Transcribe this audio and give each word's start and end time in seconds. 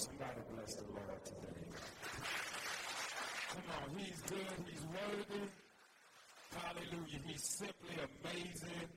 Somebody 0.00 0.40
bless 0.56 0.74
the 0.76 0.84
Lord 0.84 1.24
today. 1.24 1.68
Come 3.52 3.68
on, 3.68 3.98
he's 3.98 4.20
good, 4.22 4.64
he's 4.64 4.84
worthy. 4.88 5.44
Hallelujah. 6.56 7.20
He's 7.26 7.44
simply 7.44 7.96
amazing. 8.00 8.88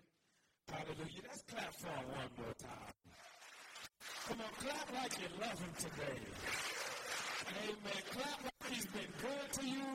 Hallelujah. 0.72 1.24
Let's 1.28 1.44
clap 1.44 1.74
for 1.76 1.88
him 1.88 2.08
one 2.08 2.32
more 2.40 2.56
time. 2.56 2.94
Come 4.28 4.40
on, 4.48 4.54
clap 4.64 4.88
like 4.96 5.20
you 5.20 5.28
love 5.42 5.60
him 5.60 5.74
today. 5.78 6.20
Amen. 7.68 8.02
Clap 8.12 8.44
like 8.44 8.72
he's 8.72 8.86
been 8.88 9.12
good 9.20 9.48
to 9.60 9.68
you. 9.68 9.92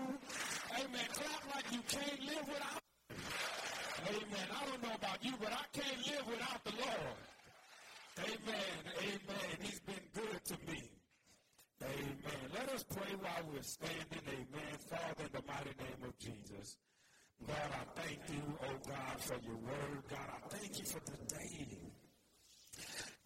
Amen. 0.77 1.09
Clap 1.15 1.55
like 1.55 1.73
you 1.73 1.81
can't 1.89 2.21
live 2.21 2.47
without 2.53 2.83
him. 3.09 3.17
Amen. 4.13 4.49
I 4.53 4.67
don't 4.67 4.83
know 4.83 4.95
about 4.95 5.25
you, 5.25 5.33
but 5.41 5.53
I 5.53 5.65
can't 5.73 6.07
live 6.07 6.27
without 6.29 6.63
the 6.65 6.73
Lord. 6.77 7.17
Amen. 8.19 8.79
Amen. 8.99 9.57
He's 9.63 9.81
been 9.81 10.05
good 10.15 10.45
to 10.45 10.55
me. 10.71 10.88
Amen. 11.89 12.51
Let 12.55 12.69
us 12.71 12.85
pray 12.85 13.15
while 13.21 13.45
we're 13.53 13.63
standing. 13.63 14.25
Amen. 14.29 14.75
Father, 14.91 15.25
in 15.25 15.33
the 15.33 15.43
mighty 15.47 15.75
name 15.79 16.09
of 16.09 16.19
Jesus. 16.19 16.77
God, 17.47 17.57
I 17.73 18.01
thank 18.01 18.19
you, 18.29 18.43
oh 18.65 18.79
God, 18.89 19.21
for 19.21 19.39
your 19.47 19.57
word. 19.57 20.03
God, 20.11 20.29
I 20.35 20.49
thank 20.57 20.79
you 20.79 20.85
for 20.87 21.01
today. 21.01 21.88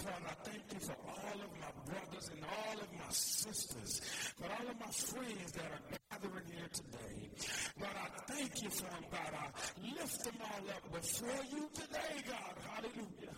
God, 0.05 0.23
I 0.27 0.35
thank 0.43 0.63
you 0.73 0.81
for 0.81 0.97
all 1.07 1.39
of 1.39 1.53
my 1.63 1.73
brothers 1.87 2.31
and 2.35 2.43
all 2.43 2.75
of 2.75 2.91
my 2.93 3.11
sisters, 3.11 4.01
for 4.35 4.47
all 4.47 4.67
of 4.69 4.81
my 4.81 4.91
friends 4.91 5.53
that 5.53 5.63
are 5.63 5.85
gathering 6.11 6.47
here 6.51 6.71
today. 6.73 7.31
God, 7.79 7.95
I 7.95 8.33
thank 8.33 8.63
you 8.63 8.71
for 8.71 8.83
them, 8.83 9.05
God. 9.13 9.33
I 9.33 9.47
lift 9.95 10.25
them 10.25 10.35
all 10.43 10.65
up 10.75 10.85
before 10.93 11.45
you 11.55 11.71
today, 11.75 12.15
God. 12.27 12.55
Hallelujah. 12.75 13.35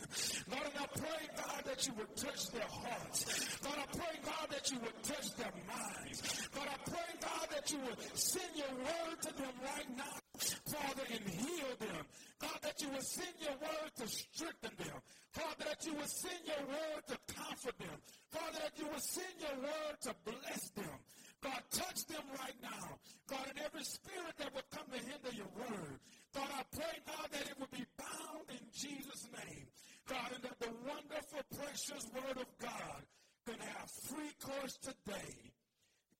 Lord, 0.48 0.68
and 0.72 0.78
I 0.80 0.86
pray, 0.96 1.22
God, 1.36 1.62
that 1.66 1.86
you 1.86 1.92
would 1.98 2.16
touch 2.16 2.48
their 2.48 2.70
hearts. 2.70 3.58
God, 3.60 3.76
I 3.76 3.86
pray, 3.96 4.16
God, 4.24 4.46
that 4.50 4.70
you 4.70 4.78
would 4.80 5.02
touch 5.02 5.36
their 5.36 5.52
minds. 5.68 6.48
God, 6.54 6.68
I 6.68 6.90
pray, 6.90 7.10
God, 7.20 7.46
that 7.52 7.72
you 7.72 7.78
would 7.80 8.00
send 8.16 8.56
your 8.56 8.72
word 8.72 9.20
to 9.20 9.32
them 9.36 9.52
right 9.62 9.96
now, 9.98 10.16
Father, 10.64 11.04
and 11.12 11.28
heal 11.28 11.76
them. 11.78 12.06
God, 12.44 12.60
that 12.60 12.76
you 12.82 12.88
would 12.90 13.02
send 13.02 13.34
your 13.40 13.56
word 13.56 13.90
to 13.96 14.06
strengthen 14.06 14.76
them. 14.76 14.98
Father, 15.32 15.64
that 15.64 15.80
you 15.86 15.94
would 15.94 16.12
send 16.12 16.40
your 16.44 16.64
word 16.68 17.02
to 17.08 17.16
comfort 17.32 17.78
them. 17.78 17.96
Father, 18.30 18.58
that 18.60 18.76
you 18.76 18.86
would 18.92 19.02
send 19.02 19.32
your 19.40 19.56
word 19.64 19.96
to 20.02 20.12
bless 20.28 20.68
them. 20.76 20.98
God, 21.40 21.60
touch 21.70 22.04
them 22.06 22.24
right 22.38 22.56
now. 22.62 23.00
God, 23.28 23.48
in 23.48 23.62
every 23.64 23.84
spirit 23.84 24.36
that 24.38 24.54
would 24.54 24.68
come 24.70 24.84
to 24.92 25.00
hinder 25.00 25.32
your 25.32 25.48
word. 25.56 25.96
God, 26.34 26.48
I 26.52 26.62
pray, 26.76 26.94
God, 27.06 27.28
that 27.32 27.48
it 27.48 27.56
would 27.58 27.70
be 27.70 27.84
bound 27.96 28.44
in 28.50 28.64
Jesus' 28.72 29.28
name. 29.32 29.66
God, 30.08 30.32
and 30.34 30.44
that 30.44 30.58
the 30.60 30.72
wonderful, 30.84 31.40
precious 31.56 32.04
word 32.12 32.36
of 32.36 32.48
God 32.60 33.00
can 33.46 33.60
have 33.60 33.88
free 34.08 34.32
course 34.40 34.76
today. 34.84 35.52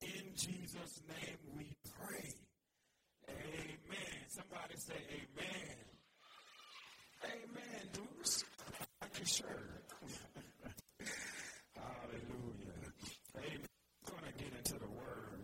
In 0.00 0.33
Jesus' 0.36 1.00
name 1.09 1.38
we 1.56 1.69
pray. 2.00 2.33
Amen. 3.28 4.20
Somebody 4.28 4.77
say 4.77 5.00
amen. 5.09 5.94
Amen, 7.25 7.89
dudes. 7.92 8.44
Thank 9.00 9.20
you, 9.20 9.27
sir. 9.27 9.44
Hallelujah. 11.77 12.78
Amen. 13.39 13.69
Going 14.06 14.25
to 14.25 14.44
get 14.44 14.53
into 14.58 14.75
the 14.78 14.91
word. 14.91 15.41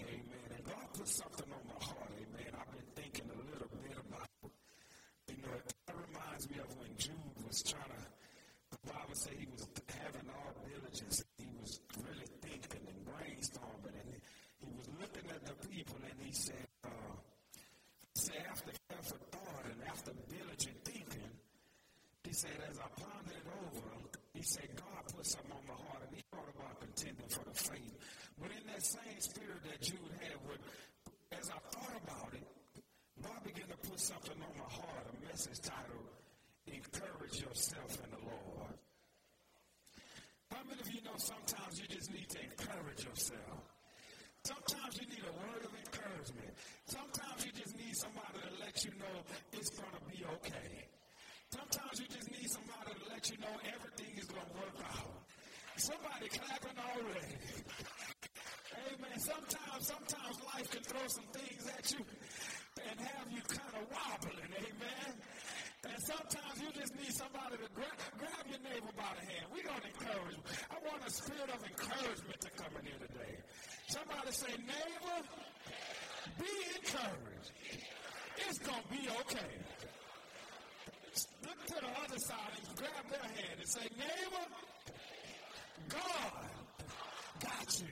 Amen. 0.00 0.48
And 0.56 0.64
God 0.64 0.86
put 0.94 1.08
something 1.08 1.46
on 1.52 1.62
my 1.68 1.84
heart. 1.84 2.10
Amen. 2.16 2.50
I've 2.58 2.70
been 2.72 2.88
thinking 3.02 3.30
a 3.30 3.38
little 3.52 3.68
bit 3.82 3.96
about, 3.98 4.28
you 5.28 5.36
know, 5.42 5.54
it 5.56 5.94
reminds 5.94 6.48
me 6.50 6.56
of 6.58 6.68
when 6.78 6.90
Jude 6.96 7.38
was 7.46 7.62
trying 7.62 7.84
to, 7.84 8.02
the 8.72 8.78
Bible 8.92 9.14
said 9.14 9.34
he 9.38 9.46
was 9.52 9.68
having 10.02 10.28
all 10.30 10.52
diligence. 10.64 11.22
He 11.38 11.46
was 11.60 11.80
really 12.00 12.28
thinking 12.42 12.82
and 12.88 13.00
brainstorming. 13.06 13.96
And 14.00 14.10
he 14.60 14.68
was 14.76 14.88
looking 15.00 15.28
at 15.30 15.44
the 15.44 15.54
people 15.68 15.96
and 16.02 16.18
he 16.20 16.23
said, 16.34 16.66
uh, 16.84 17.14
say 18.14 18.34
after 18.50 18.72
careful 18.90 19.18
thought 19.30 19.64
and 19.70 19.80
after 19.86 20.10
diligent 20.26 20.78
thinking, 20.84 21.30
he 22.24 22.32
said, 22.32 22.58
as 22.68 22.78
I 22.78 22.88
pondered 22.98 23.38
it 23.38 23.46
over, 23.46 23.86
he 24.34 24.42
said, 24.42 24.66
God 24.74 25.02
put 25.14 25.26
something 25.26 25.54
on 25.54 25.62
my 25.70 25.78
heart 25.78 26.02
and 26.02 26.16
he 26.16 26.22
thought 26.34 26.50
about 26.58 26.80
contending 26.82 27.30
for 27.30 27.46
the 27.46 27.54
faith. 27.54 27.94
But 28.40 28.50
in 28.50 28.66
that 28.66 28.82
same 28.82 29.20
spirit 29.20 29.62
that 29.70 29.80
Jude 29.80 30.10
had, 30.26 30.34
with, 30.50 30.58
as 31.38 31.46
I 31.54 31.58
thought 31.70 31.94
about 32.02 32.34
it, 32.34 32.46
God 33.22 33.40
began 33.46 33.68
to 33.70 33.78
put 33.86 34.00
something 34.00 34.34
on 34.34 34.54
my 34.58 34.70
heart, 34.74 35.06
a 35.06 35.14
message 35.30 35.62
titled, 35.62 36.10
Encourage 36.66 37.40
Yourself 37.46 37.94
in 38.02 38.10
the 38.10 38.22
Lord. 38.26 38.74
How 40.50 40.62
many 40.66 40.80
of 40.82 40.90
you 40.90 41.00
know 41.06 41.14
sometimes 41.16 41.78
you 41.78 41.86
just 41.86 42.10
need 42.10 42.28
to 42.28 42.42
encourage 42.42 43.06
yourself? 43.06 43.62
Sometimes 44.44 45.00
okay. 50.34 50.90
Sometimes 51.50 51.94
you 52.00 52.06
just 52.10 52.30
need 52.30 52.50
somebody 52.50 52.92
to 52.98 53.04
let 53.10 53.22
you 53.30 53.38
know 53.38 53.54
everything 53.62 54.12
is 54.18 54.26
going 54.26 54.42
to 54.42 54.56
work 54.58 54.78
out. 54.82 55.14
Somebody 55.76 56.26
clapping 56.28 56.78
already. 56.78 57.38
Amen. 58.74 59.18
Sometimes, 59.18 59.82
sometimes 59.86 60.34
life 60.54 60.68
can 60.70 60.82
throw 60.82 61.06
some 61.06 61.28
things 61.30 61.62
at 61.70 61.86
you 61.94 62.02
and 62.82 62.96
have 62.98 63.26
you 63.30 63.42
kind 63.46 63.74
of 63.78 63.84
wobbling. 63.90 64.50
Amen. 64.58 65.10
And 65.84 65.98
sometimes 66.02 66.56
you 66.58 66.70
just 66.74 66.94
need 66.98 67.14
somebody 67.14 67.56
to 67.62 67.68
grab, 67.74 67.94
grab 68.18 68.44
your 68.50 68.62
neighbor 68.66 68.94
by 68.96 69.14
the 69.14 69.24
hand. 69.30 69.46
We're 69.54 69.68
going 69.68 69.82
to 69.82 69.90
encourage. 69.94 70.40
I 70.70 70.76
want 70.82 71.06
a 71.06 71.10
spirit 71.10 71.50
of 71.54 71.60
encouragement 71.62 72.40
to 72.40 72.50
come 72.58 72.72
in 72.80 72.84
here 72.90 73.02
today. 73.06 73.34
Somebody 73.86 74.32
say, 74.32 74.52
neighbor, 74.58 75.18
be 76.40 76.54
encouraged. 76.82 77.52
It's 78.48 78.58
going 78.58 78.82
to 78.82 78.88
be 78.90 79.06
okay. 79.22 79.54
Look 81.46 81.66
to 81.66 81.74
the 81.74 81.92
other 82.02 82.18
side 82.18 82.58
and 82.66 82.73
grab 82.84 83.08
their 83.10 83.20
hand 83.20 83.58
and 83.58 83.68
say, 83.68 83.86
neighbor, 83.96 84.46
God 85.88 86.32
got 87.40 87.80
you. 87.80 87.86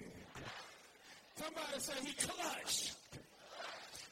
Somebody 1.36 1.78
say 1.78 1.94
he 2.04 2.12
clutched. 2.12 2.94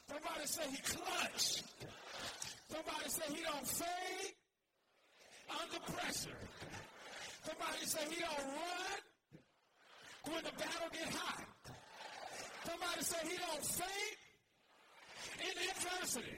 Somebody 0.09 0.45
say 0.45 0.63
he 0.69 0.77
clutched. 0.81 1.63
Somebody 2.69 3.09
say 3.09 3.35
he 3.35 3.43
don't 3.43 3.67
fade 3.67 4.33
under 5.49 5.79
pressure. 5.93 6.41
Somebody 7.43 7.85
say 7.85 7.99
he 8.09 8.21
don't 8.21 8.47
run 8.47 8.99
when 10.33 10.43
the 10.43 10.51
battle 10.51 10.89
get 10.91 11.13
hot. 11.13 11.45
Somebody 12.65 13.01
say 13.01 13.17
he 13.29 13.37
don't 13.37 13.65
faint 13.65 14.17
in 15.41 15.55
adversity. 15.69 16.37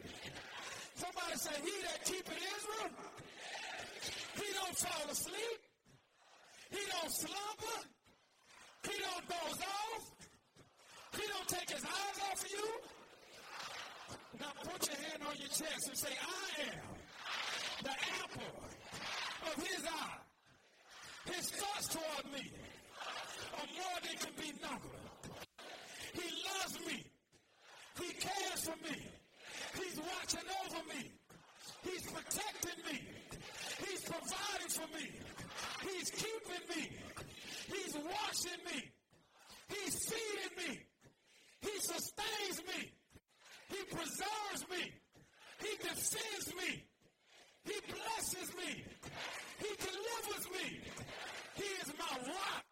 Somebody 0.96 1.36
say 1.36 1.56
he 1.62 1.84
that 1.84 2.06
keepeth 2.06 2.38
Israel, 2.38 2.92
he 4.36 4.54
don't 4.54 4.78
fall 4.78 5.10
asleep. 5.12 5.60
He 6.72 6.80
don't 6.92 7.14
slumber. 7.14 7.80
He 8.84 8.96
don't 9.00 9.28
doze 9.30 9.62
off. 9.62 10.12
He 11.16 11.28
don't 11.28 11.48
take 11.48 11.70
his 11.70 11.84
eyes 11.84 12.18
off 12.32 12.44
of 12.44 12.52
you. 12.52 12.68
Now 14.40 14.52
put 14.64 14.88
your 14.88 14.98
hand 14.98 15.22
on 15.30 15.36
your 15.38 15.50
chest 15.50 15.88
and 15.88 15.98
say, 15.98 16.10
I 16.10 16.62
am 16.64 16.94
the 17.84 17.96
apple 18.24 18.56
of 19.48 19.64
his 19.64 19.86
eye. 19.86 20.24
His 21.34 21.52
thoughts 21.52 21.88
toward 21.88 22.34
me 22.34 22.52
are 23.58 23.68
more 23.78 23.98
than 24.02 24.18
can 24.18 24.34
be 24.38 24.52
numbered. 24.62 25.04
He 26.14 26.30
loves 26.50 26.80
me. 26.88 27.06
He 28.02 28.14
cares 28.14 28.62
for 28.66 28.76
me. 28.84 28.98
He's 29.76 30.00
watching 30.00 30.50
over 30.66 30.84
me. 30.90 31.12
He's 31.84 32.02
protecting 32.12 32.92
me. 32.92 33.00
He's 33.86 34.02
providing 34.02 34.70
for 34.70 34.88
me. 34.98 35.10
He's 35.82 36.10
keeping 36.12 36.66
me. 36.76 36.90
He's 37.68 37.94
washing 37.96 38.62
me. 38.66 38.82
He's 39.70 39.96
feeding 40.10 40.56
me. 40.58 40.80
He 41.62 41.80
sustains 41.80 42.62
me. 42.68 42.92
He 43.70 43.84
preserves 43.96 44.70
me. 44.70 44.92
He 45.62 45.78
defends 45.78 46.54
me. 46.56 46.84
He 47.66 47.74
blesses 47.88 48.56
me. 48.56 48.84
He 49.60 49.70
delivers 49.80 50.46
me. 50.52 50.80
He 51.56 51.64
is 51.64 51.94
my 51.98 52.18
rock. 52.28 52.66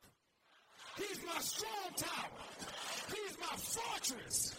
He's 0.98 1.20
my 1.26 1.40
strong 1.40 1.92
tower. 1.96 2.42
He's 3.08 3.38
my 3.40 3.56
fortress. 3.58 4.56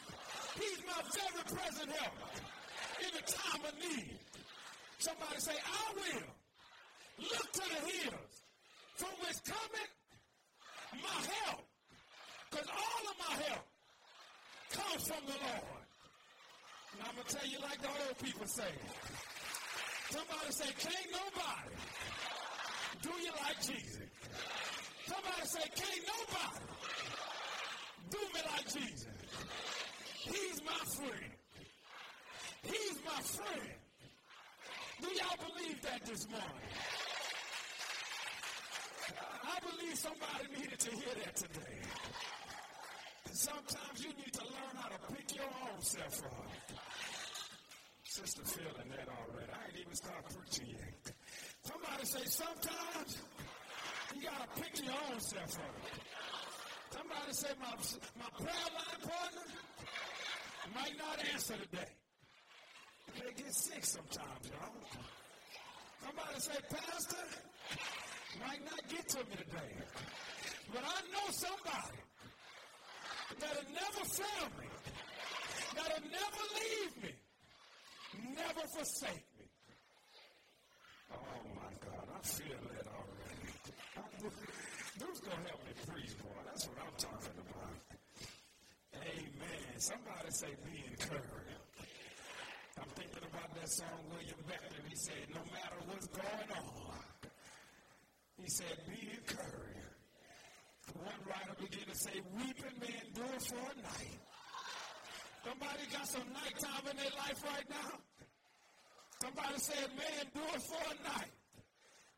He's 0.55 0.79
my 0.87 1.03
very 1.15 1.45
present 1.45 1.93
help 1.93 2.15
in 3.01 3.11
the 3.15 3.33
time 3.33 3.61
of 3.67 3.75
need. 3.79 4.19
Somebody 4.99 5.41
say, 5.41 5.53
I 5.53 5.95
will 5.95 6.42
look 7.23 7.53
to 7.53 7.61
the 7.61 7.83
hills 7.91 8.35
from 8.97 9.13
which 9.21 9.39
cometh 9.45 9.93
my 11.03 11.19
help. 11.35 11.65
Because 12.51 12.69
all 12.69 13.03
of 13.11 13.17
my 13.19 13.35
help 13.45 13.67
comes 14.71 15.09
from 15.09 15.25
the 15.27 15.39
Lord. 15.39 15.83
And 16.93 17.09
I'm 17.09 17.15
going 17.15 17.27
to 17.27 17.37
tell 17.37 17.49
you 17.49 17.59
like 17.61 17.81
the 17.81 17.89
old 17.89 18.19
people 18.19 18.47
say, 18.47 18.73
Somebody 20.11 20.53
say, 20.53 20.69
can't 20.79 21.11
nobody 21.11 21.75
do 23.01 23.11
you 23.25 23.31
like 23.43 23.57
Jesus. 23.63 24.03
Somebody 25.07 25.47
say, 25.47 25.61
can't 25.75 26.05
nobody 26.07 26.65
do 28.11 28.19
me 28.35 28.41
like 28.53 28.67
Jesus. 28.67 29.09
He's 30.21 30.63
my 30.65 30.85
friend. 30.95 31.33
He's 32.63 32.99
my 33.07 33.21
friend. 33.23 33.71
Do 35.01 35.09
y'all 35.09 35.49
believe 35.49 35.81
that 35.83 36.05
this 36.05 36.29
morning? 36.29 36.49
Somebody 40.03 40.51
needed 40.59 40.81
to 40.81 40.91
hear 40.91 41.15
that 41.23 41.37
today. 41.37 41.79
Sometimes 43.31 44.03
you 44.03 44.11
need 44.19 44.33
to 44.33 44.43
learn 44.43 44.75
how 44.75 44.89
to 44.89 44.99
pick 45.15 45.37
your 45.37 45.47
own 45.47 45.81
self 45.81 46.25
up. 46.27 46.51
Sister 48.03 48.43
feeling 48.43 48.91
that 48.91 49.07
already. 49.07 49.47
I 49.47 49.63
ain't 49.71 49.79
even 49.79 49.95
started 49.95 50.27
preaching 50.35 50.75
yet. 50.75 51.13
Somebody 51.63 52.05
say 52.05 52.25
sometimes 52.27 53.23
you 54.17 54.23
gotta 54.23 54.49
pick 54.61 54.85
your 54.85 54.99
own 55.07 55.21
self 55.21 55.55
up. 55.55 55.77
Somebody 56.91 57.33
say 57.33 57.53
my 57.61 57.71
my 58.19 58.31
prayer 58.43 58.69
line 58.75 59.01
partner 59.07 59.47
might 60.75 60.99
not 60.99 61.25
answer 61.33 61.55
today. 61.55 61.93
They 63.23 63.33
get 63.41 63.55
sick 63.55 63.85
sometimes, 63.85 64.51
y'all. 64.51 64.83
Somebody 66.03 66.41
say, 66.41 66.59
Pastor, 66.69 67.25
might 68.41 68.65
not 68.65 68.81
get 68.89 69.09
to 69.09 69.19
me 69.19 69.37
today. 69.37 69.73
But 70.73 70.85
I 70.85 71.01
know 71.13 71.27
somebody 71.31 71.99
that'll 73.39 73.73
never 73.73 74.05
fail 74.09 74.49
me, 74.61 74.69
that'll 75.75 76.09
never 76.09 76.43
leave 76.57 77.03
me, 77.03 77.15
never 78.35 78.67
forsake 78.69 79.27
me. 79.39 79.47
Oh 81.13 81.17
my 81.55 81.73
God, 81.85 82.07
I 82.09 82.21
feel 82.27 82.61
that 82.73 82.87
already. 82.89 83.53
Who's 85.01 85.21
gonna 85.21 85.49
help 85.49 85.61
me 85.67 85.73
preach, 85.87 86.17
boy? 86.19 86.41
That's 86.47 86.67
what 86.69 86.79
I'm 86.79 86.97
talking 86.97 87.37
about. 87.37 87.75
Amen. 88.95 89.79
Somebody 89.79 90.31
say, 90.31 90.49
be 90.65 90.85
encouraged. 90.89 91.59
I'm 92.79 92.89
thinking 92.95 93.25
about 93.29 93.55
that 93.55 93.69
song 93.69 93.99
William 94.11 94.41
Becton. 94.49 94.89
He 94.89 94.97
said, 94.97 95.29
no 95.35 95.41
matter 95.53 95.77
what's 95.89 96.07
going 96.07 96.51
on, 96.57 96.92
he 98.43 98.51
said, 98.51 98.77
be 98.91 99.09
encouraged. 99.15 99.87
One 100.99 101.21
writer 101.27 101.55
began 101.63 101.87
to 101.87 101.97
say, 101.97 102.21
weeping 102.35 102.77
may 102.81 102.95
endure 103.07 103.39
for 103.39 103.63
a 103.63 103.77
night. 103.79 104.19
Somebody 105.47 105.83
got 105.91 106.07
some 106.07 106.27
nighttime 106.35 106.85
in 106.91 106.97
their 106.97 107.15
life 107.19 107.43
right 107.47 107.69
now? 107.71 107.99
Somebody 109.23 109.59
said, 109.59 109.89
may 109.97 110.13
endure 110.27 110.59
for 110.59 110.83
a 110.91 110.97
night. 111.07 111.31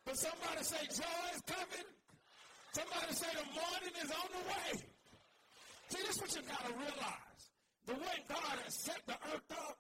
But 0.04 0.16
somebody 0.16 0.64
say 0.64 0.80
joy 0.88 1.24
is 1.36 1.42
coming. 1.46 1.88
Somebody 2.72 3.12
say 3.14 3.28
the 3.32 3.48
morning 3.52 3.94
is 4.02 4.10
on 4.10 4.28
the 4.32 4.44
way. 4.48 4.80
See, 5.88 6.02
this 6.02 6.16
is 6.16 6.20
what 6.20 6.34
you 6.34 6.42
got 6.48 6.66
to 6.66 6.72
realize. 6.72 7.42
The 7.86 7.94
way 7.94 8.16
God 8.28 8.56
has 8.64 8.74
set 8.74 9.00
the 9.06 9.12
earth 9.12 9.50
up, 9.52 9.78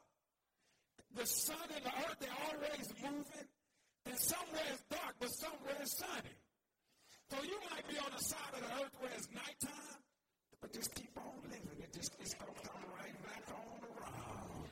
the 1.16 1.26
sun 1.26 1.56
and 1.74 1.84
the 1.84 1.94
earth, 2.04 2.16
they're 2.20 2.40
always 2.52 2.92
moving. 3.02 3.48
And 4.06 4.18
somewhere 4.18 4.66
it's 4.72 4.82
dark, 4.90 5.14
but 5.18 5.30
somewhere 5.30 5.76
it's 5.80 5.98
sunny. 5.98 6.36
So 7.30 7.36
you 7.42 7.56
might 7.70 7.88
be 7.88 7.96
on 7.98 8.12
the 8.16 8.22
side 8.22 8.52
of 8.52 8.60
the 8.60 8.70
earth 8.84 8.94
where 9.00 9.10
it's 9.16 9.28
nighttime, 9.32 9.98
but 10.60 10.72
just 10.72 10.94
keep 10.94 11.10
on 11.16 11.40
living. 11.48 11.80
It 11.80 11.92
just 11.92 12.12
it's 12.20 12.34
gonna 12.34 12.52
come 12.62 12.84
right 12.92 13.16
back 13.24 13.48
on 13.48 13.80
around. 13.96 14.68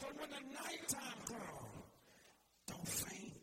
But 0.00 0.12
when 0.20 0.30
the 0.30 0.44
nighttime 0.52 1.20
comes, 1.26 1.84
don't 2.68 2.88
faint. 2.88 3.34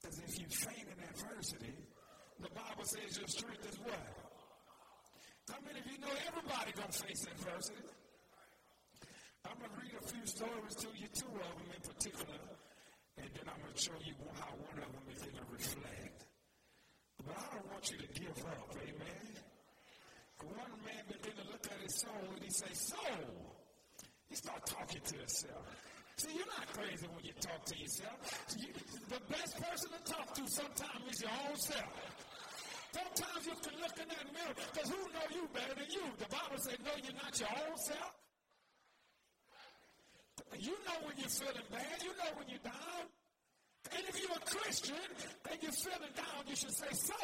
Because 0.00 0.18
if 0.18 0.38
you 0.38 0.46
faint 0.46 0.86
in 0.86 0.98
adversity, 1.10 1.74
the 2.40 2.50
Bible 2.54 2.84
says 2.84 3.18
your 3.18 3.28
strength 3.28 3.66
is 3.68 3.78
what? 3.80 4.06
How 5.50 5.58
many 5.66 5.80
of 5.80 5.86
you 5.90 5.98
know 5.98 6.14
everybody 6.28 6.72
gonna 6.72 6.92
face 6.92 7.26
adversity? 7.26 7.82
I'm 9.44 9.58
to 9.60 9.68
read 9.76 9.92
a 10.00 10.06
few 10.08 10.24
stories 10.24 10.74
to 10.80 10.88
you, 10.96 11.08
two 11.12 11.28
of 11.28 11.52
them 11.60 11.68
in 11.76 11.82
particular, 11.84 12.40
then 13.34 13.46
I'm 13.50 13.60
going 13.60 13.74
to 13.74 13.82
show 13.82 13.98
you 14.04 14.14
how 14.38 14.54
one 14.54 14.78
of 14.78 14.90
them 14.90 15.06
is 15.10 15.22
going 15.22 15.36
to 15.36 15.48
reflect. 15.50 16.18
But 17.26 17.36
I 17.36 17.46
don't 17.54 17.68
want 17.72 17.84
you 17.90 17.98
to 17.98 18.08
give 18.14 18.38
up, 18.46 18.70
amen? 18.78 19.34
One 20.44 20.76
man 20.84 21.02
began 21.08 21.34
to 21.40 21.46
look 21.50 21.64
at 21.66 21.80
his 21.82 22.00
soul 22.00 22.28
and 22.34 22.42
he 22.44 22.50
say, 22.50 22.72
soul. 22.72 23.56
He 24.28 24.36
start 24.36 24.66
talking 24.66 25.00
to 25.00 25.16
himself. 25.16 25.64
See, 26.16 26.30
you're 26.36 26.46
not 26.46 26.66
crazy 26.74 27.06
when 27.10 27.24
you 27.24 27.32
talk 27.40 27.64
to 27.64 27.74
yourself. 27.78 28.18
You, 28.56 28.70
the 29.08 29.20
best 29.26 29.56
person 29.58 29.90
to 29.90 30.00
talk 30.12 30.34
to 30.34 30.42
sometimes 30.46 31.04
is 31.10 31.22
your 31.22 31.34
own 31.48 31.56
self. 31.56 31.94
Sometimes 32.94 33.42
you 33.46 33.56
can 33.58 33.74
look 33.82 33.96
in 33.98 34.06
that 34.06 34.26
mirror 34.30 34.54
because 34.54 34.88
who 34.90 35.00
know 35.10 35.26
you 35.34 35.48
better 35.50 35.74
than 35.74 35.90
you? 35.90 36.04
The 36.18 36.30
Bible 36.30 36.58
says, 36.62 36.78
no, 36.84 36.92
you're 37.02 37.18
not 37.18 37.34
your 37.34 37.50
own 37.50 37.76
self. 37.78 38.14
You 40.58 40.76
know 40.86 40.98
when 41.02 41.16
you're 41.18 41.28
feeling 41.28 41.68
bad. 41.70 41.98
You 42.02 42.14
know 42.14 42.30
when 42.38 42.46
you're 42.48 42.62
down. 42.62 43.04
And 43.92 44.02
if 44.08 44.20
you're 44.20 44.36
a 44.36 44.40
Christian 44.40 44.96
and 45.50 45.62
you're 45.62 45.72
feeling 45.72 46.14
down, 46.16 46.44
you 46.46 46.56
should 46.56 46.74
say, 46.74 46.88
so, 46.92 47.14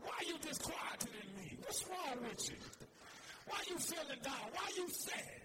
why 0.00 0.18
you 0.26 0.38
disquieted 0.38 1.12
in 1.12 1.28
me? 1.36 1.58
What's 1.60 1.84
wrong 1.88 2.16
with 2.22 2.48
you? 2.48 2.56
Why 3.46 3.58
you 3.68 3.78
feeling 3.78 4.22
down? 4.22 4.46
Why 4.52 4.66
you 4.76 4.88
sad? 4.88 5.42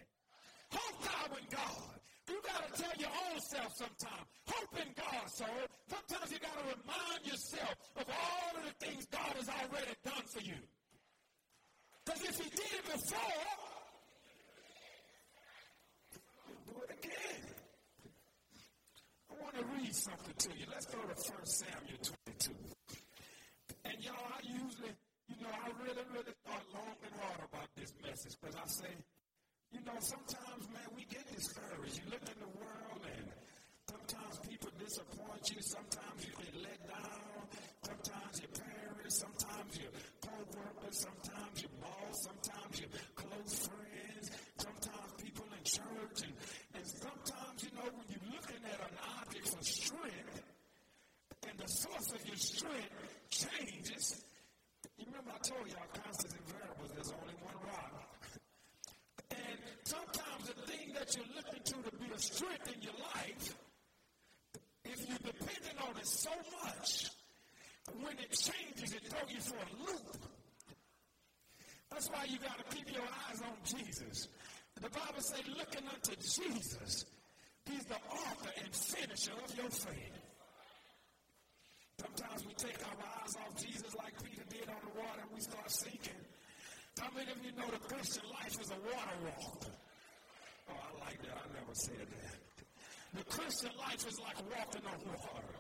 Hope 0.71 1.03
thou 1.03 1.35
in 1.37 1.45
God. 1.51 1.99
You 2.29 2.41
got 2.43 2.67
to 2.67 2.81
tell 2.81 2.91
your 2.99 3.09
own 3.09 3.39
self 3.39 3.75
sometimes. 3.75 4.27
Hope 4.47 4.75
in 4.79 4.91
God, 4.95 5.29
soul. 5.29 5.47
Sometimes 5.87 6.31
you 6.31 6.39
got 6.39 6.55
to 6.59 6.65
remind 6.75 7.25
yourself 7.25 7.75
of 7.95 8.05
all 8.09 8.51
of 8.59 8.63
the 8.67 8.85
things 8.85 9.05
God 9.07 9.33
has 9.35 9.49
already 9.49 9.95
done 10.03 10.23
for 10.25 10.41
you. 10.41 10.59
Because 12.05 12.21
if 12.23 12.37
he 12.37 12.49
did 12.49 12.73
it 12.79 12.85
before, 12.85 13.67
again. 16.97 17.41
I 19.29 19.43
want 19.43 19.55
to 19.55 19.63
read 19.87 19.95
something 19.95 20.35
to 20.35 20.49
you. 20.59 20.65
Let's 20.67 20.85
go 20.91 20.99
to 20.99 21.15
1 21.15 21.15
Samuel 21.47 22.01
22. 22.27 22.51
And 23.87 23.95
y'all, 24.03 24.27
I 24.35 24.43
usually, 24.43 24.91
you 25.31 25.37
know, 25.39 25.47
I 25.47 25.71
really, 25.79 26.03
really 26.11 26.35
thought 26.43 26.65
long 26.75 26.95
and 27.07 27.15
hard 27.15 27.39
about 27.47 27.71
this 27.79 27.95
message 28.03 28.35
because 28.35 28.55
I 28.59 28.67
say, 28.67 28.91
you 29.71 29.79
know, 29.87 29.95
sometimes, 30.03 30.67
man, 30.75 30.91
we 30.91 31.07
get 31.07 31.23
discouraged. 31.31 32.03
You 32.03 32.11
look 32.11 32.25
in 32.27 32.35
the 32.35 32.51
world 32.59 33.01
and 33.15 33.31
sometimes 33.87 34.35
people 34.43 34.71
disappoint 34.75 35.43
you. 35.55 35.59
Sometimes 35.63 36.19
you 36.19 36.35
get 36.35 36.55
let 36.67 36.79
down. 36.91 37.47
Sometimes 37.87 38.35
your 38.43 38.53
parents, 38.59 39.15
sometimes 39.23 39.71
your 39.79 39.93
co-workers, 40.19 40.97
sometimes 40.99 41.55
your 41.63 41.73
boss, 41.79 42.15
sometimes 42.27 42.75
your 42.75 42.91
close 43.15 43.55
friends, 43.71 44.25
sometimes 44.59 45.09
people 45.15 45.47
in 45.55 45.63
church 45.63 46.27
and 46.75 46.83
sometimes, 46.83 47.63
you 47.63 47.71
know, 47.71 47.87
when 47.95 48.05
you're 48.11 48.27
looking 48.35 48.63
at 48.67 48.79
strength, 49.67 50.41
and 51.49 51.57
the 51.59 51.67
source 51.67 52.11
of 52.11 52.25
your 52.25 52.35
strength 52.35 52.89
changes, 53.29 54.23
you 54.97 55.05
remember 55.05 55.31
I 55.35 55.47
told 55.47 55.67
y'all 55.67 55.87
constants 55.93 56.35
and 56.35 56.47
variables, 56.47 56.91
there's 56.93 57.13
only 57.21 57.35
one 57.43 57.55
rock. 57.67 58.07
And 59.31 59.57
sometimes 59.83 60.47
the 60.47 60.71
thing 60.71 60.93
that 60.93 61.15
you're 61.15 61.31
looking 61.35 61.63
to 61.63 61.89
to 61.89 61.97
be 61.97 62.11
a 62.13 62.19
strength 62.19 62.73
in 62.73 62.81
your 62.81 62.97
life, 63.13 63.55
if 64.85 65.07
you're 65.07 65.31
dependent 65.31 65.77
on 65.87 65.97
it 65.97 66.07
so 66.07 66.31
much, 66.63 67.11
when 68.01 68.17
it 68.19 68.31
changes, 68.31 68.93
it 68.93 69.03
throws 69.07 69.31
you 69.31 69.41
for 69.41 69.55
a 69.55 69.69
loop. 69.85 70.17
That's 71.91 72.09
why 72.09 72.25
you 72.29 72.37
got 72.39 72.57
to 72.57 72.75
keep 72.75 72.93
your 72.93 73.03
eyes 73.03 73.41
on 73.41 73.55
Jesus. 73.63 74.27
The 74.81 74.89
Bible 74.89 75.21
says, 75.21 75.41
looking 75.57 75.87
unto 75.87 76.15
Jesus, 76.15 77.05
He's 77.69 77.85
the 77.85 77.95
author 77.95 78.51
and 78.63 78.73
finisher 78.73 79.37
of 79.43 79.57
your 79.57 79.69
faith. 79.69 80.17
Sometimes 81.99 82.45
we 82.45 82.53
take 82.53 82.79
our 82.85 82.95
eyes 82.95 83.33
off 83.41 83.57
Jesus 83.57 83.95
like 83.95 84.13
Peter 84.23 84.43
did 84.49 84.69
on 84.69 84.81
the 84.85 84.99
water 84.99 85.21
and 85.21 85.31
we 85.33 85.41
start 85.41 85.69
sinking. 85.69 86.21
How 86.99 87.09
many 87.15 87.31
of 87.31 87.37
you 87.43 87.51
know 87.57 87.67
the 87.67 87.83
Christian 87.93 88.23
life 88.31 88.55
is 88.61 88.71
a 88.71 88.79
water 88.85 89.17
walk? 89.25 89.65
Oh, 90.69 90.73
I 90.73 91.05
like 91.05 91.21
that. 91.21 91.35
I 91.35 91.45
never 91.53 91.73
said 91.73 92.07
that. 92.07 92.47
The 93.17 93.23
Christian 93.23 93.71
life 93.79 94.07
is 94.07 94.19
like 94.19 94.37
walking 94.49 94.85
on 94.85 94.99
water. 95.07 95.57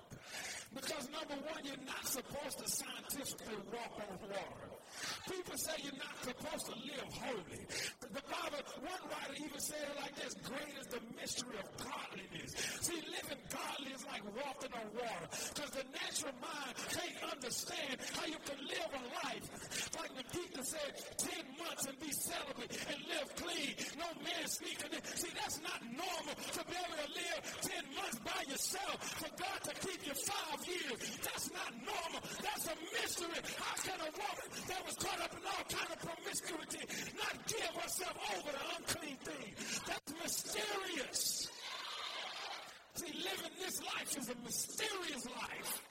Because 0.77 1.09
number 1.09 1.37
one, 1.49 1.61
you're 1.65 1.85
not 1.89 2.05
supposed 2.05 2.57
to 2.61 2.67
scientifically 2.69 3.57
walk 3.73 3.97
on 3.97 4.13
water. 4.29 4.69
People 5.25 5.57
say 5.57 5.73
you're 5.81 5.97
not 5.97 6.13
supposed 6.21 6.65
to 6.69 6.75
live 6.85 7.09
holy. 7.17 7.65
The 7.99 8.23
Bible, 8.29 8.61
one 8.85 9.03
writer 9.09 9.35
even 9.41 9.59
said 9.59 9.81
it 9.89 9.97
like 9.97 10.15
this, 10.15 10.33
great 10.45 10.73
is 10.77 10.87
the 10.93 11.01
mystery 11.17 11.57
of 11.57 11.67
godliness. 11.81 12.53
See, 12.85 13.01
living 13.09 13.41
godly 13.49 13.91
is 13.91 14.05
like 14.05 14.23
walking 14.37 14.73
on 14.77 14.87
water. 14.93 15.27
Because 15.49 15.71
the 15.73 15.85
natural 15.97 16.37
mind 16.37 16.73
can't 16.93 17.33
understand 17.33 17.97
how 18.13 18.25
you 18.29 18.39
can 18.45 18.59
live 18.69 18.91
a 18.93 19.03
life 19.25 19.77
like 19.97 20.13
the 20.13 20.25
deacon 20.29 20.63
said, 20.63 20.91
10 21.17 21.29
months 21.57 21.85
and 21.85 21.99
be 21.99 22.11
celibate 22.11 22.71
and 22.89 22.99
live 23.09 23.29
clean. 23.35 23.73
No 23.97 24.09
man 24.21 24.45
speaking. 24.45 24.91
In. 24.93 25.01
See, 25.15 25.33
that's 25.33 25.61
not 25.61 25.81
normal 25.83 26.35
to 26.53 26.61
be 26.65 26.75
able 26.77 26.97
to 27.01 27.09
live 27.17 27.41
10 27.61 27.95
months 27.95 28.19
by 28.21 28.41
yourself. 28.49 28.97
For 29.17 29.31
God 29.41 29.59
to 29.65 29.73
keep 29.87 30.05
you 30.05 30.13
five 30.13 30.59
That's 30.67 31.49
not 31.53 31.71
normal. 31.85 32.21
That's 32.43 32.67
a 32.67 32.75
mystery. 32.91 33.39
How 33.55 33.75
can 33.83 33.99
a 34.01 34.11
woman 34.11 34.47
that 34.67 34.85
was 34.85 34.95
caught 34.95 35.21
up 35.21 35.31
in 35.31 35.43
all 35.47 35.63
kind 35.71 35.91
of 35.95 35.99
promiscuity 36.03 36.83
not 37.15 37.47
give 37.47 37.81
herself 37.81 38.17
over 38.35 38.51
to 38.51 38.63
unclean 38.77 39.17
things? 39.23 39.81
That's 39.87 40.13
mysterious. 40.21 41.47
See, 42.95 43.13
living 43.15 43.55
this 43.63 43.81
life 43.81 44.17
is 44.17 44.29
a 44.29 44.35
mysterious 44.43 45.25
life. 45.25 45.81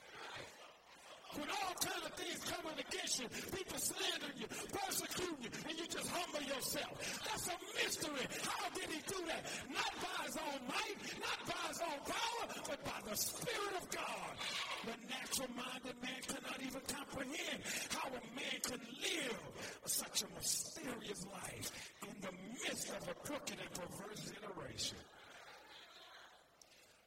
When 1.36 1.48
all 1.52 1.74
kind 1.76 2.02
of 2.04 2.12
things 2.16 2.40
coming 2.48 2.78
against 2.80 3.20
you, 3.20 3.28
people 3.52 3.78
slander 3.78 4.32
you, 4.36 4.46
persecute 4.72 5.38
you, 5.40 5.50
and 5.68 5.74
you 5.78 5.86
just 5.86 6.08
humble 6.08 6.42
yourself. 6.42 6.96
That's 7.24 7.46
a 7.48 7.56
mystery. 7.76 8.26
How 8.42 8.68
did 8.72 8.88
he 8.88 9.00
do 9.04 9.20
that? 9.28 9.42
Not 9.68 9.92
by 10.00 10.16
his 10.24 10.36
own 10.36 10.60
might, 10.66 10.96
not 11.20 11.40
by 11.44 11.62
his 11.68 11.80
own 11.84 12.00
power, 12.08 12.44
but 12.68 12.80
by 12.84 13.00
the 13.10 13.16
Spirit 13.16 13.74
of 13.76 13.86
God. 13.90 14.32
The 14.86 14.96
natural 15.10 15.50
minded 15.56 15.96
man 16.00 16.20
cannot 16.24 16.58
even 16.62 16.82
comprehend 16.88 17.60
how 17.90 18.08
a 18.08 18.22
man 18.34 18.56
can 18.62 18.80
live 19.02 19.40
such 19.84 20.22
a 20.22 20.28
mysterious 20.34 21.26
life 21.32 21.70
in 22.06 22.14
the 22.22 22.32
midst 22.64 22.88
of 22.90 23.08
a 23.08 23.14
crooked 23.14 23.58
and 23.60 23.70
perverse 23.74 24.30
generation. 24.30 24.98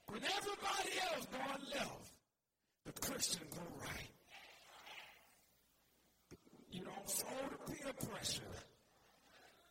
When 0.07 0.21
everybody 0.23 0.89
else 1.13 1.25
going 1.31 1.63
left, 1.73 2.11
the 2.85 2.91
Christian 2.93 3.43
go 3.51 3.61
right. 3.81 4.09
You 6.71 6.83
don't 6.83 7.09
fold 7.09 7.51
to 7.51 7.71
peer 7.71 7.93
pressure. 8.19 8.41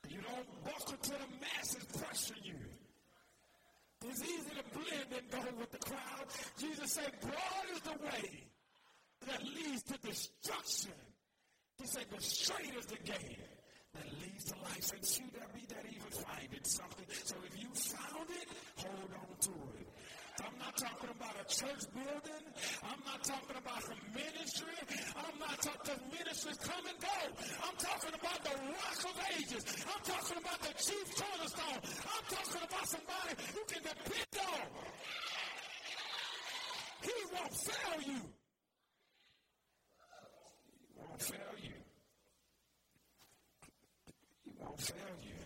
You 0.08 0.20
don't 0.22 0.64
buckle 0.64 0.96
to 0.96 1.10
the 1.10 1.28
masses 1.40 1.84
pressure 2.00 2.40
you. 2.42 2.54
It's 4.06 4.22
easy 4.22 4.50
to 4.56 4.64
blend 4.72 5.10
and 5.12 5.30
go 5.30 5.58
with 5.58 5.70
the 5.70 5.78
crowd. 5.78 6.26
Jesus 6.58 6.92
said, 6.92 7.12
broad 7.20 7.66
is 7.74 7.80
the 7.80 7.98
way 8.04 8.44
that 9.26 9.42
leads 9.44 9.82
to 9.82 9.98
destruction. 9.98 10.92
He 11.78 11.86
said, 11.86 12.06
but 12.10 12.22
straight 12.22 12.74
is 12.78 12.86
the 12.86 12.96
gate 12.96 13.38
that 13.94 14.06
leads 14.22 14.44
to 14.46 14.54
life. 14.62 14.92
And 14.94 15.06
few 15.06 15.26
there 15.34 15.48
be 15.54 15.66
that 15.68 15.84
even 15.84 16.24
find 16.24 16.48
it 16.52 16.66
something. 16.66 17.06
So 17.24 17.36
if 17.44 17.60
you 17.60 17.68
found 17.74 18.30
it, 18.30 18.48
hold 18.76 19.10
on 19.12 19.36
to 19.40 19.50
it. 19.78 19.87
I'm 20.44 20.58
not 20.58 20.76
talking 20.76 21.10
about 21.10 21.34
a 21.40 21.46
church 21.48 21.84
building. 21.94 22.44
I'm 22.84 23.00
not 23.04 23.24
talking 23.24 23.56
about 23.58 23.82
a 23.90 23.96
ministry. 24.14 24.78
I'm 25.16 25.38
not 25.38 25.58
talking 25.62 25.94
about 25.98 26.12
ministries 26.12 26.58
come 26.58 26.84
and 26.86 26.98
go. 27.00 27.18
I'm 27.64 27.76
talking 27.78 28.14
about 28.14 28.40
the 28.44 28.54
rock 28.70 29.00
of 29.02 29.16
ages. 29.38 29.64
I'm 29.86 30.02
talking 30.04 30.38
about 30.38 30.60
the 30.62 30.72
chief 30.78 31.06
cornerstone. 31.16 31.80
I'm 31.82 32.24
talking 32.30 32.62
about 32.62 32.86
somebody 32.88 33.32
you 33.54 33.64
can 33.66 33.82
depend 33.82 34.34
on. 34.46 34.66
He 37.02 37.14
won't 37.32 37.54
fail 37.54 38.02
you. 38.06 38.20
He 40.78 41.00
won't 41.00 41.22
fail 41.22 41.54
you. 41.62 41.78
He 44.44 44.50
won't 44.60 44.80
fail 44.80 45.14
you. 45.22 45.38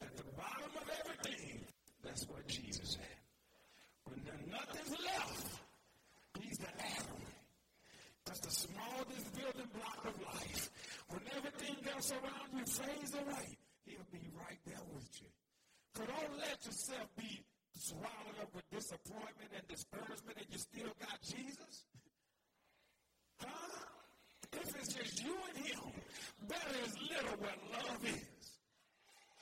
At 0.00 0.16
the 0.16 0.24
bottom 0.36 0.70
of 0.76 0.90
everything, 1.04 1.60
that's 2.04 2.26
what 2.28 2.46
Jesus 2.46 2.92
said. 2.92 3.18
When 4.04 4.22
nothing's 4.50 4.96
left, 5.04 5.60
he's 6.40 6.58
the 6.58 6.68
atom. 6.68 7.20
That's 8.24 8.40
the 8.40 8.50
smallest 8.50 9.34
building 9.34 9.68
block 9.74 10.04
of 10.06 10.14
life. 10.22 10.70
When 11.08 11.20
else 11.98 12.12
around 12.12 12.50
you 12.54 12.64
fades 12.64 13.14
away, 13.14 13.58
he'll 13.82 14.10
be 14.14 14.22
right 14.38 14.62
there 14.66 14.86
with 14.94 15.10
you. 15.18 15.26
So 15.96 16.06
don't 16.06 16.38
let 16.38 16.54
yourself 16.62 17.10
be 17.18 17.42
swallowed 17.74 18.38
up 18.38 18.54
with 18.54 18.62
disappointment 18.70 19.50
and 19.50 19.66
discouragement 19.66 20.38
and 20.38 20.46
you 20.46 20.58
still 20.62 20.94
got 21.02 21.18
Jesus. 21.26 21.90
Huh? 23.42 23.82
If 24.52 24.70
it's 24.78 24.94
just 24.94 25.24
you 25.26 25.34
and 25.34 25.58
him, 25.58 25.90
better 26.46 26.78
is 26.86 26.94
little 27.02 27.34
where 27.42 27.58
love 27.74 28.02
is. 28.06 28.46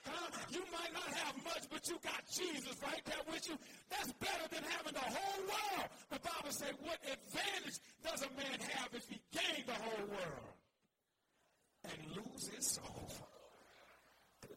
Huh? 0.08 0.28
You 0.48 0.64
might 0.72 0.92
not 0.96 1.12
have 1.12 1.36
much, 1.44 1.68
but 1.68 1.84
you 1.88 2.00
got 2.00 2.24
Jesus 2.32 2.72
right 2.80 3.04
there 3.04 3.24
with 3.28 3.44
you. 3.52 3.56
That's 3.92 4.12
better 4.16 4.48
than 4.48 4.64
having 4.64 4.96
the 4.96 5.04
whole 5.12 5.40
world. 5.44 5.88
The 6.08 6.20
Bible 6.24 6.56
says, 6.56 6.72
what 6.80 6.96
advantage 7.04 7.76
does 8.00 8.24
a 8.24 8.30
man 8.32 8.56
have 8.80 8.88
if 8.96 9.04
he 9.12 9.20
gained 9.28 9.68
the 9.68 9.76
whole 9.76 10.08
world 10.08 10.55
and 11.92 12.16
lose 12.16 12.48
his 12.48 12.66
soul? 12.66 13.08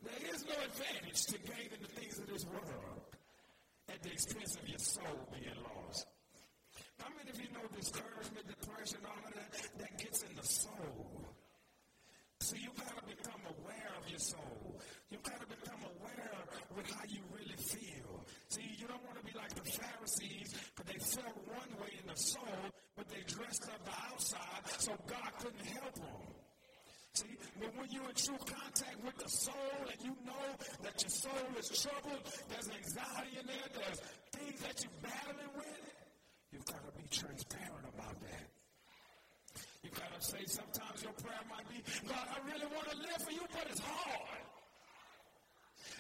There 0.04 0.34
is 0.34 0.46
no 0.46 0.56
advantage 0.64 1.26
to 1.28 1.38
gaining 1.40 1.82
the 1.82 1.94
things 2.00 2.20
of 2.20 2.28
this 2.28 2.46
world 2.46 3.02
at 3.90 4.02
the 4.02 4.12
expense 4.12 4.56
of 4.56 4.68
your 4.68 4.80
soul 4.80 5.28
being 5.32 5.58
lost. 5.64 6.08
How 7.00 7.10
many 7.18 7.30
of 7.30 7.40
you 7.42 7.50
know 7.54 7.66
discouragement, 7.76 8.48
depression, 8.48 9.00
all 9.06 9.24
of 9.28 9.34
that, 9.34 9.52
that 9.80 9.98
gets 9.98 10.24
in 10.24 10.36
the 10.36 10.44
soul? 10.44 11.26
So 12.42 12.56
you 12.56 12.70
got 12.78 12.96
to 12.96 13.04
become 13.06 13.42
aware 13.60 13.92
of 14.00 14.10
your 14.10 14.20
soul. 14.20 14.80
You 15.12 15.18
got 15.24 15.40
to 15.42 15.48
become 15.48 15.82
aware 15.84 16.40
with 16.76 16.90
how 16.90 17.04
you 17.08 17.20
really 17.36 17.58
feel. 17.58 18.26
See, 18.48 18.64
you 18.80 18.88
don't 18.88 19.04
want 19.06 19.20
to 19.20 19.26
be 19.26 19.38
like 19.38 19.54
the 19.54 19.70
Pharisees, 19.70 20.56
because 20.76 20.92
they 20.92 21.00
felt 21.00 21.36
one 21.46 21.72
way 21.82 21.92
in 22.00 22.08
the 22.08 22.16
soul, 22.16 22.64
but 22.96 23.10
they 23.10 23.22
dressed 23.28 23.64
up 23.68 23.84
the 23.86 23.92
outside, 24.12 24.64
so 24.80 24.94
God 25.08 25.32
couldn't 25.40 25.66
help 25.66 25.96
them. 25.96 26.39
But 27.60 27.76
when 27.78 27.90
you're 27.92 28.08
in 28.08 28.16
true 28.16 28.40
contact 28.40 29.04
with 29.04 29.18
the 29.18 29.30
soul 29.30 29.84
and 29.92 30.00
you 30.04 30.16
know 30.26 30.48
that 30.84 31.02
your 31.02 31.10
soul 31.10 31.50
is 31.58 31.68
troubled, 31.70 32.24
there's 32.50 32.70
anxiety 32.70 33.40
in 33.40 33.46
there, 33.48 33.70
there's 33.76 34.00
things 34.32 34.60
that 34.62 34.76
you're 34.84 35.00
battling 35.04 35.54
with, 35.56 35.84
you've 36.52 36.66
got 36.66 36.82
to 36.86 36.94
be 36.96 37.08
transparent 37.12 37.86
about 37.94 38.16
that. 38.22 38.46
You've 39.84 39.96
got 39.96 40.12
to 40.14 40.22
say 40.22 40.44
sometimes 40.46 41.04
your 41.04 41.14
prayer 41.14 41.44
might 41.50 41.68
be, 41.68 41.84
God, 42.08 42.28
I 42.32 42.40
really 42.48 42.68
want 42.68 42.90
to 42.92 42.98
live 42.98 43.22
for 43.24 43.32
you, 43.32 43.44
but 43.52 43.66
it's 43.70 43.82
hard. 43.82 44.44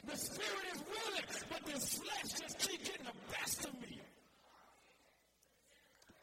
The 0.06 0.18
spirit 0.18 0.68
is 0.76 0.82
willing, 0.84 1.28
but 1.50 1.66
this 1.66 2.00
flesh 2.00 2.40
just 2.40 2.60
keep 2.60 2.84
getting 2.86 3.06
the 3.06 3.20
best 3.32 3.66
of 3.66 3.74
me. 3.82 4.00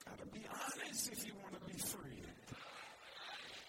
Got 0.04 0.18
to 0.20 0.26
be 0.26 0.46
honest 0.48 1.12
if 1.12 1.26
you 1.26 1.32
want 1.42 1.54
to 1.60 1.64
be 1.66 1.78
free. 1.78 2.22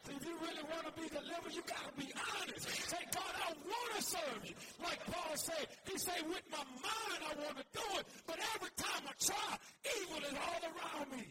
If 0.09 0.25
you 0.25 0.37
really 0.39 0.63
want 0.71 0.85
to 0.87 1.01
be 1.01 1.07
delivered, 1.09 1.53
you 1.53 1.61
got 1.67 1.83
to 1.83 1.93
be 1.99 2.11
honest. 2.15 2.69
Say, 2.89 3.03
God, 3.11 3.33
I 3.43 3.51
want 3.51 3.91
to 3.96 3.96
serve 4.07 4.41
you. 4.45 4.55
Like 4.83 5.01
Paul 5.05 5.35
said, 5.35 5.67
said, 5.97 6.21
with 6.29 6.45
my 6.51 6.63
mind 6.79 7.21
I 7.25 7.33
want 7.43 7.57
to 7.57 7.65
do 7.73 7.87
it, 7.99 8.05
but 8.25 8.39
every 8.55 8.71
time 8.77 9.03
I 9.07 9.13
try, 9.19 9.57
evil 9.99 10.21
is 10.23 10.35
all 10.37 10.61
around 10.71 11.11
me. 11.11 11.25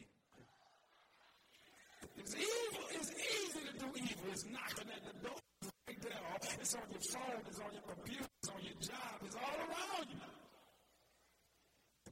It's 2.18 2.35
evil. 2.35 2.85
It's 2.90 3.11
easy 3.12 3.61
to 3.66 3.78
do 3.78 3.87
evil. 3.95 4.26
It's 4.33 4.45
knocking 4.47 4.90
at 4.90 5.02
the 5.04 5.28
door. 5.28 5.38
Right 5.87 6.00
there. 6.02 6.12
It's 6.61 6.75
on 6.75 6.83
your 6.90 7.00
phone. 7.12 7.42
It's 7.47 7.61
on 7.61 7.73
your 7.73 7.83
computer. 7.83 8.26
It's 8.42 8.49
on 8.50 8.62
your 8.62 8.78
job. 8.80 9.16
It's 9.25 9.37
all 9.37 9.59
around 9.62 10.09
you. 10.11 10.21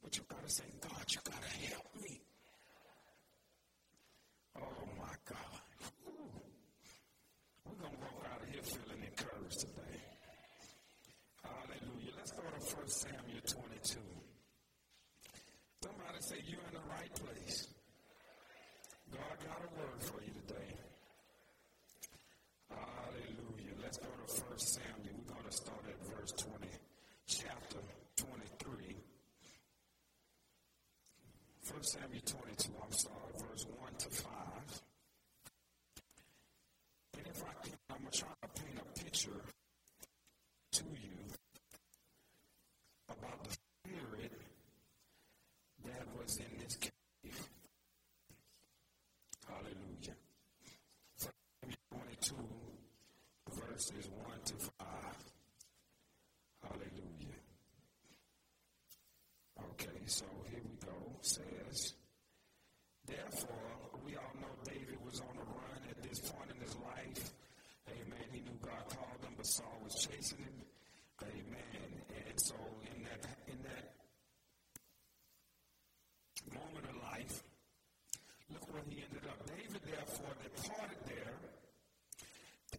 But 0.03 0.17
you 0.17 0.23
got 0.29 0.47
to 0.47 0.53
say, 0.53 0.65
God, 0.81 1.05
you 1.09 1.21
got 1.25 1.43
to 1.43 1.49
help 1.73 1.89
me. 2.01 2.21
Oh, 4.61 4.87
my 4.99 5.15
God. 5.27 5.61
Ooh. 6.07 6.31
We're 7.65 7.81
going 7.81 7.93
to 7.93 7.99
walk 7.99 8.27
out 8.33 8.43
of 8.43 8.49
here 8.49 8.63
feeling 8.63 9.03
encouraged 9.03 9.61
today. 9.61 9.99
Hallelujah. 11.43 12.13
Let's 12.17 12.33
go 12.33 12.43
to 12.43 12.77
1 12.77 12.89
Samuel 12.89 13.41
22. 13.47 13.99
Somebody 15.83 16.21
say 16.21 16.37
you're 16.47 16.61
in 16.69 16.75
the 16.75 16.87
right 16.91 17.15
place. 17.15 17.69
God 19.15 19.39
got 19.47 19.61
a 19.63 19.71
word 19.79 20.03
for 20.03 20.21
you 20.23 20.33
today. 20.47 20.75
Hallelujah. 22.69 23.75
Let's 23.83 23.99
go 23.99 24.09
to 24.09 24.43
1 24.43 24.59
Samuel. 24.59 25.15
We're 25.19 25.35
going 25.35 25.47
to 25.49 25.53
start 25.53 25.85
at 25.89 25.99
verse 26.09 26.33
20, 26.33 26.69
chapter 27.27 27.79
23. 28.17 28.97
1 31.71 31.74
Samuel 31.85 32.23
22, 32.25 32.73
I'm 32.83 32.93
sorry, 32.93 33.33
verse 33.37 33.67
1 33.67 33.95
to 33.99 34.09
5. 34.09 34.33
And 37.19 37.27
if 37.27 37.43
I 37.43 37.53
can, 37.63 37.73
I'm 37.91 37.99
going 37.99 38.11
to 38.11 38.19
try 38.19 38.29
to 38.43 38.63
paint 38.63 38.79
a 38.81 39.05
picture 39.05 39.43
to 40.73 40.85
you 40.85 41.11
about 43.11 43.45
the 43.45 43.51
spirit 43.51 44.33
that 45.85 46.07
was 46.19 46.39
in 46.39 46.59
this 46.59 46.77
cave. 46.77 47.49
Hallelujah. 49.47 50.17
Psalm 51.17 51.33
22, 51.93 52.35
verses 53.61 54.09
1 54.09 54.41
to 54.47 54.55
5. 54.55 54.71
Hallelujah. 56.63 57.41
Okay, 59.73 60.01
so 60.07 60.25
here 60.51 60.61
we 60.65 60.77
go. 60.87 60.95
says, 61.21 61.95
Therefore, 63.07 63.77
we 64.05 64.17
all 64.17 64.35
know 64.41 64.53
David 64.65 64.99
was 65.05 65.21
on 65.21 65.37
the 65.37 65.43
run 65.45 65.81
at 65.91 66.03
this 66.03 66.19
point 66.21 66.51
in 66.55 66.61
his 66.61 66.75
life. 66.77 67.33
Amen. 67.89 68.27
He 68.33 68.41
knew 68.41 68.59
God 68.63 68.85
called 68.89 69.21
him, 69.23 69.34
but 69.45 69.51
Saul 69.51 69.79
was 69.85 69.95
chasing 69.97 70.39
him. 70.39 70.57
Amen. 71.21 72.01
And 72.31 72.41
so 72.41 72.55
in 72.97 73.05
that 73.05 73.29
in 73.47 73.61
that 73.61 73.93
moment 76.49 76.89
of 76.89 76.97
life, 77.13 77.45
look 78.49 78.65
where 78.73 78.81
he 78.89 79.05
ended 79.05 79.29
up. 79.29 79.45
David 79.45 79.83
therefore 79.85 80.33
departed 80.41 80.97
there 81.05 81.37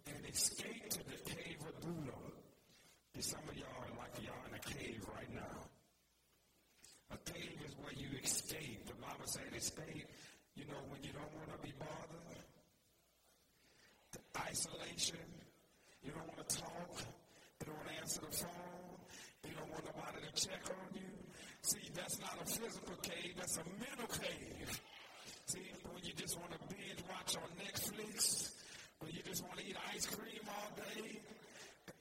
and 0.07 0.25
escaped 0.25 0.89
to 0.89 1.05
the 1.05 1.21
cave 1.29 1.61
of 1.61 1.77
Adullam. 1.85 2.33
Some 3.19 3.45
of 3.47 3.55
y'all 3.55 3.85
are 3.85 3.97
like 4.01 4.25
y'all 4.25 4.45
in 4.49 4.55
a 4.57 4.63
cave 4.65 5.05
right 5.13 5.33
now. 5.35 5.69
A 7.13 7.17
cave 7.29 7.61
is 7.63 7.75
where 7.77 7.93
you 7.93 8.09
escape. 8.23 8.87
The 8.87 8.95
Bible 8.95 9.25
said 9.25 9.53
escape, 9.55 10.09
you 10.55 10.65
know, 10.65 10.81
when 10.89 11.03
you 11.03 11.13
don't 11.13 11.33
want 11.37 11.53
to 11.53 11.61
be 11.61 11.73
bothered. 11.77 12.41
The 14.13 14.19
isolation. 14.49 15.21
You 16.05 16.11
don't 16.11 16.27
want 16.27 16.47
to 16.47 16.57
talk. 16.57 17.01
You 17.59 17.65
don't 17.65 17.77
want 17.77 17.89
to 17.89 18.03
answer 18.15 18.27
the 18.29 18.47
phone. 18.47 18.95
You 19.43 19.53
don't 19.59 19.71
want 19.71 19.83
nobody 19.85 20.19
to 20.23 20.31
check 20.47 20.63
on 20.71 20.89
you. 20.95 21.11
See, 21.61 21.89
that's 21.93 22.19
not 22.19 22.37
a 22.41 22.45
physical 22.45 22.95
cave, 23.01 23.33
that's 23.37 23.57
a 23.57 23.65
mental 23.79 24.07
cave. 24.07 24.69
See, 25.47 25.67
when 25.91 26.03
you 26.03 26.13
just 26.15 26.39
want 26.39 26.51
to 26.51 26.59
binge 26.69 27.01
watch 27.09 27.35
on 27.35 27.49
Netflix, 27.59 28.51
when 28.99 29.11
you 29.11 29.21
just 29.25 29.43
want 29.43 29.57
to 29.59 29.65
eat 29.67 29.75
ice 29.93 30.05
cream 30.05 30.43
all 30.47 30.71
day, 30.77 31.19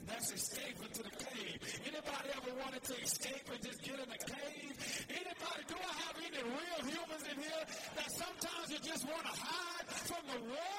that's 0.06 0.32
escaping 0.32 0.92
to 0.92 1.02
the 1.02 1.16
cave. 1.18 1.58
Anybody 1.82 2.28
ever 2.36 2.52
wanted 2.62 2.82
to 2.84 2.94
escape 3.02 3.48
and 3.50 3.62
just 3.62 3.82
get 3.82 3.94
in 3.94 4.08
a 4.08 4.20
cave? 4.22 4.74
Anybody, 5.10 5.62
do 5.66 5.76
I 5.80 5.92
have 6.04 6.16
any 6.20 6.42
real 6.44 6.80
humans 6.84 7.24
in 7.26 7.36
here 7.40 7.64
that 7.96 8.10
sometimes 8.12 8.70
you 8.70 8.78
just 8.84 9.04
want 9.08 9.24
to 9.24 9.34
hide 9.34 9.88
from 9.88 10.22
the 10.30 10.40
world? 10.46 10.73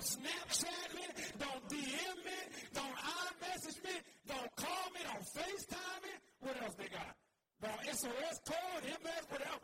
Don't 0.00 0.24
Snapchat 0.24 0.94
me. 0.94 1.02
Don't 1.38 1.68
DM 1.68 2.16
me. 2.24 2.38
Don't 2.72 2.96
iMessage 2.96 3.84
me. 3.84 3.90
Don't 4.26 4.56
call 4.56 4.86
me. 4.94 5.00
Don't 5.04 5.26
FaceTime 5.36 6.02
me. 6.02 6.10
What 6.40 6.62
else 6.62 6.74
they 6.78 6.88
got? 6.88 7.14
Don't 7.60 7.94
SOS 7.94 8.40
code, 8.46 8.84
MS, 8.84 9.24
whatever. 9.28 9.60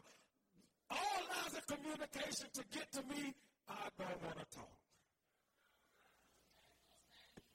All 0.90 1.20
lines 1.32 1.56
of 1.56 1.66
communication 1.66 2.48
to 2.52 2.62
get 2.70 2.92
to 2.92 3.02
me, 3.04 3.32
I 3.66 3.88
don't 3.98 4.22
want 4.24 4.36
to 4.38 4.44
talk. 4.54 4.76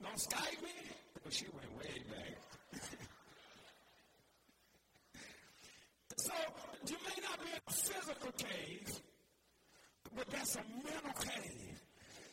Don't 0.02 0.18
Skype 0.18 0.64
me. 0.64 0.72
But 1.24 1.34
she 1.34 1.46
went 1.54 1.78
way 1.78 2.02
back. 2.10 2.82
so 6.18 6.34
you 6.88 6.96
may 7.06 7.22
not 7.22 7.40
be 7.44 7.50
in 7.52 7.62
a 7.68 7.72
physical 7.72 8.32
cave, 8.32 9.02
but 10.16 10.28
that's 10.32 10.56
a 10.56 10.64
mental 10.84 11.14
cave. 11.22 11.72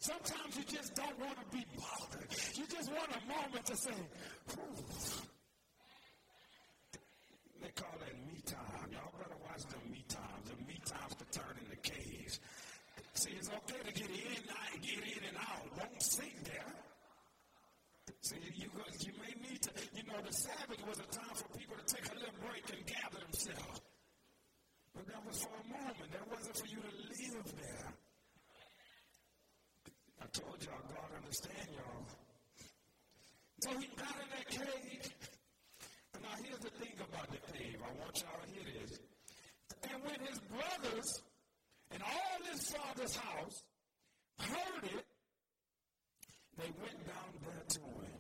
Sometimes 0.01 0.57
you 0.57 0.65
just 0.65 0.95
want 1.19 1.37
to 1.39 1.57
be 1.57 1.65
bothered. 1.77 2.31
You 2.55 2.65
just 2.67 2.91
want 2.91 3.11
a 3.11 3.23
moment 3.27 3.67
to 3.67 3.77
say, 3.77 3.95
They 7.61 7.71
call 7.75 7.95
that 7.99 8.15
me 8.27 8.39
time. 8.47 8.89
Y'all 8.93 9.13
better 9.19 9.39
watch 9.43 9.65
them 9.67 9.83
me 9.91 10.05
times. 10.09 10.47
The 10.47 10.57
me 10.67 10.79
times 10.87 11.15
to 11.19 11.25
turn 11.39 11.55
into 11.59 11.77
caves. 11.83 12.41
See, 13.15 13.35
it's 13.37 13.51
okay 13.51 13.83
to 13.83 13.93
get 13.93 14.11
in, 14.11 14.43
and 14.47 14.83
get 14.83 15.03
in 15.03 15.23
and 15.27 15.37
out. 15.37 15.67
Don't 15.77 16.03
sit 16.03 16.45
there. 16.45 16.73
See, 18.21 18.37
you, 18.55 18.71
you 19.01 19.13
may 19.19 19.35
need 19.51 19.63
to, 19.63 19.71
you 19.95 20.03
know, 20.07 20.21
the 20.25 20.33
Sabbath 20.33 20.87
was 20.87 20.99
a 20.99 21.09
time 21.11 21.35
for 21.35 21.59
people 21.59 21.77
to 21.77 21.95
take 21.95 22.07
a 22.13 22.15
little 22.15 22.39
break 22.47 22.63
and 22.71 22.87
gather 22.87 23.19
themselves. 23.27 23.81
But 24.95 25.07
that 25.07 25.27
was 25.27 25.43
for 25.43 25.51
a 25.51 25.67
moment. 25.67 26.13
That 26.13 26.27
wasn't 26.31 26.57
for 26.57 26.67
you 26.67 26.79
to 26.79 26.93
live 27.11 27.47
there. 27.59 27.91
I 30.23 30.27
told 30.33 30.63
y'all, 30.63 30.83
God 30.95 31.11
understand 31.39 31.69
y'all. 31.75 32.07
So 33.61 33.71
he 33.79 33.87
got 33.97 34.15
in 34.23 34.29
that 34.31 34.49
cave. 34.49 35.13
And 36.15 36.23
now 36.23 36.35
here's 36.43 36.61
the 36.61 36.71
thing 36.71 36.95
about 36.97 37.31
the 37.31 37.53
cave. 37.53 37.77
I 37.83 38.01
want 38.01 38.23
y'all 38.23 38.41
to 38.43 38.51
hear 38.51 38.65
this. 38.81 38.99
And 39.91 40.03
when 40.03 40.19
his 40.27 40.39
brothers 40.51 41.23
and 41.91 42.03
all 42.03 42.39
his 42.51 42.71
father's 42.71 43.17
house 43.17 43.63
heard 44.41 44.85
it, 44.85 45.07
they 46.57 46.71
went 46.83 47.07
down 47.07 47.31
there 47.45 47.65
to 47.69 47.81
him. 47.81 48.19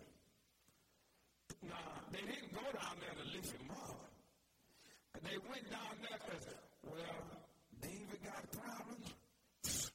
Now, 1.69 1.91
they 2.13 2.21
didn't 2.21 2.55
go 2.55 2.63
down 2.63 2.95
there 3.01 3.15
to 3.19 3.37
lift 3.37 3.53
him 3.53 3.71
up. 3.71 4.05
They 5.25 5.37
went 5.51 5.69
down 5.69 5.99
there 6.01 6.19
because, 6.25 6.47
well, 6.87 7.21
David 7.83 8.23
got 8.25 8.51
problems. 8.53 9.91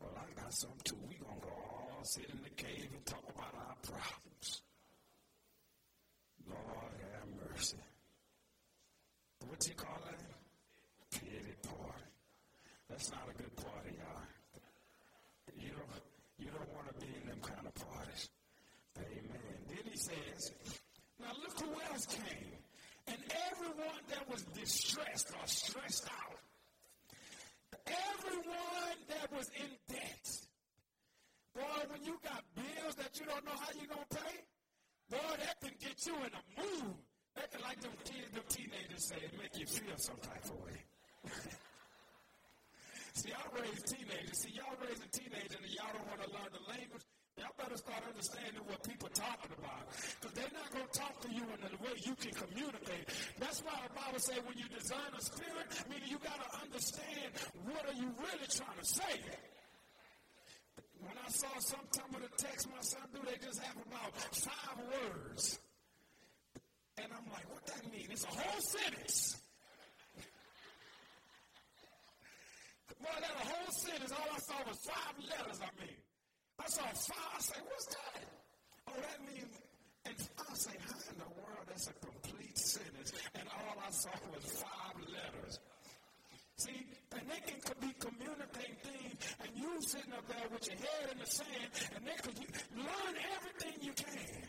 Well, 0.00 0.14
I 0.16 0.40
got 0.40 0.54
some 0.54 0.70
too. 0.84 0.96
we 1.08 1.16
to 1.16 1.24
go 1.24 1.57
all 1.98 2.04
sit 2.04 2.30
in 2.30 2.38
the 2.44 2.50
cave 2.50 2.88
and 2.94 3.04
talk 3.04 3.24
about 3.34 3.54
our 3.58 3.74
problems. 3.82 4.62
Lord 6.46 6.94
have 7.10 7.50
mercy. 7.50 7.76
What 9.48 9.66
you 9.66 9.74
call 9.74 9.98
that? 10.06 10.20
Pity 11.10 11.54
party. 11.66 12.08
That's 12.88 13.10
not 13.10 13.26
a 13.28 13.34
good 13.34 13.54
party, 13.56 13.98
y'all. 13.98 14.22
You 15.58 15.70
don't, 15.70 16.02
you 16.38 16.46
don't 16.54 16.72
want 16.72 16.86
to 16.86 16.94
be 17.04 17.10
in 17.20 17.28
them 17.28 17.40
kind 17.42 17.66
of 17.66 17.74
parties. 17.74 18.28
Amen. 18.98 19.58
Then 19.66 19.84
he 19.90 19.98
says, 19.98 20.52
now 21.18 21.32
look 21.42 21.58
who 21.58 21.72
else 21.90 22.06
came. 22.06 22.54
And 23.08 23.18
everyone 23.50 24.02
that 24.10 24.30
was 24.30 24.42
distressed 24.54 25.30
or 25.30 25.46
stressed 25.46 26.06
out, 26.06 26.38
everyone 27.86 28.98
that 29.08 29.32
was 29.36 29.50
in 29.58 29.94
debt. 29.94 30.37
Boy, 31.58 31.82
when 31.90 32.02
you 32.06 32.14
got 32.22 32.46
bills 32.54 32.94
that 33.02 33.18
you 33.18 33.26
don't 33.26 33.42
know 33.42 33.58
how 33.58 33.74
you're 33.74 33.90
going 33.90 34.06
to 34.06 34.14
pay, 34.14 34.36
boy, 35.10 35.34
that 35.42 35.58
can 35.58 35.74
get 35.82 35.98
you 36.06 36.14
in 36.22 36.30
a 36.30 36.42
mood. 36.54 36.94
That 37.34 37.50
can, 37.50 37.66
like 37.66 37.82
them, 37.82 37.90
kids, 38.06 38.30
them 38.30 38.46
teenagers 38.46 39.10
say, 39.10 39.18
make 39.34 39.58
you 39.58 39.66
feel 39.66 39.98
some 39.98 40.22
type 40.22 40.46
of 40.46 40.54
way. 40.62 40.78
See, 43.18 43.34
y'all 43.34 43.50
raise 43.58 43.82
teenagers. 43.82 44.38
See, 44.38 44.54
y'all 44.54 44.78
raise 44.78 45.02
a 45.02 45.10
teenager 45.10 45.58
and 45.58 45.66
y'all 45.74 45.90
don't 45.90 46.06
want 46.06 46.22
to 46.22 46.30
learn 46.30 46.50
the 46.54 46.62
language. 46.70 47.02
Y'all 47.34 47.50
better 47.58 47.74
start 47.74 48.06
understanding 48.06 48.62
what 48.70 48.78
people 48.86 49.10
talking 49.10 49.50
about. 49.58 49.90
Because 49.90 50.38
they're 50.38 50.54
not 50.54 50.70
going 50.70 50.86
to 50.86 50.94
talk 50.94 51.18
to 51.26 51.30
you 51.34 51.42
in 51.42 51.58
the 51.58 51.74
way 51.82 51.98
you 52.06 52.14
can 52.14 52.38
communicate. 52.38 53.10
That's 53.42 53.66
why 53.66 53.74
the 53.82 53.90
Bible 53.98 54.22
says 54.22 54.38
when 54.46 54.54
you 54.54 54.70
design 54.70 55.10
a 55.10 55.22
spirit, 55.22 55.66
I 55.74 55.82
mean, 55.90 56.06
you 56.06 56.22
got 56.22 56.38
to 56.38 56.50
understand 56.62 57.34
what 57.66 57.82
are 57.82 57.98
you 57.98 58.14
really 58.22 58.46
trying 58.46 58.78
to 58.78 58.86
say. 58.86 59.18
When 61.00 61.16
I 61.24 61.30
saw 61.30 61.48
some 61.58 61.86
some 61.90 62.14
of 62.14 62.22
the 62.22 62.32
text 62.36 62.68
my 62.70 62.80
son 62.80 63.02
do, 63.12 63.20
they 63.24 63.38
just 63.44 63.62
have 63.62 63.76
about 63.86 64.12
five 64.34 64.78
words. 64.90 65.58
And 66.98 67.06
I'm 67.12 67.32
like, 67.32 67.46
what 67.52 67.64
that 67.66 67.84
mean? 67.92 68.08
It's 68.10 68.24
a 68.24 68.28
whole 68.28 68.60
sentence. 68.60 69.36
Boy, 73.00 73.14
that 73.20 73.30
a 73.30 73.46
whole 73.46 73.72
sentence. 73.72 74.12
All 74.12 74.26
I 74.34 74.38
saw 74.38 74.58
was 74.66 74.78
five 74.82 75.14
letters, 75.22 75.60
I 75.62 75.70
mean. 75.80 75.96
I 76.58 76.66
saw 76.66 76.82
five. 76.82 77.32
I 77.36 77.40
say, 77.40 77.60
what's 77.62 77.86
that? 77.86 78.22
Oh, 78.88 78.98
that 78.98 79.20
means, 79.22 79.54
and 80.06 80.14
I 80.38 80.54
say, 80.54 80.74
how 80.82 80.98
in 81.12 81.18
the 81.18 81.30
world? 81.38 81.64
That's 81.68 81.86
a 81.88 81.94
complete 82.04 82.58
sentence. 82.58 83.12
And 83.34 83.46
all 83.48 83.76
I 83.86 83.90
saw 83.90 84.10
was 84.34 84.44
five 84.58 84.87
can 87.64 87.78
be 87.80 87.92
communicating 87.98 88.76
things, 88.82 89.36
and 89.40 89.50
you 89.56 89.80
sitting 89.80 90.12
up 90.12 90.26
there 90.28 90.48
with 90.52 90.66
your 90.66 90.76
head 90.76 91.12
in 91.12 91.18
the 91.18 91.26
sand, 91.26 91.70
and 91.96 92.06
they 92.06 92.16
could 92.22 92.38
learn 92.76 93.14
everything 93.36 93.74
you 93.82 93.92
can. 93.92 94.48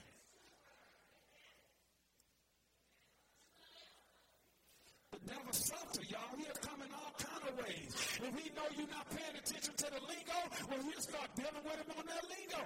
The 5.12 5.20
devil's 5.26 5.66
subtle, 5.66 6.04
y'all. 6.10 6.38
He'll 6.38 6.62
come 6.62 6.82
in 6.82 6.92
all 6.94 7.14
kind 7.18 7.44
of 7.50 7.58
ways. 7.64 7.94
If 8.22 8.34
he 8.40 8.50
know 8.56 8.68
you're 8.78 8.88
not 8.90 9.10
paying 9.10 9.36
attention 9.38 9.74
to 9.76 9.86
the 9.86 10.02
lingo, 10.08 10.40
well, 10.70 10.82
he'll 10.84 11.02
start 11.02 11.30
dealing 11.36 11.64
with 11.64 11.76
him 11.76 11.92
on 11.98 12.06
that 12.06 12.24
lingo. 12.30 12.64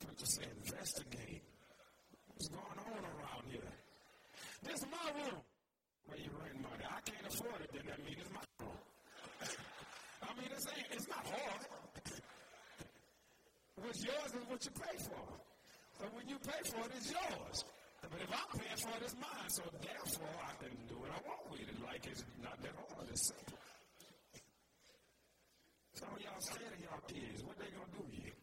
Preacher 0.00 0.26
say, 0.26 0.44
investigate. 0.64 1.42
What's 2.28 2.48
going 2.48 2.78
on 2.78 3.02
around 3.04 3.44
here? 3.50 3.72
This 4.62 4.80
is 4.80 4.86
my 4.90 5.10
room. 5.22 5.40
Where 6.06 6.18
you 6.18 6.30
rent 6.42 6.60
money. 6.60 6.84
I 6.84 7.00
can't 7.08 7.26
afford 7.26 7.62
it, 7.62 7.70
then 7.72 7.82
that 7.88 7.98
means 8.04 8.20
it's 8.20 8.32
my 8.32 8.44
room. 8.60 8.76
I 10.22 10.34
mean, 10.36 10.48
it's, 10.52 10.66
ain't, 10.68 10.86
it's 10.92 11.08
not 11.08 11.24
hard. 11.24 11.62
What's 13.94 14.10
yours 14.10 14.34
is 14.34 14.44
what 14.50 14.58
you 14.66 14.74
pay 14.74 14.98
for. 15.06 15.22
So 16.02 16.04
when 16.18 16.26
you 16.26 16.34
pay 16.42 16.58
for 16.66 16.82
it, 16.82 16.90
it's 16.98 17.14
yours. 17.14 17.62
But 18.02 18.18
if 18.18 18.26
I'm 18.26 18.50
paying 18.58 18.80
for 18.82 18.90
it, 18.98 19.06
it's 19.06 19.14
mine. 19.22 19.46
So 19.54 19.62
therefore, 19.70 20.34
I 20.42 20.50
can 20.58 20.74
do 20.90 20.98
what 20.98 21.14
I 21.14 21.22
want 21.22 21.46
with 21.54 21.62
it. 21.62 21.78
Like 21.78 22.02
it's 22.10 22.26
not 22.42 22.58
that 22.58 22.74
hard. 22.74 23.06
It's 23.06 23.30
simple. 23.30 23.54
Some 25.94 26.10
of 26.10 26.18
y'all 26.26 26.42
scared 26.42 26.74
of 26.74 26.80
y'all 26.82 27.06
kids. 27.06 27.46
What 27.46 27.54
they 27.54 27.70
gonna 27.70 27.94
do 27.94 28.02
to 28.02 28.18
you? 28.18 28.34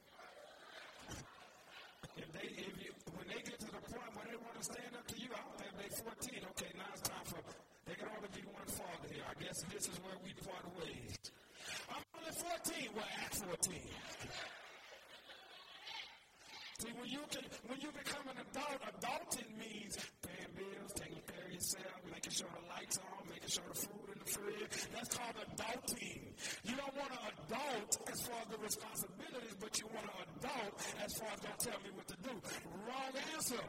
if 2.24 2.28
they, 2.32 2.48
if 2.48 2.76
you, 2.80 2.96
when 3.12 3.28
they 3.28 3.44
get 3.44 3.60
to 3.60 3.68
the 3.76 3.84
point 3.92 4.08
where 4.16 4.28
they 4.32 4.40
want 4.40 4.56
to 4.56 4.64
stand 4.64 4.96
up 4.96 5.04
to 5.04 5.16
you, 5.20 5.36
I 5.36 5.40
don't 5.52 5.58
think 5.60 5.74
they 5.84 5.92
14. 5.92 6.48
Okay, 6.56 6.72
now 6.80 6.96
it's 6.96 7.04
time 7.04 7.28
for. 7.28 7.44
They 7.92 8.00
can 8.00 8.08
only 8.08 8.32
be 8.32 8.48
one 8.48 8.72
father 8.72 9.12
here. 9.12 9.28
I 9.28 9.36
guess 9.36 9.68
this 9.68 9.84
is 9.92 10.00
where 10.00 10.16
we 10.24 10.32
part 10.48 10.64
ways. 10.80 11.20
I'm 11.92 12.00
only 12.24 12.32
14. 12.40 12.96
Well, 12.96 13.04
at 13.04 13.36
14. 13.36 14.32
See, 16.82 16.90
when 16.98 17.14
you 17.14 17.22
can, 17.30 17.46
when 17.70 17.78
you 17.78 17.94
become 17.94 18.26
an 18.26 18.42
adult, 18.42 18.82
adulting 18.90 19.54
means 19.54 20.02
paying 20.26 20.50
bills, 20.58 20.90
taking 20.98 21.22
care 21.30 21.46
of 21.46 21.54
yourself, 21.54 21.94
making 22.10 22.34
sure 22.34 22.50
the 22.50 22.66
lights 22.74 22.98
on, 22.98 23.22
making 23.30 23.54
sure 23.54 23.70
the 23.70 23.78
food 23.86 24.08
in 24.10 24.18
the 24.18 24.26
fridge. 24.26 24.74
That's 24.90 25.14
called 25.14 25.38
adulting. 25.46 26.34
You 26.66 26.74
don't 26.74 26.96
want 26.98 27.14
to 27.14 27.22
adult 27.38 27.92
as 28.10 28.26
far 28.26 28.42
as 28.42 28.50
the 28.50 28.58
responsibilities, 28.66 29.56
but 29.62 29.78
you 29.78 29.86
want 29.94 30.10
to 30.10 30.16
adult 30.26 30.74
as 31.06 31.12
far 31.22 31.30
as 31.30 31.40
don't 31.46 31.62
tell 31.62 31.80
me 31.86 31.94
what 31.94 32.08
to 32.10 32.18
do. 32.26 32.34
Wrong 32.90 33.14
answer. 33.30 33.62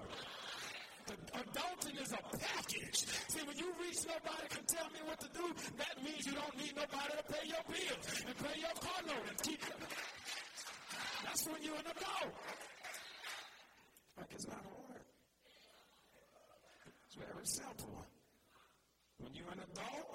The 1.05 1.17
adulting 1.37 1.97
is 2.01 2.17
a 2.17 2.23
package. 2.33 2.97
See, 3.29 3.45
when 3.45 3.61
you 3.61 3.77
reach 3.77 4.09
nobody 4.09 4.49
can 4.49 4.65
tell 4.65 4.89
me 4.89 5.05
what 5.05 5.21
to 5.21 5.29
do, 5.37 5.53
that 5.77 6.01
means 6.01 6.25
you 6.25 6.33
don't 6.33 6.57
need 6.57 6.73
nobody 6.73 7.13
to 7.13 7.25
pay 7.29 7.45
your 7.45 7.65
bills 7.69 8.05
and 8.25 8.35
pay 8.41 8.57
your 8.57 8.73
car 8.81 9.05
note 9.05 9.29
and 9.29 9.37
keep. 9.45 9.61
That's 11.29 11.45
when 11.45 11.61
you're 11.61 11.77
an 11.77 11.93
adult. 11.93 12.33
Like 14.23 14.39
it's 14.39 14.47
not 14.47 14.63
hard. 14.63 15.03
It's 17.11 17.19
very 17.19 17.43
simple. 17.43 18.07
When 19.19 19.35
you're 19.35 19.51
an 19.51 19.67
adult, 19.67 20.15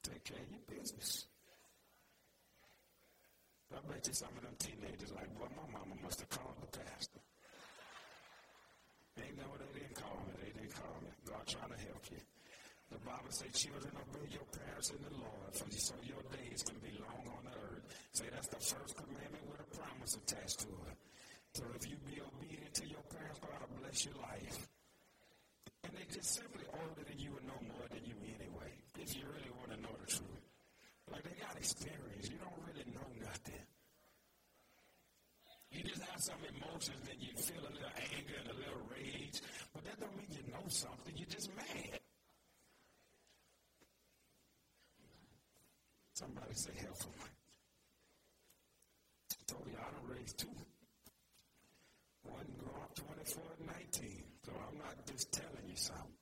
take 0.00 0.24
care 0.24 0.40
of 0.40 0.48
your 0.48 0.64
business. 0.64 1.28
I 3.68 3.84
bet 3.84 4.00
you 4.08 4.16
some 4.16 4.32
of 4.32 4.48
them 4.48 4.56
teenagers 4.56 5.12
like, 5.12 5.28
boy, 5.36 5.44
my 5.60 5.68
mama 5.76 5.92
must 6.00 6.24
have 6.24 6.32
called 6.32 6.56
the 6.56 6.72
pastor. 6.72 7.20
Ain't 9.20 9.36
no, 9.36 9.44
they 9.60 9.68
didn't 9.76 10.00
call 10.00 10.16
me. 10.24 10.32
They 10.40 10.56
didn't 10.56 10.72
call 10.72 10.96
me. 11.04 11.12
God 11.28 11.44
trying 11.44 11.76
to 11.76 11.80
help 11.92 12.00
you. 12.08 12.22
The 12.88 13.00
Bible 13.04 13.28
says, 13.28 13.52
children, 13.52 13.92
obey 13.92 14.24
your 14.32 14.48
parents 14.56 14.88
in 14.88 15.04
the 15.04 15.12
Lord, 15.20 15.52
for 15.52 15.68
so 15.68 15.92
your 16.00 16.24
days 16.32 16.64
can 16.64 16.80
be 16.80 16.96
long 16.96 17.28
on 17.28 17.44
the 17.44 17.56
earth. 17.60 17.84
Say 18.16 18.24
that's 18.32 18.48
the 18.48 18.56
first 18.56 18.96
commandment 18.96 19.44
with 19.52 19.60
a 19.60 19.68
promise 19.76 20.16
attached 20.16 20.64
to 20.64 20.72
it. 20.88 20.96
So 21.56 21.64
if 21.72 21.88
you 21.88 21.96
be 22.04 22.20
obedient 22.20 22.74
to 22.74 22.84
your 22.84 23.00
parents, 23.08 23.40
God 23.40 23.56
will 23.64 23.80
bless 23.80 24.04
your 24.04 24.12
life. 24.20 24.68
And 25.88 25.96
they 25.96 26.04
just 26.12 26.36
simply 26.36 26.68
older 26.68 27.00
than 27.00 27.16
you 27.16 27.32
and 27.32 27.48
know 27.48 27.56
more 27.72 27.88
than 27.88 28.04
you 28.04 28.12
anyway, 28.36 28.76
if 29.00 29.16
you 29.16 29.24
really 29.24 29.48
want 29.56 29.72
to 29.72 29.80
know 29.80 29.96
the 29.96 30.04
truth. 30.04 30.44
Like 31.08 31.24
they 31.24 31.32
got 31.40 31.56
experience. 31.56 32.28
You 32.28 32.36
don't 32.44 32.60
really 32.68 32.84
know 32.92 33.08
nothing. 33.24 33.64
You 35.72 35.80
just 35.80 36.04
have 36.04 36.20
some 36.20 36.44
emotions 36.44 37.08
and 37.08 37.24
you 37.24 37.32
feel 37.40 37.64
a 37.64 37.72
little 37.72 37.96
anger 38.04 38.36
and 38.36 38.52
a 38.52 38.56
little 38.60 38.84
rage, 38.92 39.40
but 39.72 39.80
that 39.88 39.96
don't 39.96 40.12
mean 40.12 40.28
you 40.36 40.44
know 40.52 40.68
something. 40.68 41.16
You're 41.16 41.32
just 41.32 41.48
mad. 41.56 42.04
Somebody 46.12 46.52
say 46.52 46.76
help 46.84 47.00
for 47.00 47.16
me. 47.16 47.32
I 49.32 49.42
told 49.48 49.64
you 49.72 49.80
I 49.80 49.88
don't 49.88 50.12
raise 50.12 50.34
two. 50.36 50.52
One 52.30 52.46
grew 52.58 52.74
up 52.82 52.94
24 52.94 53.42
and 53.58 53.66
19. 53.66 54.24
So 54.44 54.52
I'm 55.06 55.14
just 55.14 55.30
telling 55.30 55.66
you 55.70 55.78
something. 55.78 56.18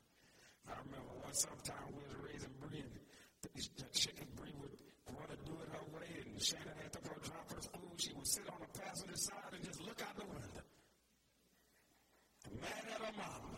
I 0.69 0.77
remember 0.85 1.17
one 1.25 1.33
sometime 1.33 1.89
we 1.97 2.05
was 2.05 2.21
raising 2.21 2.53
Bree 2.61 2.85
and 2.85 2.93
the 3.41 3.89
chicken 3.97 4.29
Bree 4.37 4.53
would 4.61 4.77
want 5.09 5.33
to 5.33 5.41
do 5.41 5.57
it 5.57 5.73
her 5.73 5.87
way 5.97 6.05
and 6.21 6.37
Shannon 6.37 6.77
had 6.85 6.93
to 6.93 7.01
go 7.01 7.17
drop 7.25 7.49
her 7.49 7.63
school. 7.65 7.97
She 7.97 8.13
would 8.13 8.29
sit 8.29 8.45
on 8.45 8.61
the 8.61 8.69
passenger 8.77 9.17
side 9.17 9.57
and 9.57 9.65
just 9.65 9.81
look 9.81 9.97
out 10.05 10.13
the 10.21 10.29
window. 10.29 10.65
Mad 12.61 12.85
at 12.93 13.01
her 13.09 13.15
mama. 13.17 13.57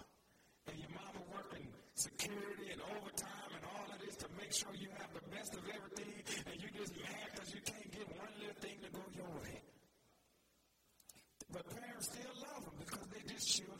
And 0.70 0.78
your 0.78 0.94
mama 0.94 1.22
working 1.34 1.74
security 1.98 2.70
and 2.70 2.80
overtime 2.86 3.50
and 3.50 3.64
all 3.66 3.86
of 3.90 3.98
this 3.98 4.14
to 4.22 4.30
make 4.38 4.54
sure 4.54 4.70
you 4.78 4.94
have 4.94 5.10
the 5.10 5.26
best 5.34 5.58
of 5.58 5.66
everything 5.66 6.22
and 6.22 6.54
you 6.62 6.70
just 6.70 6.94
mad 7.02 7.34
because 7.34 7.50
you 7.50 7.62
can't 7.66 7.90
get 7.90 8.06
one 8.14 8.30
little 8.38 8.58
thing 8.62 8.78
to 8.78 8.90
go 8.94 9.02
your 9.10 9.30
way. 9.42 9.58
But 11.50 11.66
parents 11.66 12.14
still 12.14 12.34
love 12.46 12.62
them 12.62 12.78
because 12.78 13.06
they're 13.10 13.26
just 13.26 13.46
children. 13.50 13.75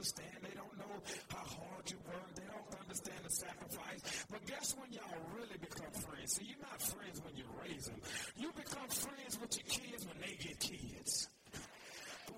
They 0.00 0.06
don't 0.06 0.16
understand. 0.16 0.40
They 0.40 0.56
don't 0.56 0.78
know 0.78 0.96
how 1.28 1.44
hard 1.44 1.90
you 1.90 1.98
work. 2.08 2.34
They 2.34 2.48
don't 2.48 2.80
understand 2.80 3.20
the 3.22 3.28
sacrifice. 3.28 4.24
But 4.30 4.46
guess 4.46 4.74
when 4.80 4.92
y'all 4.92 5.20
really 5.36 5.58
become 5.60 5.92
friends? 5.92 6.32
See, 6.36 6.46
you're 6.48 6.64
not 6.64 6.80
friends 6.80 7.20
when 7.20 7.36
you 7.36 7.44
raise 7.60 7.84
them. 7.84 8.00
You 8.36 8.50
become 8.56 8.88
friends 8.88 9.38
with 9.38 9.52
your 9.60 9.68
kids 9.68 10.06
when 10.06 10.16
they 10.24 10.36
get 10.40 10.58
kids 10.58 11.28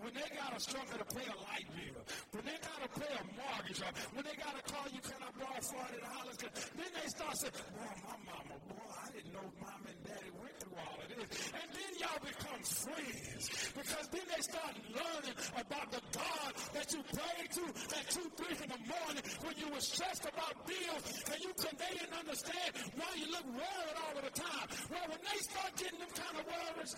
when 0.02 0.12
they 0.14 0.28
got 0.34 0.50
to 0.52 0.60
struggle 0.60 0.98
to 0.98 1.08
pay 1.14 1.26
a 1.30 1.36
light 1.46 1.68
bill, 1.78 2.02
when 2.34 2.44
they 2.44 2.58
got 2.58 2.78
to 2.82 2.90
pay 2.98 3.12
a 3.14 3.24
mortgage, 3.38 3.80
or 3.80 3.90
when 4.18 4.24
they 4.26 4.36
got 4.36 4.54
to 4.58 4.64
call 4.66 4.86
you, 4.90 5.00
can 5.00 5.18
I 5.22 5.30
borrow 5.38 5.62
forty 5.62 5.98
dollars? 6.02 6.36
Then 6.42 6.90
they 6.90 7.06
start 7.06 7.34
saying, 7.38 7.54
"Boy, 7.72 7.94
my 8.02 8.16
mama, 8.26 8.54
boy, 8.66 8.90
I 8.98 9.08
didn't 9.14 9.32
know 9.32 9.46
mom 9.62 9.82
and 9.86 9.98
daddy 10.02 10.30
went 10.34 10.54
through 10.58 10.76
all 10.82 10.98
of 10.98 11.06
this." 11.06 11.30
And 11.54 11.68
then 11.70 11.90
y'all 12.02 12.22
become 12.22 12.62
friends 12.66 13.44
because 13.78 14.06
then 14.10 14.26
they 14.26 14.42
start 14.42 14.74
learning 14.90 15.36
about 15.54 15.88
the 15.94 16.02
God 16.12 16.50
that 16.74 16.86
you 16.90 17.00
prayed 17.14 17.48
to 17.56 17.64
at 17.94 18.04
two, 18.10 18.26
three 18.36 18.56
in 18.58 18.68
the 18.74 18.82
morning 18.90 19.24
when 19.46 19.54
you 19.54 19.68
were 19.70 19.80
stressed 19.80 20.26
about 20.26 20.66
bills 20.66 21.04
and 21.30 21.38
you 21.40 21.52
could 21.54 21.76
they 21.78 21.94
didn't 21.94 22.18
understand 22.18 22.70
why 22.98 23.10
you 23.16 23.30
look 23.30 23.46
worried 23.54 23.96
all 24.02 24.14
of 24.18 24.24
the 24.26 24.34
time. 24.34 24.66
Well, 24.90 25.06
when 25.08 25.22
they 25.22 25.38
start 25.46 25.70
getting 25.78 25.98
them 25.98 26.12
kind 26.14 26.36
of 26.36 26.44
worries, 26.46 26.92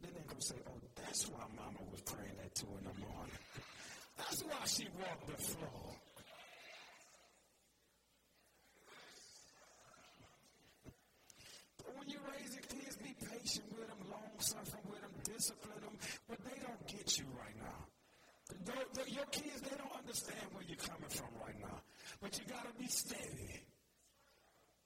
then 0.00 0.10
they're 0.14 0.26
going 0.26 0.40
to 0.40 0.46
say, 0.46 0.56
oh, 0.66 0.78
that's 0.96 1.28
why 1.28 1.44
mama 1.56 1.82
was 1.90 1.97
praying 2.08 2.38
at 2.42 2.54
2 2.54 2.66
in 2.78 2.84
the 2.88 2.96
morning. 3.04 3.38
That's 4.16 4.42
why 4.42 4.64
she 4.64 4.88
walked 4.96 5.26
the 5.28 5.42
floor. 5.42 5.92
But 11.76 11.92
when 11.98 12.08
you're 12.08 12.28
raising 12.32 12.64
kids, 12.64 12.96
be 12.96 13.12
patient 13.20 13.68
with 13.76 13.88
them, 13.88 14.00
long 14.08 14.32
suffering 14.38 14.88
with 14.88 15.00
them, 15.00 15.12
discipline 15.24 15.80
them, 15.84 15.96
but 16.28 16.38
they 16.44 16.58
don't 16.64 16.86
get 16.88 17.18
you 17.18 17.26
right 17.36 17.56
now. 17.60 17.84
your 19.06 19.28
kids, 19.30 19.60
they 19.60 19.76
don't 19.76 19.96
understand 19.96 20.48
where 20.52 20.64
you're 20.66 20.80
coming 20.80 21.12
from 21.12 21.28
right 21.44 21.60
now. 21.60 21.78
But 22.20 22.38
you 22.38 22.44
got 22.48 22.64
to 22.64 22.74
be 22.80 22.88
steady. 22.88 23.60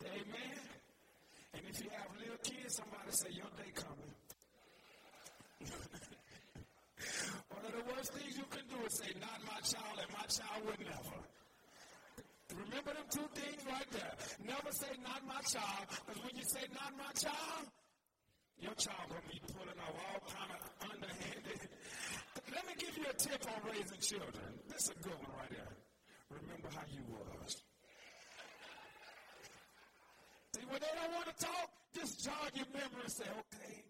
Amen? 0.05 0.59
And 1.55 1.63
if 1.71 1.83
you 1.83 1.91
have 1.91 2.11
little 2.19 2.43
kids, 2.43 2.77
somebody 2.77 3.11
say, 3.11 3.31
your 3.31 3.51
day 3.57 3.71
coming. 3.75 4.15
One 7.51 7.65
of 7.67 7.73
the 7.73 7.85
worst 7.93 8.13
things 8.15 8.37
you 8.37 8.47
can 8.51 8.67
do 8.69 8.79
is 8.87 8.95
say, 8.99 9.13
not 9.21 9.39
my 9.45 9.61
child, 9.61 9.97
and 10.01 10.11
my 10.13 10.27
child 10.27 10.61
would 10.67 10.81
never. 10.81 11.21
Remember 12.53 12.93
them 12.93 13.09
two 13.11 13.29
things 13.33 13.61
right 13.65 13.91
there. 13.93 14.15
Never 14.45 14.71
say, 14.73 14.93
not 15.03 15.25
my 15.27 15.41
child, 15.45 15.89
because 15.89 16.21
when 16.23 16.35
you 16.37 16.45
say, 16.45 16.65
not 16.75 16.93
my 16.97 17.13
child, 17.17 17.65
your 18.61 18.75
child 18.77 19.09
will 19.09 19.27
be 19.27 19.41
pulling 19.53 19.79
off 19.81 19.97
all 19.97 20.21
kind 20.29 20.53
of 20.53 20.63
underhanded. 20.93 21.61
Let 22.53 22.63
me 22.69 22.75
give 22.79 22.97
you 22.97 23.07
a 23.09 23.17
tip 23.17 23.43
on 23.49 23.61
raising 23.73 24.01
children. 24.01 24.49
This 24.69 24.89
is 24.89 24.91
a 24.93 24.99
good 25.03 25.17
one 25.17 25.33
right 25.37 25.51
there. 25.51 25.73
Remember 26.31 26.69
how 26.71 26.85
you 26.93 27.03
was. 27.09 27.63
See, 30.55 30.65
when 30.69 30.81
they 30.81 30.93
don't 30.95 31.13
want 31.17 31.27
to 31.33 31.37
talk, 31.45 31.69
just 31.95 32.25
jog 32.25 32.51
your 32.55 32.67
memory 32.73 33.05
and 33.05 33.13
say, 33.13 33.25
okay, 33.25 33.83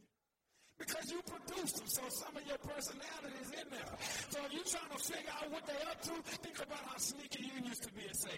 because 0.86 1.10
you 1.12 1.20
produced 1.22 1.76
them, 1.76 1.86
so 1.86 2.02
some 2.08 2.36
of 2.36 2.44
your 2.46 2.58
personality 2.58 3.38
is 3.40 3.50
in 3.50 3.66
there. 3.70 3.94
So 4.30 4.38
if 4.46 4.52
you're 4.52 4.64
trying 4.66 4.90
to 4.90 4.98
figure 4.98 5.30
out 5.30 5.50
what 5.50 5.66
they're 5.66 5.88
up 5.90 6.02
to, 6.02 6.14
think 6.42 6.58
about 6.58 6.82
how 6.90 6.98
sneaky 6.98 7.44
you 7.44 7.68
used 7.68 7.82
to 7.84 7.92
be 7.94 8.02
and 8.02 8.16
say, 8.16 8.36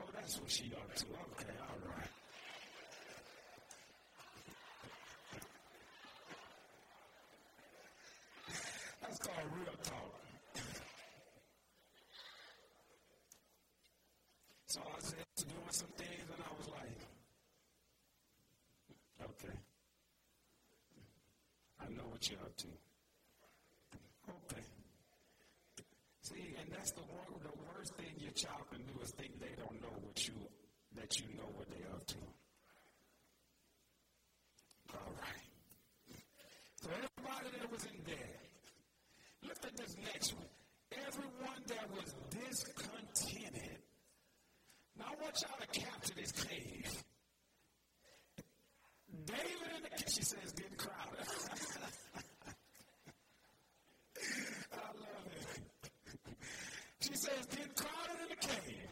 oh, 0.00 0.04
that's 0.14 0.40
what 0.40 0.50
she 0.50 0.72
up 0.72 0.94
to. 0.94 1.04
Okay, 1.04 1.52
all 1.60 1.80
right. 1.92 2.12
That's 9.02 9.18
called 9.18 9.52
real 9.56 9.76
talk. 9.82 10.14
so 14.66 14.80
I 14.80 15.00
said 15.00 15.24
doing 15.36 15.70
some 15.70 15.88
things, 15.96 16.28
and 16.32 16.42
I 16.44 16.52
was 16.56 16.68
like, 16.68 17.00
okay. 19.22 19.58
I 21.80 21.88
know 21.94 22.02
what 22.10 22.28
you're 22.30 22.38
up 22.40 22.47
Okay. 24.28 24.62
See, 26.22 26.54
and 26.60 26.70
that's 26.72 26.92
the 26.92 27.00
one, 27.02 27.40
the 27.42 27.56
worst 27.68 27.94
thing 27.94 28.12
your 28.18 28.32
child 28.32 28.64
can 28.70 28.82
do 28.82 29.00
is 29.02 29.10
think 29.12 29.38
they 29.40 29.54
don't 29.56 29.80
know 29.80 29.94
what 30.02 30.26
you 30.26 30.34
that 30.96 31.18
you 31.18 31.26
know 31.36 31.48
what 31.54 31.68
they're 31.70 31.92
up 31.94 32.06
to. 32.06 32.16
All 34.94 35.12
right. 35.20 35.48
So 36.82 36.90
everybody 36.90 37.58
that 37.60 37.70
was 37.70 37.84
in 37.84 38.00
there, 38.06 38.40
look 39.44 39.58
at 39.64 39.76
this 39.76 39.96
next 40.04 40.34
one. 40.34 40.46
Everyone 41.06 41.62
that 41.68 41.90
was 41.92 42.14
discontented. 42.30 43.78
Now 44.98 45.06
I 45.06 45.22
want 45.22 45.40
y'all 45.42 45.58
to 45.60 45.80
capture 45.80 46.14
this 46.14 46.32
cave. 46.32 47.02
David 49.26 49.70
in 49.76 49.82
the 49.82 50.10
She 50.10 50.22
says, 50.22 50.52
getting 50.52 50.76
crowded. 50.76 51.20
I 54.72 54.76
love 54.76 55.26
it. 55.30 55.60
She 57.00 57.14
says, 57.14 57.46
getting 57.50 57.72
crowded 57.76 58.22
in 58.22 58.28
the 58.30 58.36
cave. 58.36 58.88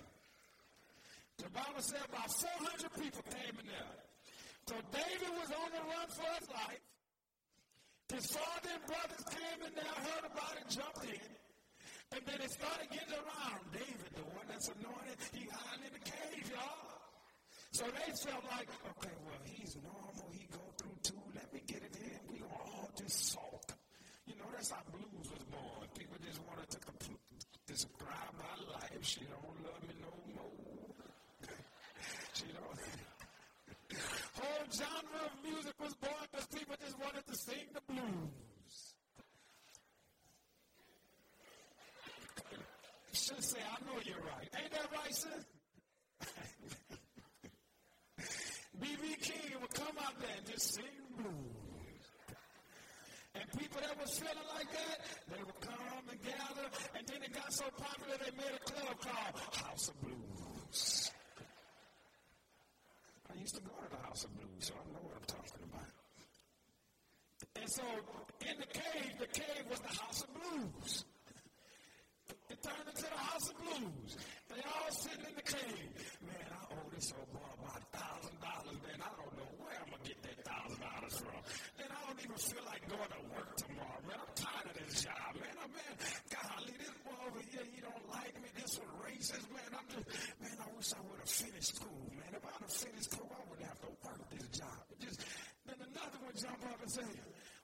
The 1.38 1.45
Bible 1.56 1.80
said 1.80 2.04
about 2.04 2.28
400 2.28 2.92
people 3.00 3.24
came 3.32 3.56
in 3.56 3.66
there. 3.66 3.96
So 4.68 4.76
David 4.92 5.32
was 5.40 5.48
on 5.56 5.68
the 5.72 5.82
run 5.88 6.08
for 6.12 6.28
his 6.36 6.48
life. 6.52 6.84
His 8.12 8.26
father 8.28 8.70
and 8.76 8.84
brothers 8.86 9.24
came 9.32 9.60
in 9.64 9.72
there, 9.72 9.96
heard 10.04 10.24
about 10.28 10.54
it, 10.60 10.68
jumped 10.68 11.04
in. 11.08 11.30
And 12.12 12.22
then 12.28 12.38
it 12.44 12.50
started 12.52 12.86
getting 12.92 13.16
around. 13.16 13.60
David, 13.72 14.10
the 14.14 14.28
one 14.36 14.46
that's 14.46 14.68
anointed, 14.68 15.18
he 15.32 15.48
hiding 15.50 15.88
in 15.88 15.92
the 15.96 16.04
cave, 16.04 16.44
y'all. 16.52 16.86
So 17.72 17.84
they 17.88 18.12
felt 18.14 18.44
like, 18.52 18.68
okay, 18.94 19.16
well, 19.26 19.42
he's 19.44 19.76
normal. 19.80 20.28
He 20.32 20.46
go 20.52 20.62
through 20.78 20.96
too. 21.02 21.22
Let 21.34 21.52
me 21.52 21.60
get 21.66 21.82
it 21.82 21.96
in. 21.98 22.20
We 22.30 22.38
gonna 22.38 22.52
all 22.56 22.90
just 22.96 23.32
sulk. 23.32 23.74
You 24.26 24.36
know, 24.36 24.46
that's 24.52 24.70
how 24.70 24.80
blues 24.92 25.28
was 25.28 25.44
born. 25.50 25.88
People 25.98 26.16
just 26.24 26.40
wanted 26.46 26.70
to 26.70 26.78
describe 27.66 28.32
my 28.38 28.56
life. 28.76 29.02
She 29.02 29.20
don't 29.26 29.56
love 29.66 29.82
me 29.82 29.94
no 29.98 30.14
more. 30.36 30.94
she 32.32 32.46
don't. 32.54 32.80
Whole 34.46 34.66
genre 34.70 35.26
of 35.26 35.32
music 35.42 35.74
was 35.80 35.94
born 35.96 36.14
because 36.30 36.46
people 36.46 36.76
just 36.80 36.96
wanted 37.00 37.26
to 37.26 37.34
sing 37.36 37.66
the 37.74 37.80
blues. 37.92 38.94
Should 43.12 43.42
say, 43.42 43.58
I 43.58 43.84
know 43.86 43.98
you're 44.04 44.18
right. 44.18 44.48
Ain't 44.56 44.70
that 44.70 44.86
right, 44.92 45.12
sir? 45.14 45.28
B.B. 48.80 49.16
King 49.20 49.60
would 49.60 49.74
come 49.74 49.96
out 50.04 50.16
there 50.20 50.30
and 50.36 50.46
just 50.46 50.74
sing 50.74 50.84
blues. 51.16 51.32
And 53.34 53.44
people 53.58 53.80
that 53.80 53.98
was 54.00 54.16
feeling 54.18 54.36
like 54.54 54.70
that, 54.70 55.00
they 55.28 55.42
would 55.42 55.60
come 55.60 56.04
and 56.10 56.22
gather, 56.22 56.68
and 56.96 57.06
then 57.06 57.22
it 57.22 57.32
got 57.34 57.52
so 57.52 57.64
popular 57.76 58.16
they 58.18 58.30
made 58.36 58.54
a 58.54 58.58
club 58.70 59.00
called 59.00 59.56
House 59.66 59.88
of 59.88 60.00
Blues. 60.02 61.10
Used 63.46 63.62
to 63.62 63.62
go 63.62 63.78
to 63.78 63.90
the 63.94 64.02
House 64.02 64.26
of 64.26 64.34
Blues, 64.34 64.58
so 64.58 64.74
I 64.74 64.82
know 64.90 65.06
what 65.06 65.14
I'm 65.14 65.30
talking 65.30 65.62
about. 65.70 65.86
And 67.62 67.70
so 67.70 67.86
in 68.42 68.58
the 68.58 68.66
cave, 68.74 69.14
the 69.22 69.30
cave 69.30 69.62
was 69.70 69.78
the 69.86 69.94
House 70.02 70.26
of 70.26 70.34
Blues. 70.34 71.06
It 72.50 72.58
turned 72.58 72.90
into 72.90 73.06
the 73.06 73.14
House 73.14 73.46
of 73.46 73.54
Blues. 73.62 74.18
They 74.50 74.58
all 74.66 74.90
sitting 74.90 75.30
in 75.30 75.34
the 75.38 75.46
cave. 75.46 75.94
Man, 76.26 76.42
I 76.42 76.74
owe 76.74 76.90
this 76.90 77.14
old 77.14 77.30
boy 77.30 77.46
about 77.62 77.86
a 77.86 77.90
thousand 77.94 78.34
dollars, 78.42 78.78
man. 78.82 78.98
I 78.98 79.14
don't 79.14 79.34
know 79.38 79.50
where 79.62 79.78
I'm 79.78 79.94
gonna 79.94 80.02
get 80.02 80.18
that 80.26 80.38
thousand 80.42 80.82
dollars 80.82 81.14
from. 81.14 81.40
And 81.86 81.86
I 81.86 81.98
don't 82.02 82.18
even 82.26 82.40
feel 82.42 82.66
like 82.66 82.82
going 82.90 83.12
to 83.14 83.22
work 83.30 83.50
tomorrow, 83.62 84.02
man. 84.10 84.18
I'm 84.26 84.34
tired 84.34 84.74
of 84.74 84.76
this 84.90 85.06
job, 85.06 85.30
man. 85.38 85.54
I 85.54 85.70
man, 85.70 85.94
golly, 86.34 86.74
this 86.82 86.98
boy 87.06 87.14
over 87.30 87.42
here, 87.46 87.62
he 87.70 87.78
don't 87.78 88.06
like 88.10 88.34
me. 88.42 88.50
This 88.58 88.74
one 88.74 88.90
racist, 89.06 89.46
man. 89.54 89.70
I'm 89.70 89.86
just, 89.86 90.10
man, 90.42 90.58
I 90.58 90.66
wish 90.74 90.90
I 90.90 91.00
would 91.06 91.22
have 91.22 91.30
finished 91.30 91.78
school, 91.78 92.10
have 92.66 92.74
finished 92.74 93.14
I 93.14 93.42
wouldn't 93.46 93.62
have 93.62 93.78
to 93.78 93.90
work 94.02 94.22
this 94.34 94.48
job. 94.58 94.82
Just 94.98 95.22
then 95.70 95.78
another 95.78 96.18
one 96.18 96.34
jump 96.34 96.58
up 96.66 96.82
and 96.82 96.90
say, 96.90 97.06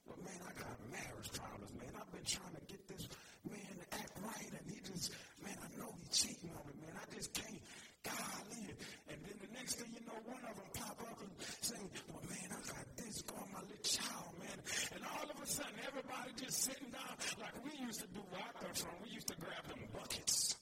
Well, 0.07 0.19
man, 0.23 0.39
I 0.47 0.53
got 0.55 0.79
marriage 0.95 1.31
problems, 1.35 1.75
man. 1.75 1.91
I've 1.99 2.07
been 2.15 2.23
trying 2.23 2.55
to 2.55 2.65
get 2.71 2.87
this 2.87 3.11
man 3.43 3.75
to 3.83 3.87
act 3.99 4.15
right, 4.23 4.51
and 4.55 4.65
he 4.71 4.79
just, 4.87 5.11
man, 5.43 5.59
I 5.59 5.69
know 5.75 5.91
he's 5.99 6.15
cheating 6.15 6.55
on 6.55 6.63
me, 6.71 6.75
man. 6.87 6.95
I 6.95 7.07
just 7.11 7.35
can't. 7.35 7.59
Golly. 8.07 8.67
And 9.11 9.19
then 9.27 9.37
the 9.43 9.51
next 9.59 9.83
thing 9.83 9.91
you 9.91 10.03
know, 10.07 10.19
one 10.23 10.43
of 10.47 10.55
them 10.55 10.71
pop 10.71 10.99
up 11.03 11.19
and 11.19 11.35
say, 11.67 11.83
Well, 12.07 12.23
man, 12.23 12.49
I 12.55 12.61
got 12.63 12.87
this 12.95 13.27
going, 13.27 13.51
my 13.51 13.63
little 13.67 13.83
child, 13.83 14.39
man. 14.39 14.59
And 14.95 15.03
all 15.03 15.27
of 15.27 15.35
a 15.35 15.47
sudden, 15.51 15.83
everybody 15.83 16.31
just 16.39 16.63
sitting 16.63 16.95
down 16.95 17.19
like 17.43 17.59
we 17.67 17.75
used 17.75 18.07
to 18.07 18.09
do 18.15 18.23
where 18.31 18.39
I 18.39 18.55
come 18.55 18.75
from. 18.75 18.95
We 19.03 19.19
used 19.19 19.27
to 19.35 19.39
grab 19.43 19.67
them 19.67 19.83
buckets 19.91 20.55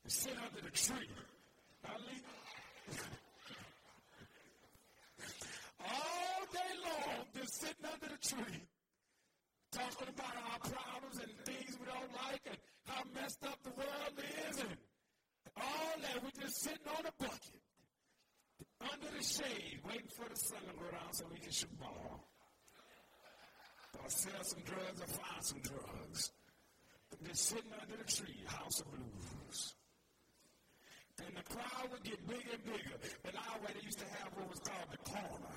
and 0.00 0.12
sit 0.12 0.36
under 0.40 0.64
the 0.64 0.72
tree. 0.72 1.12
Ali. 1.88 2.22
all 5.80 6.42
day 6.52 6.72
long, 6.84 7.24
just 7.34 7.60
sitting 7.60 7.84
under 7.84 8.08
the 8.08 8.20
tree, 8.20 8.60
talking 9.72 10.08
about 10.08 10.36
our 10.36 10.58
problems 10.60 11.18
and 11.22 11.32
things 11.46 11.78
we 11.80 11.86
don't 11.86 12.12
like 12.28 12.42
and 12.46 12.58
how 12.86 13.02
messed 13.14 13.44
up 13.44 13.58
the 13.62 13.70
world 13.70 14.14
is 14.50 14.58
and 14.60 14.76
all 15.56 15.94
that. 16.02 16.22
We're 16.22 16.42
just 16.42 16.60
sitting 16.60 16.86
on 16.86 17.06
a 17.06 17.12
bucket 17.18 17.60
under 18.80 19.09
the 19.20 19.26
shade, 19.26 19.78
waiting 19.84 20.08
for 20.16 20.24
the 20.24 20.36
sun 20.36 20.64
to 20.64 20.72
go 20.80 20.88
down 20.88 21.12
so 21.12 21.24
we 21.28 21.38
can 21.38 21.52
shoot 21.52 21.68
ball. 21.76 22.24
Or 24.00 24.08
sell 24.08 24.40
some 24.40 24.64
drugs 24.64 24.96
or 24.96 25.10
find 25.12 25.44
some 25.44 25.60
drugs. 25.60 26.32
Just 27.28 27.52
sitting 27.52 27.74
under 27.76 27.96
the 28.00 28.08
tree, 28.08 28.40
house 28.48 28.80
of 28.80 28.88
blues. 28.88 29.76
And 31.20 31.36
the 31.36 31.44
crowd 31.52 31.92
would 31.92 32.00
get 32.00 32.16
bigger 32.24 32.48
and 32.56 32.64
bigger. 32.64 32.96
And 33.28 33.36
our 33.36 33.60
way 33.60 33.76
they 33.76 33.84
used 33.84 34.00
to 34.00 34.08
have 34.08 34.32
what 34.40 34.48
was 34.48 34.60
called 34.64 34.88
the 34.88 35.02
corner. 35.04 35.56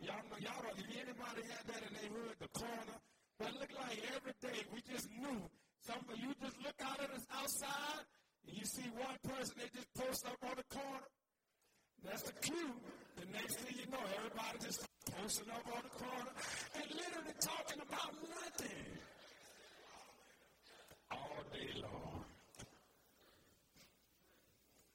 Y'all 0.00 0.24
know, 0.32 0.40
y'all 0.40 0.62
know, 0.64 0.72
if 0.72 0.88
anybody 0.88 1.44
had 1.52 1.64
that 1.68 1.82
in 1.84 1.92
their 1.92 2.08
hood, 2.16 2.36
the 2.40 2.48
corner, 2.56 2.96
but 3.36 3.52
it 3.52 3.60
looked 3.60 3.76
like 3.76 4.00
every 4.16 4.32
day 4.40 4.64
we 4.72 4.80
just 4.88 5.04
knew. 5.20 5.44
Some 5.84 6.00
of 6.08 6.16
you 6.16 6.32
just 6.40 6.56
look 6.64 6.80
out 6.80 6.96
at 6.96 7.12
us 7.12 7.28
outside 7.28 8.08
and 8.48 8.56
you 8.56 8.64
see 8.64 8.88
one 8.96 9.20
person, 9.28 9.52
they 9.60 9.68
just 9.68 9.92
post 9.92 10.24
up 10.24 10.40
on 10.48 10.56
the 10.56 10.64
corner. 10.72 11.04
That's 12.04 12.22
the 12.22 12.32
cue. 12.40 12.72
The 13.16 13.26
next 13.32 13.56
thing 13.60 13.76
you 13.78 13.90
know, 13.90 13.98
everybody 14.16 14.58
just 14.64 14.86
posting 15.20 15.50
up 15.50 15.66
on 15.76 15.82
the 15.82 16.04
corner 16.04 16.32
and 16.74 16.84
literally 16.90 17.36
talking 17.40 17.82
about 17.82 18.12
nothing. 18.30 18.86
All 21.10 21.42
day 21.52 21.70
long. 21.82 22.24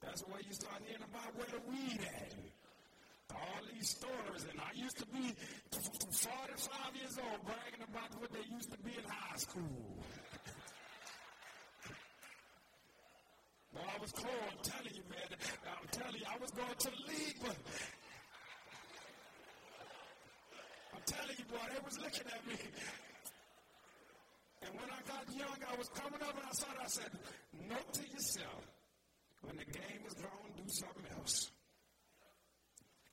That's 0.01 0.21
where 0.27 0.41
you 0.47 0.53
start 0.53 0.81
hearing 0.85 1.03
about 1.03 1.35
where 1.35 1.47
the 1.51 1.61
weed 1.69 1.99
at. 2.01 2.33
All 3.35 3.61
these 3.73 3.89
stories, 3.89 4.47
and 4.49 4.59
I 4.61 4.71
used 4.73 4.97
to 4.97 5.05
be 5.07 5.35
45 5.71 6.95
years 6.95 7.19
old 7.19 7.43
bragging 7.43 7.83
about 7.83 8.21
what 8.21 8.31
they 8.31 8.45
used 8.53 8.71
to 8.71 8.77
be 8.79 8.91
in 8.91 9.03
high 9.03 9.35
school. 9.37 9.99
Well, 13.75 13.83
I 13.91 13.99
was 13.99 14.11
cold, 14.15 14.31
I'm 14.47 14.63
telling 14.63 14.95
you, 14.95 15.03
man. 15.11 15.29
I'm 15.67 15.87
telling 15.91 16.15
you, 16.15 16.27
I 16.31 16.37
was 16.39 16.51
going 16.51 16.77
to 16.79 16.89
league, 17.11 17.35
but 17.43 17.57
I'm 20.95 21.03
telling 21.05 21.35
you, 21.35 21.45
boy, 21.51 21.65
they 21.67 21.81
was 21.83 21.99
looking 21.99 22.27
at 22.31 22.41
me. 22.47 22.55
And 24.63 24.71
when 24.79 24.87
I 24.87 25.01
got 25.03 25.27
young, 25.27 25.59
I 25.59 25.75
was 25.75 25.89
coming 25.91 26.21
up 26.23 26.33
and 26.39 26.47
I 26.47 26.53
saw 26.55 26.71
it, 26.71 26.79
I 26.79 26.87
said, 26.87 27.11
note 27.67 27.93
to 27.99 28.03
yourself, 28.07 28.63
when 29.43 29.57
the 29.59 29.67
game 29.67 30.01
is 30.07 30.15
gone, 30.15 30.49
do 30.55 30.63
something 30.71 31.11
else. 31.19 31.51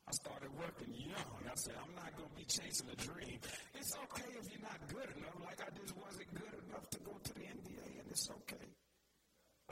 I 0.07 0.13
started 0.13 0.51
working 0.55 0.95
young. 0.95 1.43
I 1.43 1.57
said, 1.57 1.75
I'm 1.75 1.95
not 1.95 2.15
going 2.17 2.31
to 2.31 2.37
be 2.39 2.47
chasing 2.47 2.87
a 2.87 2.97
dream. 3.03 3.39
It's 3.75 3.93
okay 4.07 4.31
if 4.39 4.47
you're 4.47 4.63
not 4.63 4.79
good 4.89 5.11
enough, 5.19 5.43
like 5.43 5.59
I 5.59 5.75
just 5.75 5.97
wasn't 5.99 6.31
good 6.39 6.55
enough 6.71 6.87
to 6.91 6.99
go 7.03 7.19
to 7.19 7.33
the 7.35 7.41
NBA, 7.51 7.99
and 7.99 8.07
it's 8.11 8.31
okay. 8.31 8.67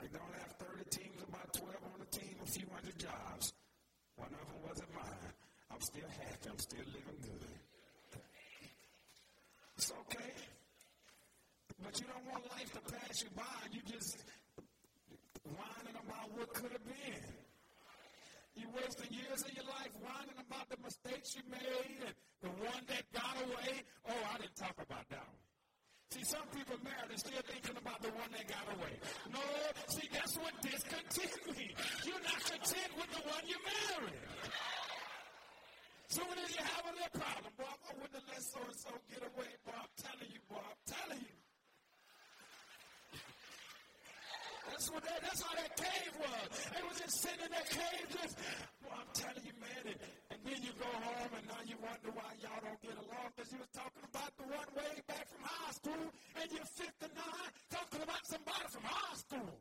They 0.01 0.09
don't 0.09 0.33
have 0.33 0.51
30 0.57 0.89
teams, 0.89 1.21
about 1.29 1.53
12 1.53 1.69
on 1.93 1.99
the 2.01 2.09
team, 2.09 2.35
a 2.41 2.49
few 2.49 2.65
hundred 2.73 2.97
jobs. 2.97 3.53
One 4.17 4.33
of 4.33 4.41
them 4.41 4.61
wasn't 4.65 4.89
mine. 4.97 5.33
I'm 5.69 5.81
still 5.81 6.09
happy. 6.09 6.49
I'm 6.49 6.57
still 6.57 6.85
living 6.89 7.21
good. 7.21 8.21
It's 9.77 9.91
okay. 9.93 10.33
But 11.83 11.99
you 12.01 12.05
don't 12.09 12.25
want 12.33 12.49
life 12.49 12.71
to 12.73 12.81
pass 12.81 13.21
you 13.21 13.29
by. 13.37 13.61
You 13.71 13.81
just 13.85 14.17
whining 15.45 15.97
about 15.97 16.27
what 16.33 16.53
could 16.53 16.71
have 16.71 16.85
been. 16.85 17.25
You 18.57 18.67
wasted 18.73 19.09
years 19.09 19.41
of 19.45 19.53
your 19.53 19.65
life 19.65 19.93
whining 20.01 20.37
about 20.37 20.69
the 20.69 20.77
mistakes 20.83 21.35
you 21.37 21.41
made 21.49 22.09
and 22.09 22.15
the 22.41 22.49
one 22.61 22.83
that 22.89 23.05
got 23.13 23.37
away. 23.45 23.85
Oh, 24.09 24.21
I 24.33 24.37
didn't 24.37 24.57
talk 24.57 24.75
about 24.81 25.05
that 25.09 25.25
one. 25.25 25.41
See, 26.11 26.25
some 26.27 26.43
people 26.51 26.75
married 26.83 27.09
and 27.09 27.19
still 27.19 27.39
thinking 27.47 27.77
about 27.79 28.03
the 28.03 28.11
one 28.11 28.27
that 28.35 28.43
got 28.43 28.67
away. 28.75 28.99
No, 29.31 29.39
that's 30.31 30.47
what 30.47 30.55
discontent 30.63 31.43
means. 31.59 31.75
You're 32.07 32.23
not 32.23 32.39
content 32.39 32.91
with 32.95 33.11
the 33.11 33.21
one 33.27 33.43
you 33.51 33.59
married. 33.67 34.15
Soon 36.07 36.31
as 36.39 36.49
you 36.55 36.63
have 36.63 36.85
a 36.87 36.93
little 36.95 37.15
problem, 37.19 37.51
boy, 37.59 37.67
I 37.67 37.91
wouldn't 37.99 38.15
have 38.15 38.27
let 38.31 38.39
so 38.39 38.63
and 38.63 38.79
so 38.79 38.91
get 39.11 39.27
away, 39.27 39.51
boy. 39.67 39.75
I'm 39.75 39.91
telling 39.99 40.31
you, 40.31 40.39
boy, 40.47 40.63
I'm 40.63 40.81
telling 40.87 41.19
you. 41.19 41.35
That's 44.71 44.87
what 44.87 45.03
that, 45.03 45.19
that's 45.19 45.41
how 45.43 45.51
that 45.51 45.71
cave 45.75 46.13
was. 46.15 46.47
They 46.79 46.83
was 46.87 46.95
just 46.95 47.15
sitting 47.19 47.43
in 47.43 47.51
that 47.51 47.67
cave 47.67 48.05
just, 48.15 48.35
well, 48.87 49.03
I'm 49.03 49.11
telling 49.11 49.43
you, 49.43 49.55
man. 49.59 49.83
And, 49.83 49.99
and 50.31 50.39
then 50.47 50.59
you 50.63 50.71
go 50.79 50.87
home 50.87 51.31
and 51.35 51.43
now 51.43 51.59
you 51.67 51.75
wonder 51.83 52.07
why 52.15 52.31
y'all 52.39 52.63
don't 52.63 52.79
get 52.79 52.95
along 52.95 53.35
because 53.35 53.51
you 53.51 53.59
was 53.59 53.71
talking 53.75 54.05
about 54.07 54.31
the 54.39 54.47
one 54.47 54.69
way 54.79 54.95
back 55.11 55.27
from 55.27 55.43
high 55.43 55.75
school 55.75 56.07
and 56.39 56.47
you're 56.55 56.71
59 56.79 57.19
talking 57.67 57.99
about 57.99 58.23
somebody 58.23 58.67
from 58.71 58.83
high 58.87 59.19
school. 59.19 59.59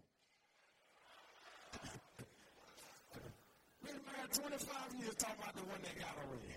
Been 3.82 3.96
married 4.04 4.19
spent 4.32 4.50
25 4.50 5.00
years 5.00 5.14
talking 5.16 5.36
about 5.42 5.54
the 5.54 5.62
one 5.62 5.80
that 5.82 5.98
got 5.98 6.16
away. 6.26 6.56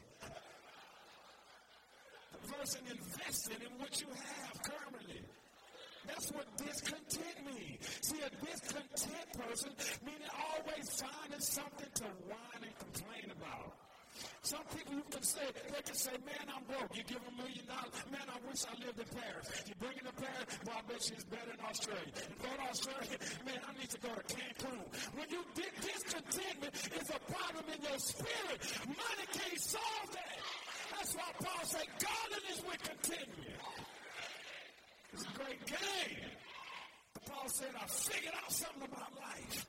Person 2.60 2.82
investing 2.86 3.58
in 3.66 3.80
what 3.80 4.02
you 4.02 4.08
have 4.08 4.62
currently. 4.62 5.22
That's 6.06 6.32
what 6.32 6.46
discontent 6.58 7.46
means. 7.46 7.80
See, 8.02 8.20
a 8.20 8.30
discontent 8.46 9.30
person 9.34 9.72
meaning 10.06 10.30
always 10.30 11.02
finding 11.02 11.40
something 11.40 11.90
to 11.96 12.04
whine 12.28 12.64
and 12.64 12.78
complain 12.78 13.32
about. 13.32 13.83
Some 14.42 14.64
people 14.76 14.96
you 15.00 15.08
can 15.10 15.24
say, 15.24 15.46
they 15.72 15.82
can 15.82 15.96
say, 15.96 16.12
man, 16.26 16.46
I'm 16.52 16.64
broke. 16.68 16.92
You 16.96 17.04
give 17.04 17.24
them 17.24 17.34
a 17.34 17.38
million 17.44 17.66
dollars. 17.66 17.96
Man, 18.12 18.28
I 18.28 18.38
wish 18.48 18.62
I 18.68 18.74
lived 18.84 19.00
in 19.00 19.10
Paris. 19.16 19.46
You 19.68 19.76
bring 19.80 19.96
it 19.98 20.06
to 20.06 20.16
Paris, 20.16 20.48
well, 20.68 20.78
I 20.78 20.84
bet 20.86 21.02
you 21.08 21.16
it's 21.16 21.28
better 21.28 21.54
in 21.54 21.62
Australia. 21.64 22.12
You 22.12 22.38
go 22.44 22.52
to 22.52 22.66
Australia, 22.68 23.18
man, 23.48 23.60
I 23.64 23.72
need 23.80 23.92
to 23.92 24.02
go 24.04 24.12
to 24.12 24.24
Cancun. 24.28 24.84
When 25.16 25.28
you 25.32 25.42
get 25.56 25.72
discontentment, 25.80 26.74
is 26.74 27.10
a 27.10 27.20
problem 27.32 27.66
in 27.74 27.80
your 27.82 28.00
spirit. 28.00 28.60
Money 28.88 29.28
can't 29.32 29.62
solve 29.62 30.10
that. 30.12 30.38
That's 30.92 31.16
why 31.16 31.30
Paul 31.40 31.66
said, 31.66 31.88
"God 32.00 32.24
godliness 32.24 32.64
with 32.68 32.82
contentment. 32.84 33.58
It's 35.14 35.24
a 35.24 35.34
great 35.38 35.66
game. 35.66 36.32
Paul 37.30 37.48
said, 37.48 37.70
I 37.80 37.86
figured 37.88 38.34
out 38.44 38.52
something 38.52 38.84
about 38.84 39.12
life. 39.16 39.66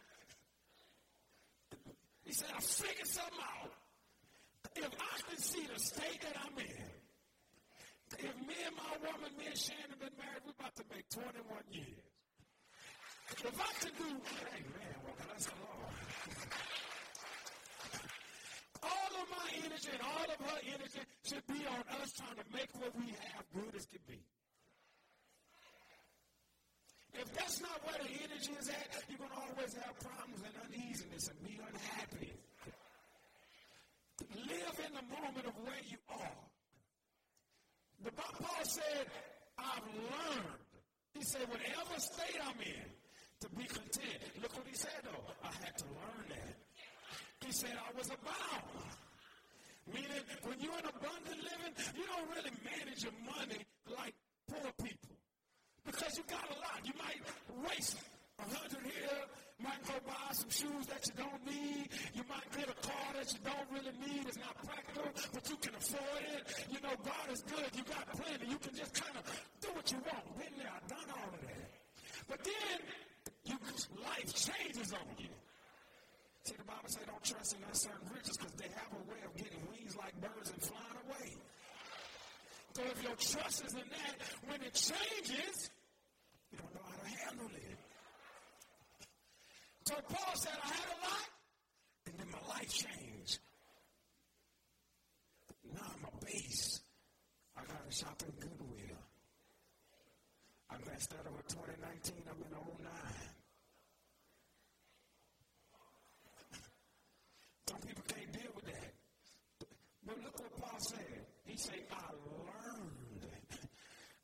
He 2.24 2.32
said, 2.32 2.48
I 2.56 2.60
figured 2.60 3.06
something 3.06 3.38
out. 3.40 3.70
If 4.76 4.90
I 4.98 5.16
can 5.30 5.38
see 5.38 5.66
the 5.72 5.78
state 5.78 6.20
that 6.22 6.36
I'm 6.42 6.58
in, 6.58 6.88
if 8.18 8.34
me 8.46 8.54
and 8.66 8.76
my 8.76 8.94
woman, 9.02 9.30
me 9.38 9.46
and 9.46 9.58
Shannon 9.58 9.98
been 9.98 10.14
married, 10.18 10.42
we're 10.44 10.54
about 10.58 10.74
to 10.76 10.84
make 10.94 11.08
21 11.10 11.42
years. 11.70 12.04
If 13.42 13.56
I 13.60 13.70
can 13.80 13.92
do, 13.96 14.10
amen, 14.10 14.94
well, 15.04 15.16
bless 15.26 15.46
the 15.46 15.58
Lord. 15.62 15.94
all 18.84 19.12
of 19.16 19.26
my 19.32 19.48
energy 19.64 19.88
and 19.92 20.02
all 20.04 20.28
of 20.28 20.38
her 20.44 20.60
energy 20.68 21.02
should 21.24 21.46
be 21.46 21.64
on 21.66 21.82
us 22.00 22.12
trying 22.12 22.36
to 22.36 22.46
make 22.52 22.68
what 22.76 22.92
we 22.96 23.14
have 23.32 23.44
good 23.54 23.72
as 23.74 23.86
can 23.86 24.02
be. 24.06 24.20
If 27.14 27.32
that's 27.32 27.60
not 27.62 27.78
where 27.86 27.98
the 28.02 28.10
energy 28.10 28.52
is 28.58 28.68
at, 28.68 28.90
you're 29.08 29.18
going 29.18 29.30
to 29.30 29.38
always 29.38 29.72
have 29.74 29.94
problems 30.02 30.42
and 30.44 30.54
uneasiness 30.66 31.30
and 31.30 31.38
be 31.46 31.56
unhappy. 31.62 32.33
Live 34.54 34.78
in 34.86 34.92
the 34.94 35.06
moment 35.10 35.46
of 35.50 35.54
where 35.66 35.82
you 35.90 35.98
are. 36.14 36.38
The 38.04 38.12
Paul 38.14 38.62
said, 38.62 39.06
I've 39.58 39.82
learned. 39.82 40.62
He 41.14 41.22
said, 41.24 41.42
whatever 41.50 41.98
state 41.98 42.38
I'm 42.38 42.60
in, 42.62 42.86
to 43.40 43.48
be 43.50 43.64
content. 43.64 44.22
Look 44.40 44.54
what 44.56 44.66
he 44.70 44.76
said 44.76 45.02
though. 45.02 45.26
I 45.42 45.50
had 45.58 45.74
to 45.78 45.86
learn 45.90 46.26
that. 46.30 46.54
He 47.44 47.50
said 47.50 47.74
I 47.74 47.90
was 47.98 48.06
abound. 48.06 48.70
Meaning, 49.90 50.24
when 50.46 50.56
you're 50.60 50.78
in 50.78 50.86
abundant 50.86 51.40
living, 51.42 51.74
you 51.98 52.04
don't 52.06 52.28
really 52.30 52.54
manage 52.62 53.02
your 53.02 53.16
money 53.26 53.60
like 53.90 54.14
poor 54.48 54.70
people. 54.80 55.18
Because 55.84 56.16
you 56.16 56.24
got 56.30 56.46
a 56.46 56.56
lot. 56.62 56.78
You 56.84 56.94
might 56.96 57.20
waste 57.68 57.98
a 58.38 58.42
hundred 58.42 58.86
here, 58.86 59.18
might 59.62 59.82
go 59.86 59.94
buy 60.06 60.32
some 60.32 60.50
shoes 60.50 60.86
that 60.90 61.02
you 61.06 61.14
don't 61.14 61.42
need. 61.46 61.88
You 62.14 62.24
might 62.28 62.48
get 62.50 62.66
a 62.66 62.78
car 62.82 63.08
that 63.14 63.28
you 63.30 63.38
don't 63.44 63.68
really 63.70 63.94
need. 64.02 64.26
It's 64.26 64.38
not 64.38 64.56
practical, 64.64 65.06
but 65.32 65.44
you 65.48 65.56
can 65.56 65.74
afford 65.74 66.22
it. 66.34 66.42
You 66.70 66.80
know, 66.82 66.94
God 67.04 67.26
is 67.30 67.42
good. 67.46 67.70
You 67.74 67.84
got 67.84 68.04
plenty. 68.10 68.50
You 68.50 68.58
can 68.58 68.74
just 68.74 68.94
kind 68.94 69.16
of 69.16 69.24
do 69.60 69.68
what 69.74 69.86
you 69.92 69.98
want. 70.02 70.24
Been 70.38 70.54
there, 70.58 70.74
done 70.88 71.08
all 71.14 71.30
of 71.30 71.40
that. 71.40 71.68
But 72.26 72.40
then, 72.42 72.78
you, 73.46 73.56
life 74.02 74.30
changes 74.34 74.92
on 74.92 75.06
you. 75.18 75.30
See, 76.44 76.56
the 76.58 76.64
Bible 76.64 76.88
say 76.88 77.00
don't 77.06 77.24
trust 77.24 77.56
in 77.56 77.62
uncertain 77.64 78.08
riches 78.12 78.36
because 78.36 78.52
they 78.60 78.68
have 78.68 78.92
a 78.92 79.02
way 79.08 79.20
of 79.24 79.32
getting 79.36 79.60
wings 79.70 79.96
like 79.96 80.12
birds 80.20 80.50
and 80.50 80.60
flying 80.60 80.98
away. 81.08 81.30
So 82.76 82.82
if 82.82 83.02
your 83.02 83.16
trust 83.16 83.64
is 83.64 83.72
in 83.72 83.86
that, 83.88 84.16
when 84.48 84.60
it 84.60 84.74
changes, 84.74 85.70
you 86.52 86.58
don't 86.58 86.74
know 86.74 86.84
how 86.84 87.00
to 87.00 87.08
handle 87.08 87.48
it. 87.54 87.73
So 89.86 89.94
Paul 90.08 90.34
said, 90.34 90.52
I 90.64 90.68
had 90.68 90.88
a 90.96 91.00
lot, 91.04 91.28
and 92.06 92.18
then 92.18 92.26
my 92.32 92.48
life 92.54 92.72
changed. 92.72 93.38
Now 95.74 95.82
I'm 95.84 96.04
a 96.08 96.24
base. 96.24 96.80
I 97.54 97.60
got 97.66 97.88
to 97.90 97.94
shop 97.94 98.22
in 98.26 98.32
Goodwill. 98.40 99.02
I 100.70 100.76
messed 100.90 101.12
up 101.12 101.26
with 101.36 101.48
2019. 101.48 102.22
I'm 102.30 102.42
in 102.42 102.50
09. 102.50 102.90
Some 107.68 107.80
people 107.80 108.04
can't 108.08 108.32
deal 108.32 108.52
with 108.56 108.64
that. 108.64 108.94
But 110.06 110.16
look 110.24 110.40
what 110.40 110.56
Paul 110.62 110.80
said. 110.80 111.26
He 111.44 111.56
said, 111.58 111.84
I 111.92 112.08
learned. 112.24 113.26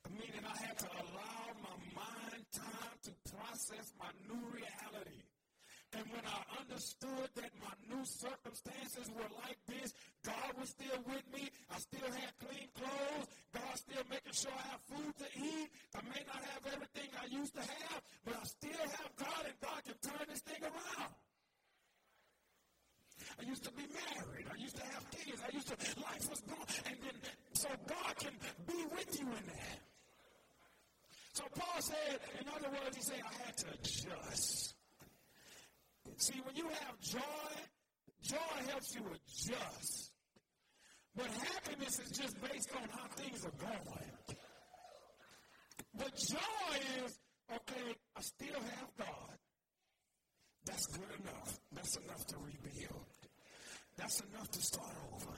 Meaning 0.10 0.44
I 0.44 0.66
had 0.66 0.78
to 0.78 0.86
allow 0.86 1.52
my 1.62 1.76
mind 2.00 2.44
time 2.52 2.96
to 3.04 3.10
process 3.30 3.92
my 3.98 4.10
new 4.26 4.40
reality. 4.48 4.89
And 6.00 6.08
when 6.16 6.24
I 6.24 6.40
understood 6.64 7.28
that 7.36 7.52
my 7.60 7.76
new 7.92 8.00
circumstances 8.08 9.12
were 9.12 9.28
like 9.44 9.60
this, 9.68 9.92
God 10.24 10.56
was 10.56 10.72
still 10.72 10.96
with 11.04 11.28
me. 11.28 11.52
I 11.68 11.76
still 11.76 12.08
had 12.08 12.32
clean 12.40 12.72
clothes. 12.72 13.28
God 13.52 13.74
still 13.76 14.00
making 14.08 14.32
sure 14.32 14.48
I 14.48 14.64
have 14.72 14.80
food 14.88 15.12
to 15.20 15.28
eat. 15.36 15.68
I 15.92 16.00
may 16.08 16.24
not 16.24 16.40
have 16.40 16.64
everything 16.72 17.12
I 17.20 17.28
used 17.28 17.52
to 17.52 17.60
have, 17.60 18.00
but 18.24 18.32
I 18.32 18.44
still 18.48 18.80
have 18.96 19.12
God, 19.20 19.44
and 19.44 19.56
God 19.60 19.80
can 19.84 19.98
turn 20.00 20.24
this 20.32 20.40
thing 20.40 20.64
around. 20.64 21.12
I 23.36 23.42
used 23.44 23.64
to 23.64 23.72
be 23.76 23.84
married. 23.92 24.46
I 24.48 24.56
used 24.56 24.76
to 24.80 24.86
have 24.96 25.04
kids. 25.12 25.36
I 25.44 25.52
used 25.52 25.68
to, 25.68 25.76
life 26.00 26.24
was 26.32 26.40
gone. 26.48 26.64
And 26.88 26.96
then, 27.04 27.16
so 27.52 27.68
God 27.84 28.16
can 28.16 28.32
be 28.64 28.88
with 28.88 29.20
you 29.20 29.28
in 29.28 29.44
that. 29.52 29.80
So 31.34 31.44
Paul 31.52 31.80
said, 31.84 32.24
in 32.40 32.48
other 32.48 32.72
words, 32.72 32.96
he 32.96 33.02
said, 33.02 33.20
I 33.20 33.44
had 33.44 33.56
to 33.58 33.66
adjust. 33.76 34.79
See, 36.20 36.38
when 36.44 36.54
you 36.54 36.68
have 36.68 37.00
joy, 37.00 37.54
joy 38.20 38.56
helps 38.68 38.94
you 38.94 39.00
adjust. 39.08 40.12
But 41.16 41.28
happiness 41.28 41.98
is 41.98 42.10
just 42.10 42.36
based 42.42 42.68
on 42.76 42.86
how 42.90 43.08
things 43.16 43.42
are 43.46 43.56
going. 43.56 44.36
But 45.96 46.14
joy 46.16 46.76
is, 47.04 47.18
okay, 47.50 47.96
I 48.14 48.20
still 48.20 48.60
have 48.60 48.88
God. 48.98 49.34
That's 50.66 50.86
good 50.88 51.08
enough. 51.24 51.58
That's 51.72 51.96
enough 51.96 52.26
to 52.26 52.36
rebuild. 52.36 53.06
That's 53.96 54.20
enough 54.20 54.50
to 54.50 54.60
start 54.60 54.96
over. 55.14 55.32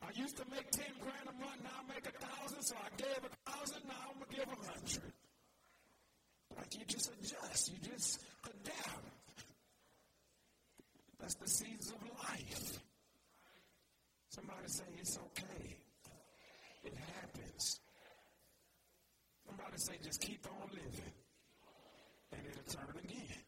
I 0.00 0.10
used 0.14 0.36
to 0.36 0.44
make 0.48 0.70
10 0.70 0.84
grand 1.00 1.26
a 1.26 1.32
month, 1.42 1.58
now 1.64 1.70
I 1.74 1.92
make 1.92 2.06
a 2.06 2.14
thousand, 2.24 2.62
so 2.62 2.76
I 2.76 2.88
gave 2.96 3.18
a 3.18 3.50
thousand, 3.50 3.82
now 3.88 4.14
I'm 4.14 4.20
gonna 4.22 4.30
give 4.30 4.46
a 4.46 4.70
hundred. 4.70 5.12
Like 6.56 6.72
you 6.78 6.84
just 6.86 7.10
adjust, 7.10 7.72
you 7.72 7.78
just 7.90 8.22
adapt. 8.44 9.23
That's 11.24 11.36
the 11.36 11.48
seeds 11.48 11.88
of 11.88 12.02
life. 12.28 12.78
Somebody 14.28 14.66
say 14.66 14.84
it's 15.00 15.16
okay. 15.16 15.76
It 16.84 16.92
happens. 17.16 17.80
Somebody 19.46 19.78
say 19.78 19.94
just 20.04 20.20
keep 20.20 20.44
on 20.44 20.68
living. 20.68 21.14
And 22.30 22.42
it'll 22.44 22.68
turn 22.70 22.92
again. 23.02 23.40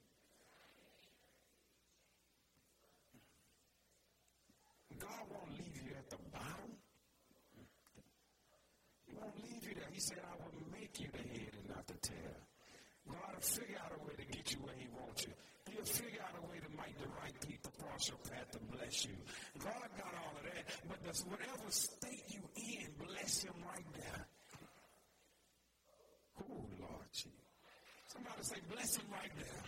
God 4.98 5.24
won't 5.28 5.52
leave 5.58 5.76
you 5.84 5.92
at 5.98 6.08
the 6.08 6.16
bottom. 6.32 6.72
He 9.04 9.12
won't 9.20 9.36
leave 9.36 9.68
you 9.68 9.74
there. 9.74 9.90
He 9.92 10.00
said, 10.00 10.16
I 10.24 10.34
will 10.40 10.72
make 10.72 10.98
you 10.98 11.08
the 11.12 11.28
head 11.28 11.52
and 11.60 11.68
not 11.76 11.86
the 11.86 11.98
tail. 12.00 12.40
God 13.10 13.34
will 13.34 13.40
figure 13.42 13.76
out 13.84 13.92
a 13.92 14.02
way 14.02 14.14
to 14.16 14.24
get 14.32 14.50
you 14.50 14.60
where 14.64 14.74
he 14.78 14.88
wants 14.98 15.26
you. 15.26 15.34
He'll 15.70 15.84
figure 15.84 16.22
out 16.24 16.32
a 16.40 16.46
way 16.48 16.56
to 16.56 16.70
make 16.72 16.96
the 16.96 17.08
right 17.20 17.36
cross 17.96 18.12
path 18.28 18.50
to 18.52 18.58
bless 18.76 19.04
you. 19.04 19.16
God 19.58 19.88
got 19.96 20.12
all 20.20 20.36
of 20.36 20.44
that, 20.44 20.64
but 20.88 21.04
does 21.04 21.24
whatever 21.24 21.70
state 21.70 22.24
you 22.28 22.42
in, 22.56 22.88
bless 23.06 23.42
him 23.42 23.54
right 23.64 23.86
there. 23.94 24.26
Oh, 26.42 26.66
Lord 26.80 27.08
Jesus. 27.12 27.32
Somebody 28.08 28.42
say, 28.42 28.56
bless 28.70 28.96
him 28.96 29.06
right 29.10 29.32
there. 29.38 29.62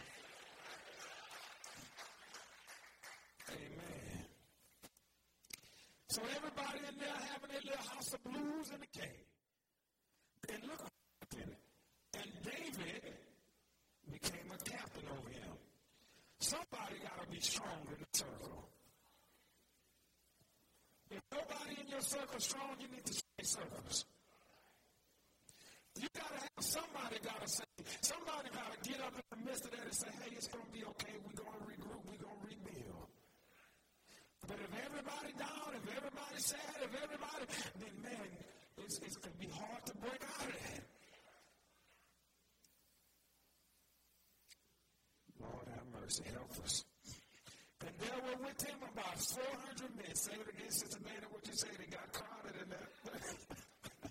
Amen. 3.50 4.24
So 6.11 6.20
everybody 6.36 6.78
in 6.86 6.98
there 6.98 7.16
having 7.32 7.50
their 7.50 7.64
little 7.64 7.88
house 7.88 8.12
of 8.12 8.24
blues 8.24 8.70
in 8.74 8.80
the 8.80 9.00
cave. 9.00 9.26
And 10.52 10.62
look 10.64 10.80
at 11.32 11.38
it. 11.38 11.57
And 12.14 12.30
David 12.44 13.02
became 14.12 14.52
a 14.52 14.70
captain 14.70 15.05
over 15.16 15.30
him. 15.30 15.47
Somebody 16.49 16.96
got 17.05 17.20
to 17.20 17.28
be 17.28 17.40
strong 17.44 17.84
in 17.92 18.01
the 18.01 18.09
circle. 18.16 18.64
If 21.12 21.20
nobody 21.28 21.76
in 21.76 21.88
your 21.92 22.01
circle 22.01 22.40
is 22.40 22.44
strong, 22.44 22.72
you 22.80 22.88
need 22.88 23.05
to 23.05 23.12
stay 23.12 23.44
circles. 23.44 24.09
You 26.01 26.09
gotta 26.16 26.40
have 26.40 26.64
somebody 26.64 27.20
gotta 27.20 27.49
say, 27.53 27.68
somebody 28.01 28.49
gotta 28.49 28.80
get 28.80 28.96
up 29.05 29.12
in 29.12 29.24
the 29.28 29.40
midst 29.44 29.68
of 29.68 29.76
that 29.76 29.84
and 29.84 29.92
say, 29.92 30.09
hey, 30.24 30.32
it's 30.40 30.49
gonna 30.49 30.72
be 30.72 30.80
okay, 30.96 31.20
we're 31.20 31.36
gonna 31.36 31.68
regroup, 31.68 32.01
we're 32.09 32.16
gonna 32.16 32.40
rebuild. 32.40 33.12
But 34.49 34.57
if 34.57 34.72
everybody 34.88 35.36
down, 35.36 35.68
if 35.76 35.84
everybody 35.84 36.38
sad, 36.40 36.80
if 36.80 36.92
everybody, 36.96 37.44
then 37.76 37.92
man, 38.01 38.28
it's, 38.80 38.96
it's 39.05 39.20
to 39.20 39.28
be 39.36 39.53
hard 39.53 39.84
to 39.84 39.94
break 40.01 40.24
out 40.24 40.49
of 40.49 40.57
that. 40.57 40.88
Have 46.09 46.24
mercy, 46.24 46.24
help 46.32 46.64
us. 46.64 46.84
And 47.84 47.92
there 48.00 48.20
were 48.24 48.40
with 48.48 48.61
him 48.64 48.80
about 48.80 49.20
400 49.20 49.92
men. 50.00 50.14
Say 50.16 50.32
it 50.32 50.48
again, 50.48 50.70
Sister 50.72 51.00
Dana, 51.04 51.28
what 51.28 51.44
you 51.44 51.52
say? 51.52 51.68
They 51.76 51.84
got 51.92 52.09
crowded 52.16 52.56
in 52.64 52.68
that. 52.72 52.88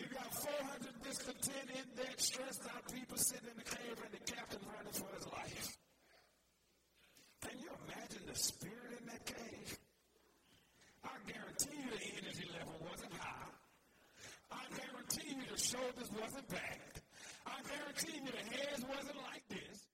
you 0.00 0.06
got 0.08 0.32
400 0.32 1.04
discontented, 1.04 1.84
dead, 1.96 2.16
stressed 2.16 2.64
out 2.64 2.80
people 2.96 3.18
sitting 3.18 3.52
in 3.52 3.56
the 3.60 3.68
cave 3.68 3.96
and 4.00 4.12
the 4.16 4.24
captain 4.24 4.64
running 4.72 4.96
for 4.96 5.12
his 5.20 5.28
life. 5.28 5.76
Can 7.44 7.60
you 7.60 7.68
imagine 7.92 8.24
the 8.24 8.38
spirit 8.38 8.96
in 9.00 9.06
that 9.12 9.26
cave? 9.28 9.76
I 11.04 11.12
guarantee 11.28 11.76
you 11.76 11.92
the 11.92 12.24
energy 12.24 12.48
level 12.56 12.80
wasn't 12.88 13.12
high. 13.20 13.52
I 14.48 14.64
guarantee 14.80 15.36
you 15.36 15.44
the 15.44 15.60
shoulders 15.60 16.08
wasn't 16.16 16.48
back. 16.48 16.91
Guarantee 17.72 18.20
you 18.24 18.30
the 18.30 18.56
heads 18.56 18.84
wasn't 18.84 19.16
like 19.16 19.48
this. 19.48 19.88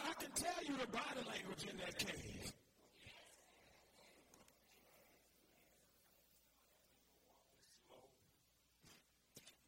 I 0.00 0.12
can 0.14 0.30
tell 0.32 0.64
you 0.64 0.76
the 0.78 0.86
body 0.86 1.22
language 1.28 1.64
in 1.68 1.76
that 1.78 1.98
cave. 1.98 2.52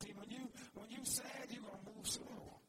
See, 0.03 0.13
when 0.17 0.31
you 0.31 0.49
when 0.75 0.91
you 0.91 1.05
sad, 1.05 1.25
you're 1.51 1.63
gonna 1.63 1.97
move 1.97 2.07
slow. 2.07 2.61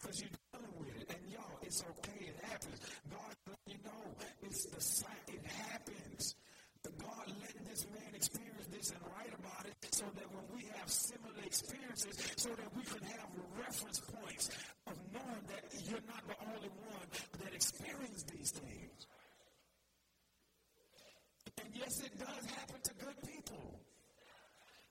Because 0.00 0.20
you're 0.20 0.30
dealing 0.52 0.74
with 0.78 1.02
it. 1.02 1.14
And 1.14 1.30
y'all, 1.30 1.58
it's 1.62 1.82
okay, 1.82 2.26
it 2.26 2.44
happens. 2.44 2.80
God 3.10 3.34
let 3.46 3.58
you 3.66 3.78
know 3.84 4.14
it's 4.42 4.66
the 4.66 4.80
sign, 4.80 5.26
it 5.28 5.46
happens. 5.46 6.34
This 7.82 7.90
man 7.98 8.14
experience 8.14 8.66
this 8.70 8.90
and 8.94 9.02
write 9.10 9.34
about 9.34 9.66
it 9.66 9.74
so 9.90 10.04
that 10.14 10.28
when 10.30 10.46
we 10.54 10.62
have 10.78 10.86
similar 10.86 11.42
experiences, 11.44 12.14
so 12.36 12.50
that 12.50 12.70
we 12.76 12.82
can 12.86 13.02
have 13.10 13.26
reference 13.58 13.98
points 13.98 14.50
of 14.86 14.94
knowing 15.10 15.42
that 15.50 15.66
you're 15.90 16.06
not 16.06 16.22
the 16.30 16.38
only 16.46 16.70
one 16.78 17.08
that 17.42 17.50
experienced 17.52 18.30
these 18.30 18.52
things. 18.52 19.06
And 21.58 21.74
yes, 21.74 22.06
it 22.06 22.14
does 22.18 22.44
happen 22.54 22.78
to 22.86 22.94
good 23.02 23.18
people. 23.26 23.80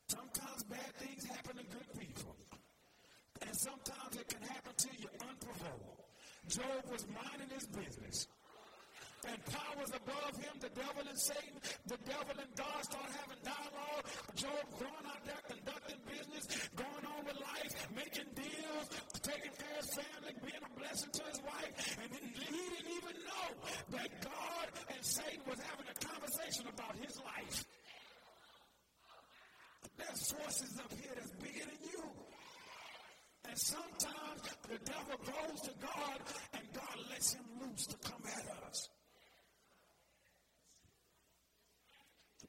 Sometimes 0.10 0.64
bad 0.64 0.92
things 1.00 1.24
happen 1.32 1.56
to 1.56 1.64
good 1.64 1.92
people. 1.96 2.36
And 3.40 3.56
sometimes 3.56 4.20
it 4.20 4.28
can 4.28 4.44
happen 4.44 4.74
to 4.76 4.90
you 5.00 5.08
unprovoked. 5.30 6.12
Job 6.50 6.92
was 6.92 7.08
minding 7.08 7.56
his 7.56 7.68
business. 7.68 8.28
And 9.28 9.38
powers 9.46 9.92
above 9.94 10.34
him, 10.42 10.54
the 10.60 10.70
devil 10.74 11.04
and 11.08 11.20
Satan, 11.20 11.62
the 11.86 11.98
devil 12.10 12.36
and 12.42 12.52
God 12.56 12.82
start 12.82 13.10
having 13.14 13.42
dialogue. 13.46 14.06
Job 14.34 14.66
going 14.82 15.06
out 15.06 15.22
there 15.26 15.42
conducting 15.46 16.02
business, 16.10 16.70
going 16.74 17.06
on 17.06 17.22
with 17.26 17.38
life, 17.38 17.72
making 17.94 18.30
deals, 18.34 18.88
taking 19.22 19.54
care 19.54 19.78
of 19.78 19.86
his 19.86 19.94
family, 19.94 20.34
being 20.42 20.64
a 20.66 20.74
blessing 20.80 21.12
to 21.14 21.24
his 21.30 21.40
wife. 21.46 21.74
And 22.02 22.10
he 22.10 22.34
didn't 22.34 22.92
even 22.98 23.16
know 23.30 23.48
that 23.94 24.10
God 24.26 24.68
and 24.90 25.06
Satan 25.06 25.46
was 25.46 25.60
having 25.62 25.86
a 25.86 25.98
conversation 26.02 26.66
about 26.74 26.96
his 26.98 27.16
life. 27.22 27.66
There's 29.98 30.32
forces 30.34 30.82
up 30.82 30.92
here 30.98 31.14
that's 31.14 31.32
bigger 31.38 31.66
than 31.66 31.82
you. 31.94 32.04
And 33.46 33.58
sometimes 33.58 34.42
the 34.66 34.80
devil 34.82 35.18
goes 35.30 35.62
to 35.62 35.74
God 35.78 36.20
and 36.54 36.64
God 36.74 36.98
lets 37.10 37.34
him 37.34 37.46
loose 37.62 37.86
to 37.88 37.98
come 38.10 38.22
at 38.26 38.46
us. 38.68 38.90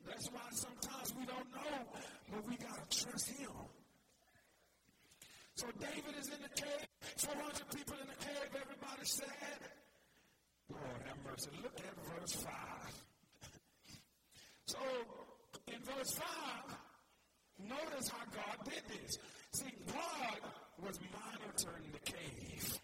That's 0.06 0.28
why 0.30 0.48
sometimes 0.52 1.14
we 1.18 1.26
don't 1.26 1.50
know, 1.54 1.78
but 2.32 2.48
we 2.48 2.56
got 2.56 2.90
to 2.90 3.04
trust 3.04 3.28
him. 3.28 3.50
So 5.54 5.66
David 5.78 6.18
is 6.18 6.28
in 6.28 6.42
the 6.42 6.48
cave, 6.60 6.86
400 7.18 7.70
people 7.74 7.96
in 8.00 8.08
the 8.08 8.24
cave, 8.24 8.50
everybody 8.50 9.04
sad. 9.04 9.60
Lord 10.70 11.02
have 11.06 11.18
mercy. 11.28 11.50
Look 11.62 11.78
at 11.78 12.20
verse 12.20 12.32
5. 12.32 12.52
so 14.66 14.78
in 15.68 15.78
verse 15.82 16.12
5, 16.12 16.26
notice 17.68 18.08
how 18.08 18.24
God 18.34 18.64
did 18.64 18.82
this. 18.88 19.18
See, 19.52 19.72
God 19.86 20.40
was 20.84 20.98
monitoring 21.12 21.92
the 21.92 22.10
cave. 22.10 22.78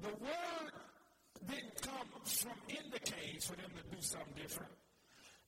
The 0.00 0.08
word 0.08 0.72
didn't 1.48 1.82
come 1.82 2.08
from 2.24 2.52
in 2.68 2.90
the 2.90 3.00
cave 3.00 3.42
for 3.42 3.56
them 3.56 3.70
to 3.76 3.96
do 3.96 4.02
something 4.14 4.42
different. 4.42 4.72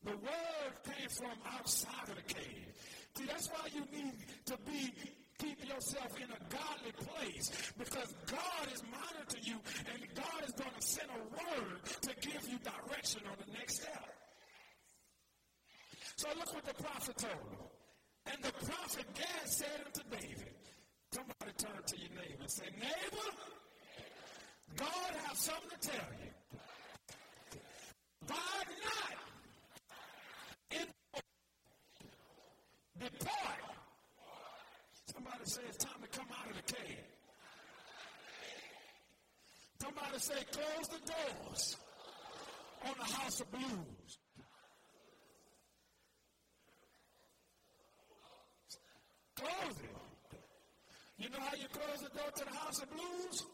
The 0.05 0.17
word 0.19 0.73
came 0.85 1.09
from 1.09 1.39
outside 1.55 2.09
of 2.09 2.17
the 2.17 2.35
cave. 2.35 2.67
See, 3.17 3.25
that's 3.27 3.49
why 3.49 3.67
you 3.75 3.83
need 3.95 4.19
to 4.47 4.57
be 4.67 4.93
keep 5.39 5.69
yourself 5.69 6.17
in 6.17 6.29
a 6.33 6.41
godly 6.49 6.93
place 6.97 7.51
because 7.79 8.15
God 8.27 8.65
is 8.73 8.83
monitoring 8.89 9.45
you 9.45 9.59
and 9.93 10.01
God 10.15 10.41
is 10.47 10.53
going 10.53 10.73
to 10.73 10.87
send 10.87 11.09
a 11.11 11.23
word 11.37 11.85
to 12.03 12.11
give 12.21 12.49
you 12.49 12.59
direction 12.59 13.21
on 13.29 13.37
the 13.45 13.53
next 13.59 13.83
step. 13.83 14.09
So 16.17 16.29
look 16.39 16.55
what 16.55 16.65
the 16.65 16.83
prophet 16.83 17.17
told 17.19 17.35
him. 17.35 17.67
And 18.33 18.43
the 18.43 18.53
prophet 18.65 19.05
Gad 19.15 19.47
said 19.47 19.81
unto 19.85 20.03
David, 20.11 20.55
somebody 21.13 21.53
turn 21.59 21.83
to 21.87 21.97
your 21.99 22.11
neighbor 22.11 22.41
and 22.41 22.51
say, 22.51 22.65
neighbor, 22.81 23.31
God 24.77 25.13
has 25.27 25.39
something 25.39 25.79
to 25.79 25.89
tell 25.89 26.09
you. 26.25 26.36
Say 35.57 35.63
it's 35.69 35.85
time 35.85 36.03
to 36.03 36.19
come 36.19 36.27
out 36.39 36.51
of 36.51 36.57
the 36.57 36.73
cave. 36.75 37.07
Somebody 39.81 40.19
say 40.19 40.35
close 40.53 40.89
the 40.89 41.01
doors 41.07 41.77
on 42.85 42.95
the 42.99 43.15
house 43.15 43.41
of 43.41 43.51
blues. 43.53 44.19
Close 49.37 49.79
it. 49.79 50.41
You 51.19 51.31
know 51.31 51.39
how 51.41 51.57
you 51.57 51.69
close 51.73 52.03
the 52.03 52.19
door 52.19 52.31
to 52.37 52.45
the 52.45 52.57
house 52.57 52.83
of 52.83 52.91
blues? 52.91 53.47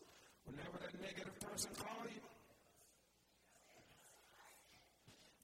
Whenever 0.46 0.78
that 0.80 1.00
negative 1.00 1.38
person 1.40 1.70
call 1.76 2.04
you. 2.06 2.31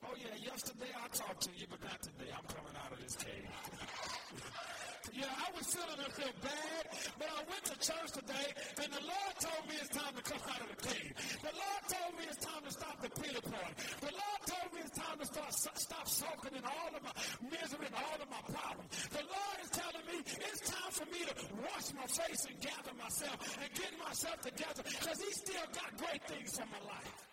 Oh 0.09 0.17
yeah, 0.17 0.41
yesterday 0.41 0.89
I 0.97 1.05
talked 1.13 1.45
to 1.45 1.53
you, 1.53 1.69
but 1.69 1.85
not 1.85 2.01
today. 2.01 2.33
I'm 2.33 2.49
coming 2.49 2.73
out 2.81 2.89
of 2.89 2.97
this 2.97 3.13
cave. 3.21 3.45
yeah, 5.21 5.29
I 5.29 5.53
was 5.53 5.69
feeling 5.69 6.01
a 6.01 6.09
little 6.09 6.41
bad, 6.41 6.83
but 7.21 7.29
I 7.29 7.41
went 7.45 7.65
to 7.69 7.77
church 7.77 8.17
today, 8.17 8.49
and 8.81 8.89
the 8.89 9.05
Lord 9.05 9.35
told 9.37 9.69
me 9.69 9.77
it's 9.77 9.93
time 9.93 10.17
to 10.17 10.25
come 10.25 10.41
out 10.49 10.65
of 10.65 10.69
the 10.73 10.81
cave. 10.81 11.13
The 11.45 11.53
Lord 11.53 11.83
told 11.93 12.13
me 12.17 12.25
it's 12.25 12.41
time 12.41 12.65
to 12.65 12.73
stop 12.73 12.97
the 13.05 13.13
pity 13.21 13.43
party. 13.53 13.75
The 14.01 14.13
Lord 14.17 14.41
told 14.49 14.69
me 14.73 14.79
it's 14.81 14.97
time 14.97 15.19
to 15.21 15.27
start 15.29 15.53
stop 15.53 16.09
soaking 16.09 16.57
in 16.57 16.65
all 16.65 16.91
of 16.97 17.05
my 17.05 17.15
misery 17.45 17.93
and 17.93 17.97
all 18.01 18.17
of 18.17 18.29
my 18.33 18.43
problems. 18.49 18.89
The 19.13 19.29
Lord 19.29 19.57
is 19.61 19.71
telling 19.77 20.05
me 20.09 20.25
it's 20.25 20.73
time 20.73 20.93
for 20.97 21.05
me 21.13 21.21
to 21.29 21.35
wash 21.69 21.93
my 21.93 22.09
face 22.09 22.49
and 22.49 22.57
gather 22.65 22.97
myself 22.97 23.37
and 23.61 23.69
get 23.77 23.93
myself 24.01 24.41
together 24.41 24.81
because 24.89 25.21
He 25.21 25.31
still 25.37 25.69
got 25.77 25.93
great 26.01 26.25
things 26.33 26.57
for 26.57 26.65
my 26.73 26.81
life. 26.97 27.28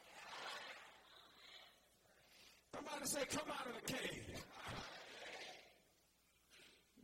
Somebody 2.75 3.05
say, 3.05 3.23
come 3.31 3.47
out 3.47 3.67
of 3.67 3.75
the 3.79 3.93
cave. 3.93 4.43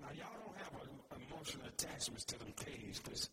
Now, 0.01 0.11
y'all 0.11 0.35
don't 0.43 0.57
have 0.57 0.73
an 0.83 1.23
emotional 1.31 1.67
attachments 1.67 2.25
to 2.25 2.39
them 2.39 2.51
caves 2.59 2.99
because, 2.99 3.29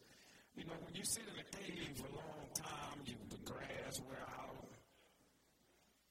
you 0.55 0.65
know, 0.65 0.79
when 0.87 0.95
you 0.95 1.03
sit 1.03 1.25
in 1.27 1.35
a 1.35 1.49
cave 1.51 1.99
for 1.99 2.07
a 2.07 2.15
long 2.15 2.47
time, 2.55 3.03
you, 3.07 3.15
the 3.31 3.43
grass 3.43 4.01
wear 4.07 4.23
out, 4.39 4.71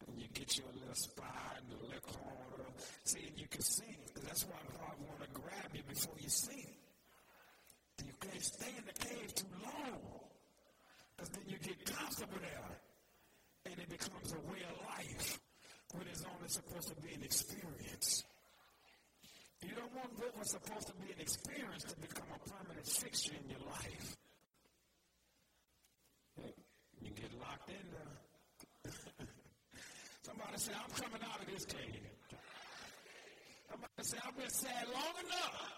and 0.08 0.20
you 0.20 0.28
get 0.34 0.58
you 0.58 0.64
a 0.68 0.76
little 0.80 0.96
spot 0.96 1.64
and 1.64 1.80
a 1.80 1.86
little 1.86 2.02
corner. 2.02 2.68
See, 3.06 3.24
and 3.26 3.40
you 3.40 3.48
can 3.48 3.62
sing. 3.62 3.96
That's 4.26 4.44
why 4.46 4.60
God 4.76 5.00
want 5.08 5.24
to 5.24 5.30
grab 5.32 5.72
you 5.74 5.84
before 5.88 6.16
you 6.20 6.30
sing. 6.30 6.76
You 8.04 8.14
can't 8.20 8.44
stay 8.44 8.74
in 8.78 8.84
the 8.84 9.00
cave 9.00 9.34
too 9.34 9.48
long 9.64 10.02
because 11.16 11.30
then 11.30 11.44
you 11.48 11.58
get 11.60 11.86
comfortable 11.86 12.38
there, 12.42 13.72
and 13.72 13.80
it 13.80 13.90
becomes 13.90 14.34
a 14.34 14.52
way 14.52 14.60
of 14.68 14.76
life 14.92 15.40
when 15.94 16.08
it's 16.08 16.24
only 16.24 16.48
supposed 16.48 16.90
to 16.90 16.96
be 17.02 17.14
an 17.14 17.24
experience. 17.24 18.24
You 19.64 19.74
don't 19.76 19.94
want 19.96 20.12
what 20.20 20.38
was 20.38 20.52
supposed 20.52 20.88
to 20.88 20.94
be 21.02 21.12
an 21.14 21.20
experience 21.20 21.84
to 21.84 21.96
become 22.00 22.28
a 22.36 22.40
permanent 22.50 22.86
fixture 22.86 23.34
in 23.34 23.50
your 23.50 23.64
life. 23.66 24.16
You 27.02 27.12
get 27.12 27.32
locked 27.40 27.70
in 27.70 27.86
there. 27.92 28.94
Somebody 30.22 30.58
say, 30.58 30.74
I'm 30.76 30.92
coming 30.92 31.22
out 31.24 31.42
of 31.42 31.48
this 31.48 31.66
cave. 31.66 32.04
Somebody 33.72 34.04
say, 34.04 34.18
I've 34.26 34.38
been 34.38 34.50
sad 34.50 34.86
long 34.94 35.16
enough. 35.26 35.78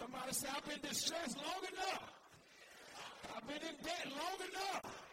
Somebody 0.00 0.32
say, 0.32 0.48
I've 0.54 0.64
been 0.64 0.80
distressed 0.82 1.36
long 1.36 1.62
enough. 1.72 2.02
I've 3.36 3.46
been 3.46 3.62
in 3.68 3.76
debt 3.84 4.06
long 4.10 4.38
enough. 4.50 5.07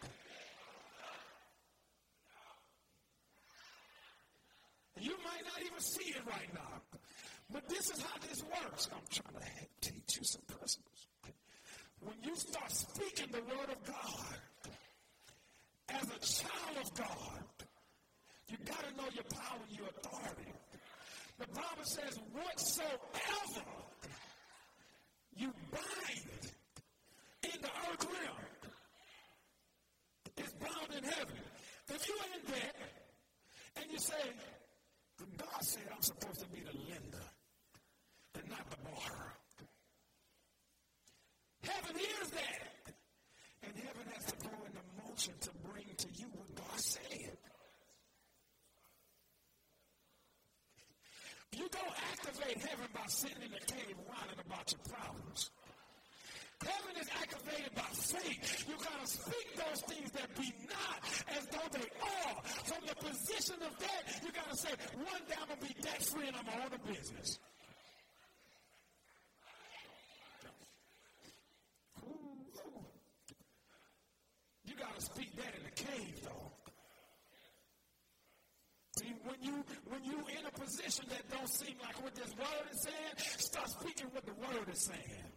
This 7.86 7.98
is 7.98 8.04
how 8.04 8.18
this 8.28 8.42
works. 8.42 8.88
I'm 8.92 8.98
trying 9.10 9.44
to 9.44 9.90
teach 9.90 10.16
you 10.18 10.24
some 10.24 10.42
principles. 10.42 11.06
When 12.00 12.16
you 12.22 12.34
start 12.34 12.70
speaking 12.72 13.28
the 13.30 13.42
word 13.42 13.70
of 13.70 13.84
God 13.86 14.38
as 15.90 16.02
a 16.02 16.42
child 16.42 16.76
of 16.82 16.94
God, 16.96 17.44
you 18.48 18.56
got 18.64 18.82
to 18.88 18.96
know 18.96 19.08
your 19.14 19.24
power 19.24 19.60
and 19.68 19.76
your 19.76 19.86
authority. 19.86 20.52
The 21.38 21.46
Bible 21.46 21.84
says, 21.84 22.18
whatsoever 22.32 23.66
you 25.36 25.52
bind 25.70 26.42
in 27.44 27.60
the 27.60 27.68
earth 27.68 28.04
realm 28.04 28.46
is 30.38 30.52
bound 30.54 30.96
in 30.96 31.04
heaven. 31.04 31.36
If 31.88 32.08
you're 32.08 32.16
in 32.34 32.52
debt 32.52 32.76
and 33.76 33.92
you 33.92 33.98
say, 33.98 34.32
God 35.38 35.62
said 35.62 35.82
I'm 35.94 36.02
supposed 36.02 36.40
to 36.40 36.46
be 36.48 36.60
the 36.60 36.76
lender 36.90 37.26
and 38.38 38.50
not 38.50 38.70
the 38.70 38.76
borrower. 38.84 39.32
Heaven 41.62 41.96
hears 41.96 42.30
that. 42.30 42.94
And 43.62 43.72
heaven 43.76 44.06
has 44.14 44.24
to 44.26 44.36
go 44.42 44.50
to 45.40 45.50
bring 45.64 45.86
to 45.96 46.08
you 46.14 46.26
what 46.32 46.54
God 46.54 46.80
said. 46.80 47.36
You 51.52 51.68
don't 51.70 51.96
activate 52.12 52.58
heaven 52.58 52.86
by 52.94 53.06
sitting 53.06 53.42
in 53.42 53.52
a 53.54 53.64
cave 53.64 53.96
whining 54.06 54.40
about 54.44 54.72
your 54.72 54.94
problems. 54.94 55.50
Heaven 56.62 57.00
is 57.00 57.08
activated 57.20 57.74
by 57.74 57.88
faith. 57.92 58.64
You 58.68 58.74
gotta 58.76 59.06
speak 59.06 59.56
those 59.56 59.80
things 59.82 60.10
that 60.12 60.34
be 60.36 60.52
not 60.68 60.98
as 61.36 61.44
though 61.46 61.68
they 61.72 61.88
are. 62.00 62.42
From 62.64 62.86
the 62.86 62.94
position 62.96 63.56
of 63.62 63.78
debt, 63.78 64.20
you 64.24 64.32
gotta 64.32 64.56
say, 64.56 64.70
one 64.94 65.22
day 65.28 65.34
I'm 65.40 65.48
gonna 65.48 65.60
be 65.60 65.74
debt 65.80 66.02
free 66.02 66.26
and 66.26 66.36
I'm 66.36 66.44
gonna 66.44 66.64
own 66.64 66.72
a 66.72 66.92
business. 66.92 67.38
You 74.64 74.74
gotta 74.78 75.00
speak 75.00 75.36
that 75.36 75.54
in 75.56 75.62
the 75.62 75.70
cave, 75.70 76.20
though. 76.24 76.52
See, 78.98 79.14
when 79.24 79.35
you 79.46 79.64
when 79.88 80.04
you 80.04 80.18
in 80.38 80.44
a 80.46 80.50
position 80.50 81.06
that 81.08 81.22
don't 81.30 81.48
seem 81.48 81.76
like 81.82 82.02
what 82.02 82.14
this 82.14 82.34
word 82.36 82.66
is 82.72 82.82
saying, 82.82 83.14
start 83.38 83.70
speaking 83.70 84.06
what 84.12 84.26
the 84.26 84.34
word 84.34 84.68
is 84.72 84.82
saying. 84.82 85.30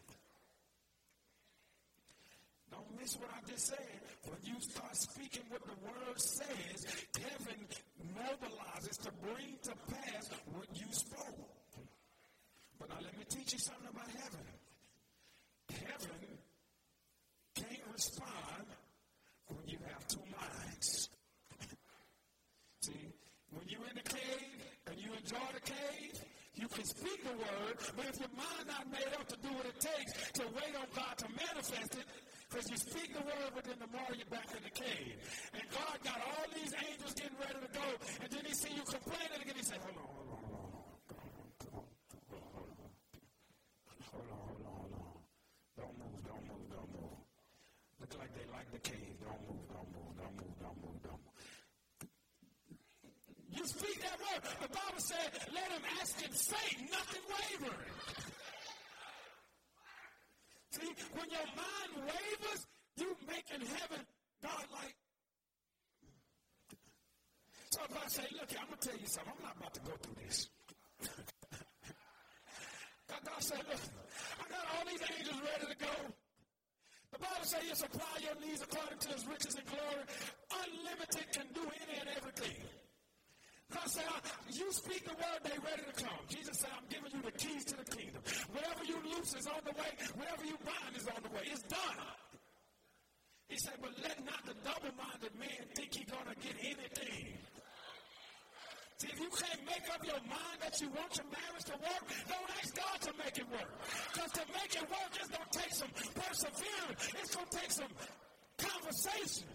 Don't 2.72 3.00
miss 3.00 3.18
what 3.18 3.30
I 3.30 3.50
just 3.50 3.68
said. 3.68 4.00
When 4.26 4.38
you 4.44 4.60
start 4.60 4.96
speaking 4.96 5.44
what 5.50 5.62
the 5.64 5.78
word 5.86 6.20
says, 6.20 6.86
heaven 7.18 7.60
mobilizes 8.18 8.98
to 9.04 9.12
bring 9.22 9.58
to 9.64 9.74
pass 9.94 10.30
what 10.54 10.68
you 10.74 10.86
spoke. 10.92 11.50
But 12.80 12.90
now 12.90 12.98
let 13.04 13.18
me 13.18 13.26
teach 13.30 13.54
you 13.54 13.60
something 13.60 13.90
about 13.90 14.08
heaven. 14.08 14.46
Heaven 15.70 16.22
can't 17.56 17.94
respond 17.94 18.66
when 19.48 19.68
you 19.68 19.78
have 19.92 20.08
two 20.08 20.24
minds. 20.32 21.10
See, 22.82 23.14
when 23.52 23.68
you're 23.68 23.88
in 23.90 23.96
the 23.96 24.10
cave 24.10 24.50
enjoy 25.30 25.46
the 25.54 25.62
cave, 25.62 26.26
you 26.58 26.68
can 26.68 26.86
speak 26.86 27.22
the 27.22 27.38
word, 27.38 27.78
but 27.94 28.06
if 28.10 28.18
your 28.18 28.34
mind 28.34 28.66
not 28.66 28.90
made 28.90 29.14
up 29.14 29.30
to 29.30 29.38
do 29.46 29.54
what 29.54 29.66
it 29.70 29.78
takes 29.78 30.10
to 30.34 30.44
wait 30.58 30.74
on 30.74 30.90
God 30.98 31.14
to 31.22 31.30
manifest 31.38 31.94
it, 32.02 32.06
because 32.50 32.66
you 32.66 32.78
speak 32.78 33.14
the 33.14 33.22
word, 33.22 33.54
but 33.54 33.64
then 33.64 33.78
tomorrow 33.78 34.10
you're 34.18 34.34
back 34.34 34.50
in 34.58 34.64
the 34.66 34.74
cave. 34.74 35.14
And 35.54 35.62
God 35.70 36.02
got 36.02 36.18
all 36.18 36.50
these 36.58 36.74
angels 36.74 37.14
getting 37.14 37.38
ready 37.38 37.62
to 37.62 37.70
go, 37.78 37.86
and 38.26 38.30
then 38.34 38.42
he 38.42 38.58
see 38.58 38.74
you 38.74 38.82
complaining 38.82 39.38
again. 39.38 39.54
He 39.54 39.70
on, 39.70 39.86
hold 39.86 39.94
on, 39.94 40.42
hold 40.42 40.58
on. 40.58 40.90
Hold 44.10 44.34
on, 44.34 44.42
hold 44.50 44.66
on, 44.66 44.74
hold 44.82 44.98
on. 44.98 45.14
Don't 45.78 45.94
move, 45.94 46.26
don't 46.26 46.46
move, 46.50 46.66
don't 46.74 46.90
move. 46.90 47.22
Look 48.02 48.18
like 48.18 48.34
they 48.34 48.50
like 48.50 48.66
the 48.74 48.82
cave. 48.82 49.14
Don't 49.22 49.46
move, 49.46 49.62
don't 49.70 49.94
move, 49.94 50.10
don't 50.18 50.34
move, 50.42 50.58
don't 50.58 50.80
move, 50.82 50.98
don't 51.06 51.22
move. 51.22 51.38
You 53.54 53.66
speak 53.80 54.02
that 54.04 54.20
word. 54.20 54.42
The 54.62 54.68
Bible 54.68 55.00
said, 55.00 55.28
let 55.56 55.72
him 55.72 55.84
ask 56.02 56.20
in 56.20 56.32
faith, 56.32 56.80
nothing 56.92 57.24
wavering. 57.32 57.96
See, 60.72 60.92
when 61.16 61.28
your 61.32 61.48
mind 61.56 61.92
wavers, 62.04 62.62
you 62.98 63.16
making 63.28 63.66
heaven 63.66 64.04
God 64.44 64.66
like. 64.72 64.96
So 67.72 67.80
if 67.88 67.96
I 67.96 68.08
say, 68.08 68.28
look, 68.34 68.50
I'm 68.60 68.68
going 68.68 68.80
to 68.80 68.90
tell 68.90 68.98
you 69.00 69.08
something. 69.08 69.34
I'm 69.38 69.44
not 69.44 69.56
about 69.58 69.74
to 69.74 69.82
go 69.82 69.94
through 70.02 70.18
this. 70.26 70.50
God, 73.08 73.22
God 73.24 73.42
said, 73.44 73.64
look, 73.70 73.84
I 74.40 74.44
got 74.50 74.66
all 74.76 74.86
these 74.90 75.04
angels 75.08 75.40
ready 75.40 75.74
to 75.74 75.78
go. 75.80 75.94
The 77.14 77.20
Bible 77.20 77.46
says 77.46 77.64
you 77.68 77.76
supply 77.76 78.16
your 78.22 78.36
needs 78.46 78.62
according 78.62 79.00
to 79.00 79.10
his 79.10 79.26
riches 79.28 79.56
and 79.56 79.66
glory. 79.66 80.04
Unlimited 80.50 81.26
can 81.32 81.48
do 81.54 81.62
any 81.62 82.00
and 82.00 82.10
everything. 82.18 82.58
God 83.74 83.86
said, 83.86 84.04
you 84.50 84.72
speak 84.74 85.06
the 85.06 85.14
word, 85.14 85.40
they 85.44 85.54
ready 85.62 85.84
to 85.86 86.04
come. 86.04 86.18
Jesus 86.28 86.58
said, 86.58 86.70
I'm 86.74 86.90
giving 86.90 87.14
you 87.14 87.22
the 87.22 87.36
keys 87.38 87.66
to 87.66 87.78
the 87.78 87.86
kingdom. 87.86 88.22
Whatever 88.52 88.84
you 88.86 88.98
loose 89.06 89.36
is 89.38 89.46
on 89.46 89.62
the 89.62 89.74
way. 89.78 89.94
Whatever 90.18 90.46
you 90.46 90.58
bind 90.66 90.98
is 90.98 91.06
on 91.06 91.22
the 91.22 91.30
way. 91.30 91.46
It's 91.46 91.62
done. 91.70 92.02
He 93.48 93.58
said, 93.58 93.78
but 93.82 93.94
let 94.02 94.18
not 94.26 94.42
the 94.46 94.58
double-minded 94.66 95.34
man 95.38 95.62
think 95.78 95.94
he's 95.94 96.10
going 96.10 96.26
to 96.26 96.38
get 96.42 96.58
anything. 96.66 97.38
See, 98.98 99.08
if 99.14 99.20
you 99.22 99.30
can't 99.30 99.64
make 99.66 99.86
up 99.94 100.02
your 100.06 100.22
mind 100.26 100.58
that 100.62 100.82
you 100.82 100.90
want 100.90 101.14
your 101.16 101.30
marriage 101.30 101.66
to 101.70 101.78
work, 101.78 102.04
don't 102.26 102.50
ask 102.58 102.74
God 102.74 102.98
to 103.06 103.12
make 103.22 103.38
it 103.38 103.48
work. 103.54 103.70
Because 104.14 104.32
to 104.34 104.44
make 104.54 104.74
it 104.76 104.86
work, 104.90 105.12
it's 105.14 105.30
going 105.30 105.46
to 105.50 105.58
take 105.58 105.74
some 105.74 105.94
perseverance. 106.18 107.02
It's 107.22 107.34
going 107.34 107.48
to 107.48 107.58
take 107.58 107.72
some 107.72 107.94
conversation. 108.58 109.48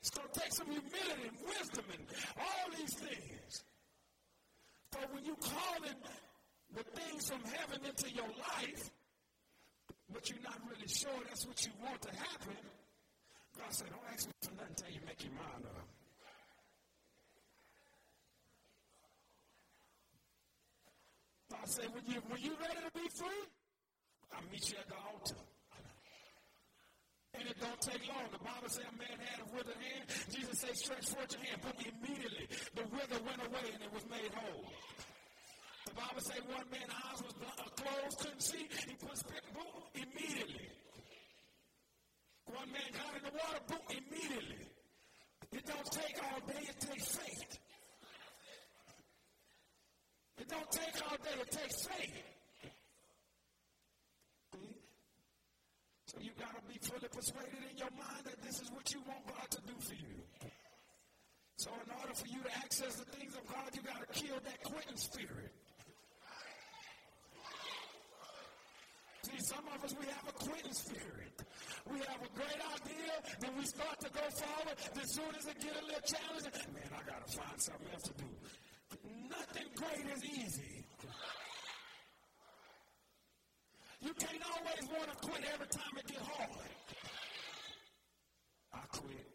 It's 0.00 0.10
going 0.10 0.28
to 0.32 0.40
take 0.40 0.52
some 0.52 0.66
humility 0.66 1.28
and 1.28 1.36
wisdom 1.44 1.84
and 1.92 2.02
all 2.40 2.66
these 2.76 2.94
things. 2.94 3.64
But 4.90 5.12
when 5.12 5.24
you 5.24 5.36
call 5.36 5.76
in 5.84 5.96
the 6.74 6.84
things 6.98 7.28
from 7.28 7.42
heaven 7.44 7.84
into 7.84 8.10
your 8.10 8.28
life, 8.56 8.90
but 10.12 10.28
you're 10.30 10.42
not 10.42 10.58
really 10.66 10.88
sure 10.88 11.12
that's 11.28 11.46
what 11.46 11.64
you 11.64 11.72
want 11.84 12.00
to 12.02 12.10
happen, 12.10 12.56
God 13.58 13.68
said, 13.70 13.88
don't 13.90 14.12
ask 14.12 14.26
me 14.26 14.32
for 14.40 14.50
nothing 14.54 14.66
until 14.70 14.90
you 14.90 15.00
make 15.06 15.22
your 15.22 15.32
mind 15.32 15.64
up. 15.66 15.88
God 21.50 21.68
said, 21.68 21.86
when, 21.92 22.04
you, 22.06 22.22
when 22.28 22.40
you're 22.40 22.56
ready 22.56 22.80
to 22.80 22.92
be 22.94 23.08
free, 23.14 23.44
I'll 24.32 24.48
meet 24.50 24.70
you 24.70 24.78
at 24.78 24.88
the 24.88 24.94
altar. 24.96 25.36
And 27.34 27.46
it 27.46 27.56
don't 27.60 27.80
take 27.80 28.02
long. 28.10 28.26
The 28.32 28.42
Bible 28.42 28.68
says 28.68 28.84
a 28.90 28.96
man 28.98 29.16
had 29.22 29.40
a 29.40 29.48
withered 29.54 29.78
hand. 29.78 30.04
Jesus 30.30 30.58
said, 30.60 30.76
stretch 30.76 31.06
forth 31.10 31.30
your 31.30 31.44
hand. 31.46 31.60
But 31.62 31.76
immediately 31.78 32.46
the 32.74 32.84
wither 32.90 33.20
went 33.22 33.40
away 33.46 33.66
and 33.70 33.80
it 33.82 33.92
was 33.94 34.04
made 34.10 34.30
whole. 34.34 34.66
The 35.86 35.94
Bible 35.94 36.22
says 36.22 36.42
one 36.46 36.66
man's 36.70 36.92
eyes 36.92 37.22
was 37.22 37.34
uh, 37.40 37.66
closed, 37.78 38.18
couldn't 38.18 38.42
see. 38.42 38.66
He 38.86 38.94
put 38.94 39.16
spit, 39.16 39.42
boom, 39.54 39.82
immediately. 39.94 40.68
One 42.46 42.70
man 42.70 42.90
got 42.92 43.14
in 43.16 43.22
the 43.24 43.34
water, 43.34 43.62
boom, 43.66 43.84
immediately. 43.90 44.66
It 45.52 45.66
don't 45.66 45.90
take 45.90 46.16
all 46.22 46.40
day, 46.46 46.62
it 46.62 46.80
takes 46.80 47.16
faith. 47.16 47.58
It 50.38 50.48
don't 50.48 50.70
take 50.70 50.94
all 51.10 51.16
day, 51.16 51.40
it 51.40 51.50
takes 51.50 51.86
faith. 51.86 52.14
So 56.10 56.18
you 56.18 56.34
got 56.42 56.50
to 56.58 56.62
be 56.66 56.74
fully 56.82 57.06
persuaded 57.06 57.62
in 57.70 57.78
your 57.78 57.94
mind 57.94 58.26
that 58.26 58.42
this 58.42 58.58
is 58.58 58.66
what 58.74 58.82
you 58.90 58.98
want 59.06 59.22
God 59.30 59.46
to 59.46 59.62
do 59.62 59.78
for 59.78 59.94
you. 59.94 60.18
So 61.54 61.70
in 61.70 61.86
order 61.86 62.14
for 62.18 62.26
you 62.26 62.42
to 62.42 62.50
access 62.58 62.98
the 62.98 63.06
things 63.14 63.30
of 63.38 63.46
God, 63.46 63.70
you 63.78 63.82
got 63.86 64.02
to 64.02 64.10
kill 64.10 64.34
that 64.42 64.58
quitting 64.66 64.98
spirit. 64.98 65.54
See, 69.22 69.38
some 69.38 69.62
of 69.70 69.84
us, 69.84 69.94
we 69.94 70.06
have 70.10 70.26
a 70.26 70.34
quitting 70.34 70.74
spirit. 70.74 71.46
We 71.86 72.02
have 72.02 72.18
a 72.26 72.30
great 72.34 72.58
idea, 72.58 73.14
then 73.38 73.54
we 73.56 73.64
start 73.64 74.00
to 74.00 74.10
go 74.10 74.26
forward. 74.34 74.76
As 74.98 75.14
soon 75.14 75.30
as 75.38 75.46
it 75.46 75.62
get 75.62 75.78
a 75.78 75.84
little 75.86 76.06
challenging, 76.10 76.74
man, 76.74 76.90
I 76.90 77.06
got 77.06 77.22
to 77.22 77.30
find 77.38 77.54
something 77.62 77.86
else 77.94 78.02
to 78.10 78.14
do. 78.18 78.30
Nothing 79.30 79.70
great 79.78 80.10
is 80.10 80.24
easy. 80.26 80.79
You 84.00 84.12
can't 84.14 84.42
always 84.56 84.88
want 84.88 85.10
to 85.10 85.16
quit 85.28 85.44
every 85.52 85.66
time 85.66 85.94
it 85.98 86.06
get 86.06 86.22
hard. 86.22 86.70
I 88.72 88.78
quit. 88.92 89.26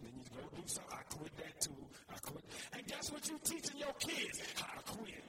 Then 0.00 0.12
you 0.16 0.24
go 0.36 0.48
do 0.54 0.62
something. 0.66 0.92
I 0.92 1.02
quit 1.14 1.36
that 1.36 1.60
too. 1.60 1.82
I 2.10 2.18
quit. 2.18 2.44
And 2.74 2.86
guess 2.86 3.10
what 3.10 3.28
you 3.28 3.38
teaching 3.44 3.78
your 3.78 3.94
kids? 3.98 4.42
How 4.56 4.78
to 4.78 4.84
quit. 4.98 5.24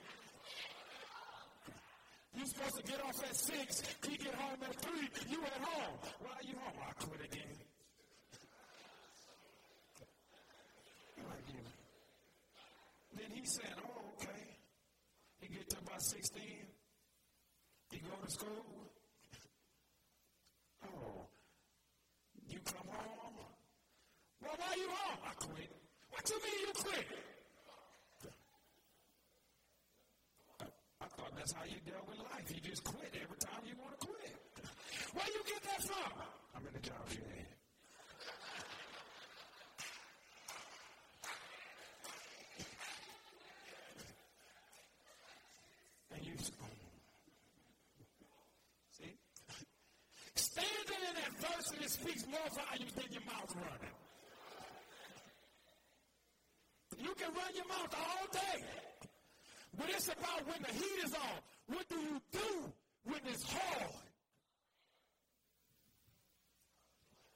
You're 2.36 2.46
supposed 2.48 2.76
to 2.76 2.84
get 2.84 3.02
off 3.02 3.24
at 3.24 3.36
six. 3.36 3.84
He 4.10 4.18
get 4.18 4.34
home 4.36 4.58
at 4.68 4.76
three. 4.82 5.08
You 5.30 5.40
at 5.44 5.62
home. 5.62 5.98
Why 6.20 6.32
are 6.32 6.44
you 6.44 6.56
home? 6.60 6.80
I 6.90 6.94
quit 6.94 7.22
again. 7.32 7.54
Then 13.16 13.32
he 13.32 13.46
said, 13.46 13.76
"Oh, 13.86 14.02
okay. 14.18 14.58
He 15.40 15.48
get 15.48 15.70
to 15.70 15.78
about 15.78 16.02
16. 16.02 16.44
He 17.92 18.00
go 18.00 18.16
to 18.26 18.32
school? 18.32 18.66
Oh, 20.84 21.28
you 22.50 22.60
come 22.66 22.88
home? 22.88 23.14
Why 24.74 24.80
you 24.82 24.90
home? 24.90 25.22
I 25.22 25.34
quit. 25.38 25.70
What 26.10 26.30
you 26.30 26.36
mean 26.42 26.60
you 26.66 26.74
quit? 26.74 27.06
I, 31.00 31.06
thought 31.06 31.36
that's 31.38 31.52
how 31.52 31.64
you 31.66 31.78
dealt 31.86 32.10
with 32.10 32.18
life. 32.18 32.50
You 32.50 32.60
just 32.62 32.84
quit 32.84 33.14
every 33.14 33.38
time 33.38 33.62
you 33.68 33.76
want 33.78 34.00
to 34.02 34.08
quit. 34.08 34.34
Where 35.14 35.26
you 35.30 35.42
get 35.46 35.62
that 35.62 35.84
from? 35.84 36.14
I'm 36.58 36.66
in 36.66 36.74
the 36.74 36.80
job 36.80 37.06
you, 37.12 37.22
see? 48.98 49.14
Standing 50.34 51.04
in 51.12 51.16
adversity 51.30 51.88
speaks 51.88 52.26
more 52.26 52.50
volumes 52.50 52.94
than 52.94 53.12
your 53.12 53.22
mouth 53.22 53.54
running. 53.56 53.94
You 57.56 57.62
all 57.94 58.28
day. 58.32 58.64
But 59.78 59.90
it's 59.90 60.08
about 60.08 60.48
when 60.48 60.62
the 60.62 60.74
heat 60.74 61.04
is 61.06 61.14
on. 61.14 61.38
What 61.68 61.88
do 61.90 61.96
you 61.96 62.22
do 62.32 62.74
when 63.06 63.20
it's 63.28 63.44
hard? 63.44 63.92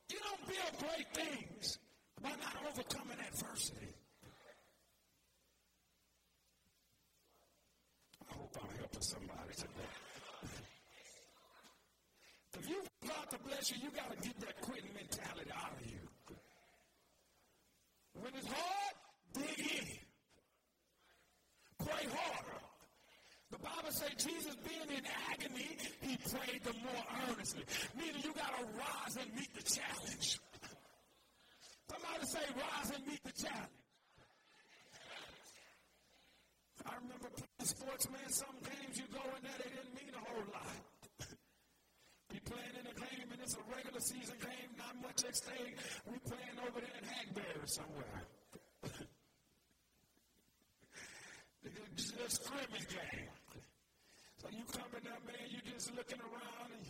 You 0.09 0.17
don't 0.23 0.47
build 0.47 0.89
great 0.89 1.07
things 1.13 1.79
by 2.21 2.29
not 2.29 2.55
overcoming 2.69 3.17
adversity. 3.19 3.93
I 8.29 8.33
hope 8.33 8.57
I'm 8.61 8.77
helping 8.77 9.01
somebody 9.01 9.53
today. 9.55 9.97
If 12.59 12.69
you 12.69 12.75
want 12.75 12.89
God 13.07 13.29
to 13.31 13.37
bless 13.47 13.71
you, 13.71 13.77
you 13.83 13.89
got 13.91 14.09
to 14.11 14.27
get 14.27 14.39
that 14.41 14.61
quitting 14.61 14.93
mentality 14.93 15.51
out 15.55 15.71
of 15.79 15.85
you. 15.89 15.99
When 18.21 18.33
it's 18.35 18.47
hard, 18.47 18.95
dig 19.33 19.59
in. 19.59 19.96
Pray 21.97 22.09
harder. 22.13 22.61
The 23.49 23.57
Bible 23.57 23.89
says 23.89 24.13
Jesus 24.21 24.53
being 24.61 24.89
in 24.93 25.03
agony, 25.33 25.77
he 26.01 26.13
prayed 26.29 26.61
the 26.61 26.73
more 26.85 27.05
earnestly. 27.25 27.63
Meaning 27.97 28.21
you 28.21 28.33
got 28.33 28.53
to 28.53 28.65
rise 28.77 29.17
and 29.17 29.25
meet 29.33 29.49
the 29.57 29.65
challenge. 29.65 30.37
Somebody 31.89 32.25
say 32.27 32.45
rise 32.53 32.91
and 32.93 33.01
meet 33.07 33.23
the 33.23 33.33
challenge. 33.33 33.81
I 36.85 36.93
remember 37.01 37.29
playing 37.33 37.65
sports, 37.65 38.05
man. 38.13 38.29
Some 38.29 38.57
games 38.61 39.01
you 39.01 39.07
go 39.09 39.23
in 39.33 39.41
there, 39.41 39.57
they 39.57 39.71
didn't 39.73 39.95
mean 39.97 40.13
a 40.13 40.21
whole 40.21 40.45
lot. 40.53 40.77
Be 42.29 42.37
playing 42.45 42.77
in 42.77 42.85
a 42.85 42.93
game 42.93 43.27
and 43.31 43.41
it's 43.41 43.57
a 43.57 43.63
regular 43.73 44.01
season 44.01 44.37
game, 44.37 44.69
not 44.77 44.93
much 45.01 45.25
at 45.25 45.35
stake. 45.35 45.81
We 46.05 46.19
playing 46.29 46.61
over 46.61 46.77
there 46.77 46.97
in 47.01 47.05
Hackberry 47.09 47.65
somewhere. 47.65 48.21
A 52.26 52.30
scrimmage 52.30 52.88
game. 52.89 53.30
So 54.38 54.47
you 54.49 54.63
coming 54.72 55.05
up, 55.11 55.22
man, 55.26 55.47
you 55.49 55.59
just 55.72 55.93
looking 55.95 56.20
around 56.22 56.70
and 56.74 56.86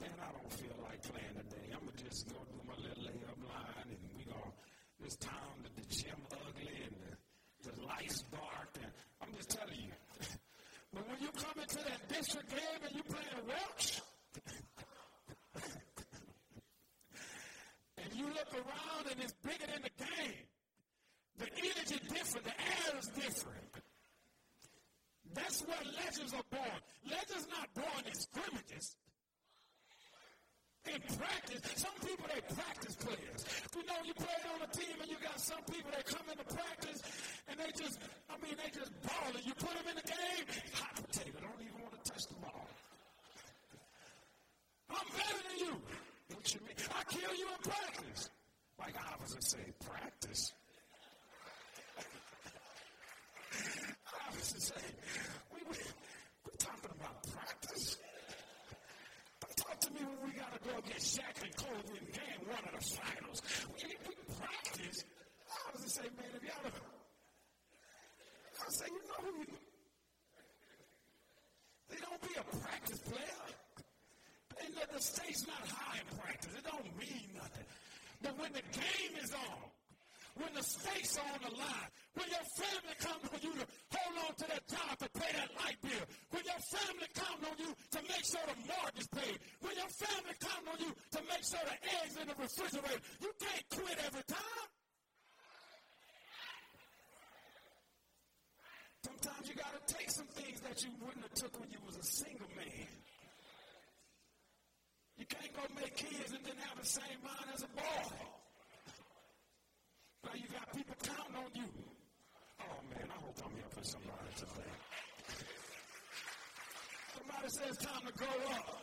man, 0.00 0.16
I 0.18 0.32
don't 0.32 0.52
feel 0.52 0.74
like 0.82 1.02
playing 1.02 1.36
today. 1.38 1.70
I'm 1.74 1.84
gonna 1.86 1.98
just 2.02 2.28
go 2.28 2.38
do 2.50 2.58
my 2.66 2.74
little 2.78 3.04
layup 3.04 3.42
line 3.46 3.90
and 3.90 4.00
we 4.16 4.24
go 4.24 4.40
this 5.00 5.16
town 5.16 5.62
the, 5.62 5.70
the 5.80 5.86
gym 5.86 6.18
ugly 6.30 6.72
and 6.86 6.94
the, 6.98 7.70
the 7.70 7.74
lights 7.86 8.24
dark 8.30 8.70
and 8.82 8.90
I'm 9.20 9.34
just 9.36 9.50
telling 9.50 9.78
you. 9.78 9.92
but 10.94 11.08
when 11.08 11.18
you 11.20 11.30
come 11.34 11.58
into 11.62 11.82
that 11.84 12.08
district 12.08 12.50
game 12.50 12.80
and 12.86 12.94
you 12.96 13.02
playing 13.02 13.42
Welch 13.46 14.00
and 18.02 18.10
you 18.14 18.26
look 18.26 18.50
around 18.54 19.10
and 19.10 19.20
it's 19.22 19.34
bigger 19.44 19.66
than 19.70 19.82
the 19.82 19.94
game. 20.00 20.46
The 21.38 21.48
energy 21.58 21.98
different, 22.08 22.46
the 22.46 22.56
air 22.56 22.98
is 22.98 23.08
different. 23.08 23.71
That's 25.34 25.62
where 25.62 25.80
legends 25.96 26.34
are 26.34 26.46
born. 26.50 26.78
Legends 27.08 27.46
not 27.48 27.68
born 27.74 28.02
in 28.06 28.14
scrimmages. 28.14 28.96
In 30.84 31.00
practice, 31.16 31.62
some 31.78 31.94
people 32.02 32.26
they 32.26 32.42
practice 32.54 32.96
players. 32.96 33.40
You 33.76 33.86
know, 33.86 33.98
you 34.04 34.14
play 34.14 34.40
on 34.50 34.66
a 34.66 34.70
team 34.74 34.98
and 35.00 35.08
you 35.08 35.16
got 35.22 35.38
some 35.38 35.62
people 35.70 35.90
that 35.94 36.04
come 36.06 36.26
into 36.26 36.44
practice 36.44 37.00
and 37.48 37.54
they 37.58 37.70
just, 37.78 37.98
I 38.28 38.34
mean, 38.42 38.58
they 38.58 38.70
just 38.74 38.90
ball 39.06 39.30
it. 39.30 39.46
You 39.46 39.54
put 39.54 39.70
them 39.78 39.86
in 39.88 39.96
the 39.96 40.08
game, 40.10 40.44
hot 40.74 40.94
potato, 40.98 41.38
don't 41.38 41.62
even 41.62 41.78
want 41.80 41.94
to 42.02 42.10
touch 42.10 42.26
the 42.26 42.34
ball. 42.42 42.66
I'm 44.90 45.08
better 45.14 45.40
than 45.48 45.58
you. 45.70 45.72
What 46.34 46.52
you 46.52 46.60
mean? 46.66 46.76
I 46.98 47.02
kill 47.06 47.34
you 47.38 47.46
in 47.46 47.60
practice. 47.62 48.30
Like 48.78 48.96
I 48.98 49.14
was 49.22 49.32
Iverson 49.38 49.42
say, 49.42 49.86
practice. 49.86 50.52
Officers 54.52 54.72
say, 54.74 54.84
we, 55.54 55.60
we, 55.64 55.76
we're 56.44 56.58
talking 56.58 56.90
about 57.00 57.24
practice. 57.32 57.96
But 59.40 59.56
talk 59.56 59.80
to 59.80 59.90
me 59.92 60.00
when 60.04 60.28
we 60.28 60.36
got 60.36 60.52
to 60.52 60.60
go 60.68 60.76
against 60.76 61.16
Shaq 61.18 61.42
and 61.42 61.56
Kobe 61.56 61.96
in 61.96 62.04
game 62.12 62.42
one 62.44 62.60
of 62.68 62.76
the 62.76 62.84
finals. 62.84 63.40
We, 63.72 63.96
we 64.04 64.14
practice. 64.36 65.04
Iverson 65.48 65.88
say, 65.88 66.08
man, 66.16 66.28
if 66.36 66.42
y'all, 66.44 66.68
I 68.60 68.70
say, 68.70 68.86
you 68.92 69.00
know 69.08 69.20
who 69.24 69.40
you, 69.40 69.56
they 71.88 71.96
don't 71.96 72.20
be 72.20 72.34
a 72.36 72.44
practice 72.60 72.98
player. 73.08 73.44
And 74.64 74.74
the, 74.74 74.84
the 74.92 75.00
state's 75.00 75.46
not 75.46 75.64
high 75.64 75.96
in 75.96 76.18
practice. 76.18 76.52
It 76.52 76.64
don't 76.64 76.92
mean 77.00 77.28
nothing. 77.34 77.64
But 78.20 78.38
when 78.38 78.52
the 78.52 78.64
game 78.76 79.16
is 79.22 79.32
on, 79.32 79.72
when 80.36 80.52
the 80.54 80.62
stakes 80.62 81.18
are 81.18 81.28
on 81.28 81.40
the 81.44 81.54
line, 81.56 81.90
when 82.16 82.28
your 82.28 82.46
family 82.56 82.96
comes 83.00 83.24
on 83.28 83.40
you 83.44 83.52
to 83.52 83.66
hold 83.92 84.16
on 84.24 84.32
to 84.36 84.46
that 84.48 84.64
job 84.68 84.92
to 85.00 85.08
pay 85.12 85.32
that 85.32 85.50
light 85.60 85.76
bill, 85.84 86.04
when 86.32 86.44
your 86.44 86.62
family 86.72 87.08
comes 87.12 87.42
on 87.44 87.56
you 87.60 87.70
to 87.72 88.00
make 88.08 88.24
sure 88.24 88.40
the 88.48 88.56
mortgage 88.64 89.00
is 89.00 89.08
paid, 89.12 89.36
when 89.60 89.74
your 89.76 89.92
family 89.92 90.36
comes 90.40 90.64
on 90.72 90.78
you 90.80 90.92
to 90.92 91.20
make 91.28 91.44
sure 91.44 91.60
the 91.68 91.78
eggs 92.00 92.16
in 92.16 92.24
the 92.28 92.36
refrigerator, 92.40 93.00
you 93.20 93.30
can't 93.36 93.66
quit 93.76 93.98
every 94.08 94.24
time. 94.24 94.68
Sometimes 99.04 99.44
you 99.48 99.54
got 99.56 99.72
to 99.76 99.82
take 99.94 100.10
some 100.10 100.30
things 100.32 100.60
that 100.64 100.80
you 100.80 100.90
wouldn't 101.04 101.28
have 101.28 101.36
took 101.36 101.52
when 101.60 101.68
you 101.68 101.80
was 101.84 101.96
a 101.96 102.06
single 102.06 102.48
man. 102.56 102.88
You 105.18 105.26
can't 105.28 105.52
go 105.52 105.62
make 105.76 105.96
kids 105.96 106.32
and 106.32 106.40
then 106.44 106.56
have 106.56 106.71
the 106.82 106.88
same 106.88 107.22
mind 107.22 107.46
as 107.54 107.62
a 107.62 107.68
boy. 107.78 108.10
Now 110.24 110.34
you 110.34 110.48
got 110.50 110.66
people 110.74 110.96
counting 110.98 111.36
on 111.36 111.50
you. 111.54 111.70
Oh 112.58 112.78
man, 112.90 113.06
I 113.06 113.18
hope 113.22 113.38
I'm 113.38 113.54
helping 113.54 113.84
somebody 113.84 114.30
today. 114.34 114.72
Somebody 117.14 117.48
says 117.54 117.76
time 117.78 118.02
to 118.06 118.12
grow 118.18 118.38
up. 118.50 118.82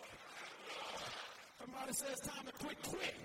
Somebody 1.59 1.91
says 1.91 2.19
time 2.23 2.45
to 2.45 2.53
quit 2.63 2.81
quick. 2.87 3.15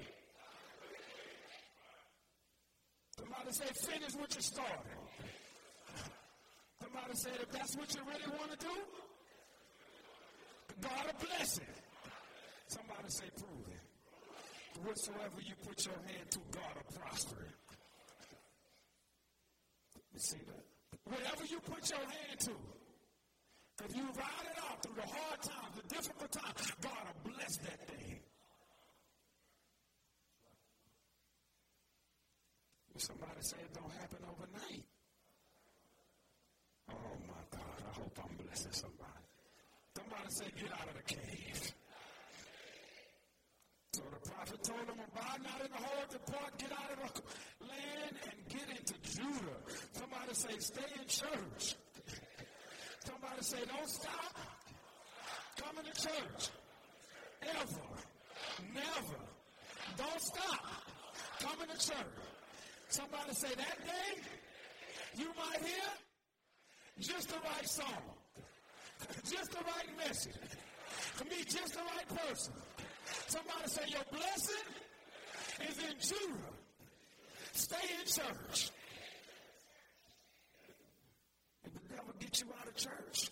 Somebody 3.17 3.53
say 3.53 3.71
finish 3.93 4.15
what 4.19 4.35
you 4.35 4.43
started. 4.43 4.99
Somebody 6.83 7.15
said 7.15 7.39
if 7.41 7.51
that's 7.53 7.77
what 7.77 7.95
you 7.95 8.01
really 8.03 8.39
want 8.39 8.51
to 8.51 8.59
do, 8.59 8.75
God 10.81 11.07
will 11.07 11.29
bless 11.29 11.59
it. 11.59 11.77
Somebody 12.67 13.09
say 13.09 13.31
prove. 13.39 13.54
Whatsoever 14.85 15.41
you 15.41 15.55
put 15.67 15.85
your 15.87 15.95
hand 15.95 16.31
to, 16.31 16.39
God 16.53 16.75
will 16.77 17.01
prosper 17.01 17.41
it. 17.41 17.55
You 20.13 20.21
see 20.21 20.39
that? 20.47 20.65
Whatever 21.05 21.45
you 21.45 21.59
put 21.61 21.91
your 21.91 21.99
hand 21.99 22.41
to, 22.41 22.53
if 23.85 23.97
you 23.97 24.03
ride 24.03 24.47
it 24.47 24.59
out 24.71 24.83
through 24.83 24.95
the 24.95 25.09
hard 25.09 25.43
times, 25.43 25.75
the 25.77 25.95
difficult 25.95 26.31
times, 26.31 26.73
God 26.81 27.03
will 27.07 27.33
bless 27.33 27.57
that 27.59 27.89
thing. 27.89 28.21
Somebody 32.97 33.41
say 33.41 33.57
it 33.59 33.75
don't 33.75 33.91
happen 34.01 34.19
overnight. 34.23 34.85
Oh 36.91 37.17
my 37.27 37.43
God, 37.51 37.79
I 37.91 37.99
hope 37.99 38.19
I'm 38.23 38.37
blessing 38.37 38.71
somebody. 38.71 39.27
Somebody 39.97 40.31
say, 40.31 40.45
get 40.61 40.71
out 40.73 40.89
of 40.89 40.95
the 40.95 41.03
cave. 41.03 41.75
So 43.95 44.03
the 44.11 44.31
prophet 44.31 44.63
told 44.63 44.87
him, 44.87 44.99
abide 45.07 45.43
not 45.43 45.61
in 45.61 45.71
the 45.71 45.83
hard 45.83 46.09
depart, 46.11 46.59
get 46.59 46.73
out 46.73 46.91
of 46.93 47.15
the 47.15 47.67
land 47.67 48.15
and 48.31 48.37
get 48.49 48.69
into 48.79 48.95
Judah. 49.03 49.59
Somebody 50.35 50.61
say, 50.61 50.75
stay 50.75 51.01
in 51.01 51.07
church. 51.07 51.77
Somebody 53.05 53.43
say, 53.43 53.59
don't 53.67 53.89
stop 53.89 54.37
coming 55.57 55.85
to 55.85 56.01
church. 56.01 56.49
Ever. 57.43 57.81
Never. 58.75 59.21
Don't 59.97 60.21
stop 60.21 60.65
coming 61.41 61.69
to 61.69 61.75
church. 61.75 62.15
Somebody 62.89 63.33
say, 63.33 63.49
that 63.49 63.79
day, 63.87 64.23
you 65.17 65.27
might 65.37 65.63
hear 65.63 65.85
just 67.01 67.29
the 67.29 67.37
right 67.37 67.69
song, 67.69 68.03
just 69.31 69.51
the 69.53 69.59
right 69.59 70.09
message, 70.09 70.35
to 71.19 71.25
meet 71.27 71.49
just 71.49 71.75
the 71.75 71.81
right 71.81 72.09
person. 72.09 72.53
Somebody 73.27 73.69
say, 73.69 73.83
Your 73.89 74.05
blessing 74.11 74.67
is 75.69 75.79
in 75.79 76.17
Judah. 76.17 76.55
Stay 77.53 77.77
in 78.01 78.07
church. 78.07 78.71
If 81.65 81.73
the 81.73 81.95
devil 81.95 82.13
you 82.41 82.47
out 82.59 82.67
of 82.67 82.75
church, 82.75 83.31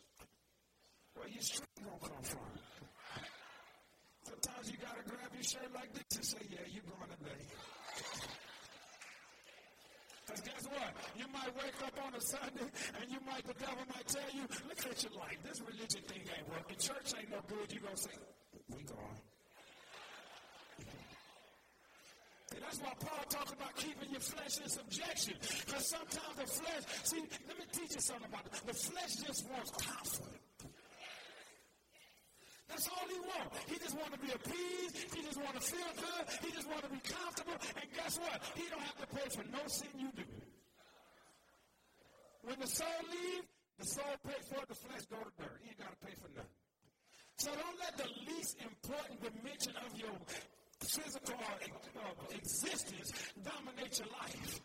where 1.14 1.28
your 1.28 1.42
strength 1.42 1.80
gonna 1.82 1.98
come 1.98 2.22
from? 2.22 2.50
Sometimes 4.22 4.70
you 4.70 4.76
gotta 4.78 5.02
grab 5.06 5.30
your 5.34 5.42
shirt 5.42 5.70
like 5.74 5.92
this 5.92 6.16
and 6.16 6.24
say, 6.24 6.42
Yeah, 6.50 6.66
you're 6.70 6.86
going 6.86 7.10
today. 7.18 7.42
Because 10.24 10.40
guess 10.46 10.64
what? 10.70 10.92
You 11.18 11.26
might 11.32 11.52
wake 11.56 11.76
up 11.84 11.98
on 12.06 12.14
a 12.14 12.20
Sunday 12.20 12.70
and 13.00 13.10
you 13.10 13.18
might, 13.26 13.44
the 13.46 13.54
devil 13.54 13.84
might 13.88 14.06
tell 14.06 14.30
you, 14.32 14.42
look 14.68 14.78
at 14.78 15.02
your 15.02 15.12
life. 15.18 15.36
This 15.42 15.60
religion 15.60 16.02
thing 16.06 16.22
ain't 16.22 16.48
working. 16.48 16.78
Church 16.78 17.12
ain't 17.18 17.30
no 17.30 17.42
good. 17.48 17.72
You're 17.72 17.82
going 17.82 17.96
to 17.96 18.02
say, 18.02 18.16
we 18.74 18.82
gone. 18.84 19.31
And 22.54 22.62
that's 22.62 22.80
why 22.80 22.92
Paul 23.00 23.24
talks 23.28 23.52
about 23.52 23.74
keeping 23.76 24.10
your 24.10 24.20
flesh 24.20 24.58
in 24.60 24.68
subjection. 24.68 25.34
Because 25.40 25.88
sometimes 25.88 26.36
the 26.36 26.46
flesh, 26.46 26.82
see, 27.04 27.22
let 27.48 27.58
me 27.58 27.64
teach 27.72 27.94
you 27.94 28.00
something 28.00 28.28
about 28.28 28.46
it. 28.46 28.52
The 28.66 28.74
flesh 28.74 29.12
just 29.24 29.48
wants 29.50 29.70
comfort. 29.72 30.36
That's 32.68 32.88
all 32.88 33.04
he 33.08 33.20
wants. 33.20 33.52
He 33.68 33.76
just 33.76 33.96
wants 33.96 34.16
to 34.16 34.20
be 34.20 34.32
appeased. 34.32 34.96
He 35.12 35.20
just 35.20 35.36
wants 35.36 35.60
to 35.60 35.76
feel 35.76 35.92
good. 35.92 36.24
He 36.40 36.50
just 36.56 36.68
wants 36.68 36.84
to 36.88 36.92
be 36.92 37.02
comfortable. 37.04 37.56
And 37.76 37.88
guess 37.92 38.16
what? 38.16 38.40
He 38.56 38.64
don't 38.72 38.80
have 38.80 38.96
to 38.96 39.08
pay 39.12 39.28
for 39.28 39.44
no 39.52 39.60
sin 39.68 39.92
you 39.98 40.08
do. 40.16 40.24
When 42.44 42.58
the 42.58 42.66
soul 42.66 43.00
leaves, 43.12 43.48
the 43.78 43.86
soul 43.86 44.16
pays 44.24 44.44
for 44.48 44.62
it, 44.64 44.68
the 44.68 44.74
flesh 44.74 45.04
go 45.12 45.20
to 45.20 45.32
dirt. 45.36 45.60
He 45.62 45.68
ain't 45.68 45.78
got 45.78 45.92
to 45.92 46.00
pay 46.06 46.16
for 46.16 46.28
nothing. 46.32 46.58
So 47.36 47.50
don't 47.52 47.78
let 47.80 47.96
the 47.98 48.08
least 48.30 48.56
important 48.62 49.20
dimension 49.20 49.74
of 49.84 49.98
your 49.98 50.16
physical 50.84 51.38
existence 52.34 53.12
dominate 53.44 53.98
your 53.98 54.08
life. 54.08 54.60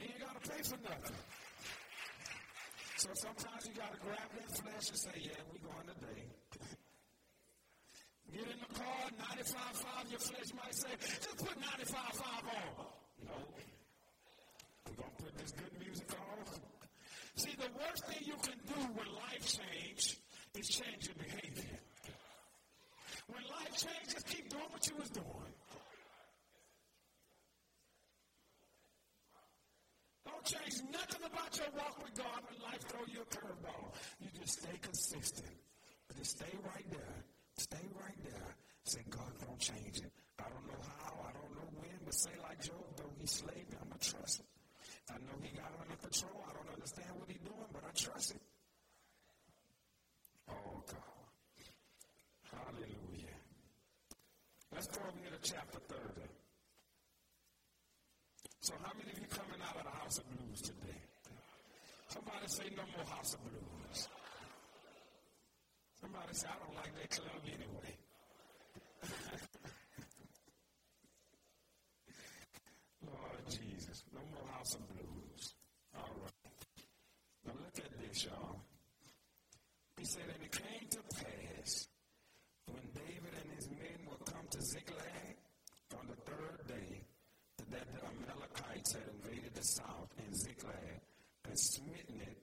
And 0.00 0.08
You 0.08 0.24
got 0.24 0.42
to 0.42 0.50
pay 0.50 0.62
for 0.62 0.78
nothing. 0.82 1.16
So 2.96 3.08
sometimes 3.14 3.68
you 3.68 3.74
got 3.74 3.92
to 3.92 4.00
grab 4.00 4.28
that 4.34 4.50
flesh 4.58 4.88
and 4.90 4.98
say, 4.98 5.16
yeah, 5.22 5.38
we're 5.52 5.62
going 5.62 5.86
today. 5.86 6.22
Get 8.32 8.42
in 8.42 8.58
the 8.58 8.74
car, 8.74 9.10
95.5, 9.38 10.10
your 10.10 10.20
flesh 10.20 10.50
might 10.54 10.74
say, 10.74 10.90
just 11.00 11.38
put 11.38 11.58
95.5 11.60 11.94
on. 12.24 12.86
No. 13.24 13.32
We're 14.86 14.94
going 14.96 15.10
to 15.16 15.22
put 15.22 15.38
this 15.38 15.52
good 15.52 15.78
music 15.78 16.10
on. 16.10 16.60
See, 17.36 17.54
the 17.56 17.70
worst 17.78 18.04
thing 18.06 18.26
you 18.26 18.34
can 18.42 18.58
do 18.66 18.80
when 18.94 19.06
life 19.14 19.46
change 19.46 20.18
is 20.58 20.68
change 20.68 21.06
your 21.06 21.14
behavior. 21.14 21.78
When 23.28 23.42
life 23.46 23.74
changes, 23.76 24.22
keep 24.24 24.48
doing 24.48 24.66
what 24.70 24.86
you 24.88 24.96
was 24.96 25.10
doing. 25.10 25.52
Don't 30.26 30.44
change 30.44 30.82
nothing 30.92 31.24
about 31.24 31.56
your 31.56 31.70
walk 31.76 32.02
with 32.02 32.14
God 32.18 32.40
when 32.50 32.58
life 32.62 32.82
throw 32.88 33.04
you 33.06 33.22
a 33.22 33.28
curveball. 33.30 33.94
You 34.20 34.28
just 34.40 34.60
stay 34.60 34.76
consistent. 34.82 35.54
Just 36.16 36.38
stay 36.38 36.52
right 36.64 36.86
there. 36.90 37.16
Stay 37.56 37.86
right 37.94 38.18
there. 38.24 38.48
Say, 38.84 39.00
God 39.10 39.32
don't 39.46 39.60
change 39.60 39.98
it. 39.98 40.12
I 40.38 40.48
don't 40.48 40.66
know 40.66 40.82
how, 40.98 41.14
I 41.28 41.32
don't 41.32 41.54
know 41.54 41.68
when, 41.78 41.98
but 42.04 42.14
say 42.14 42.30
like 42.42 42.62
Job, 42.62 42.82
though 42.96 43.12
he 43.20 43.26
slayed 43.26 43.68
me, 43.70 43.76
I'm 43.80 43.88
going 43.88 44.00
to 44.00 44.10
trust 44.10 44.40
him. 44.40 44.46
I 45.10 45.18
know 45.22 45.36
he 45.42 45.54
got 45.56 45.70
under 45.80 45.96
control. 45.96 46.44
I 46.48 46.52
don't 46.52 46.72
understand 46.72 47.10
what 47.18 47.28
he's 47.28 47.42
doing, 47.44 47.68
but 47.72 47.82
I 47.86 47.92
trust 47.94 48.32
him. 48.32 48.40
Oh, 50.50 50.82
God. 50.86 51.18
Hallelujah. 52.50 53.36
Let's 54.78 54.94
go 54.94 55.02
over 55.08 55.18
here 55.18 55.34
to 55.34 55.42
chapter 55.42 55.80
30. 55.90 56.22
So 58.60 58.74
how 58.80 58.92
many 58.96 59.10
of 59.10 59.18
you 59.18 59.26
coming 59.26 59.60
out 59.66 59.74
of 59.74 59.82
the 59.82 59.90
house 59.90 60.18
of 60.18 60.24
blues 60.30 60.62
today? 60.62 61.02
Somebody 62.06 62.46
say 62.46 62.70
no 62.76 62.84
more 62.94 63.04
house 63.10 63.34
of 63.34 63.42
blues. 63.42 64.08
Somebody 66.00 66.30
say, 66.30 66.46
I 66.46 66.54
don't 66.62 66.76
like 66.76 66.94
that 66.94 67.10
club 67.10 67.42
anyway. 67.42 67.98
Lord 73.02 73.50
Jesus, 73.50 74.04
no 74.14 74.20
more 74.30 74.46
house 74.54 74.76
of 74.76 74.88
blues. 74.94 75.54
All 75.96 76.14
right. 76.22 76.54
Now 77.44 77.54
look 77.58 77.78
at 77.84 77.90
this, 77.98 78.26
y'all. 78.26 78.62
He 79.98 80.04
said, 80.04 80.22
and 80.32 80.44
it 80.44 80.52
came 80.52 80.88
to 80.88 81.02
pass 81.16 81.88
when 82.72 82.82
David 82.94 83.32
and 83.40 83.50
his 83.56 83.68
men 83.70 83.98
would 84.08 84.24
come 84.26 84.37
to 84.50 84.62
Ziklag 84.62 85.36
on 85.98 86.06
the 86.08 86.16
third 86.30 86.66
day 86.68 87.02
that 87.70 87.86
the 87.92 88.00
Amalekites 88.06 88.92
had 88.92 89.02
invaded 89.14 89.54
the 89.54 89.62
south 89.62 90.08
and 90.18 90.34
Ziklag 90.36 91.00
and 91.44 91.58
smitten 91.58 92.20
it 92.20 92.38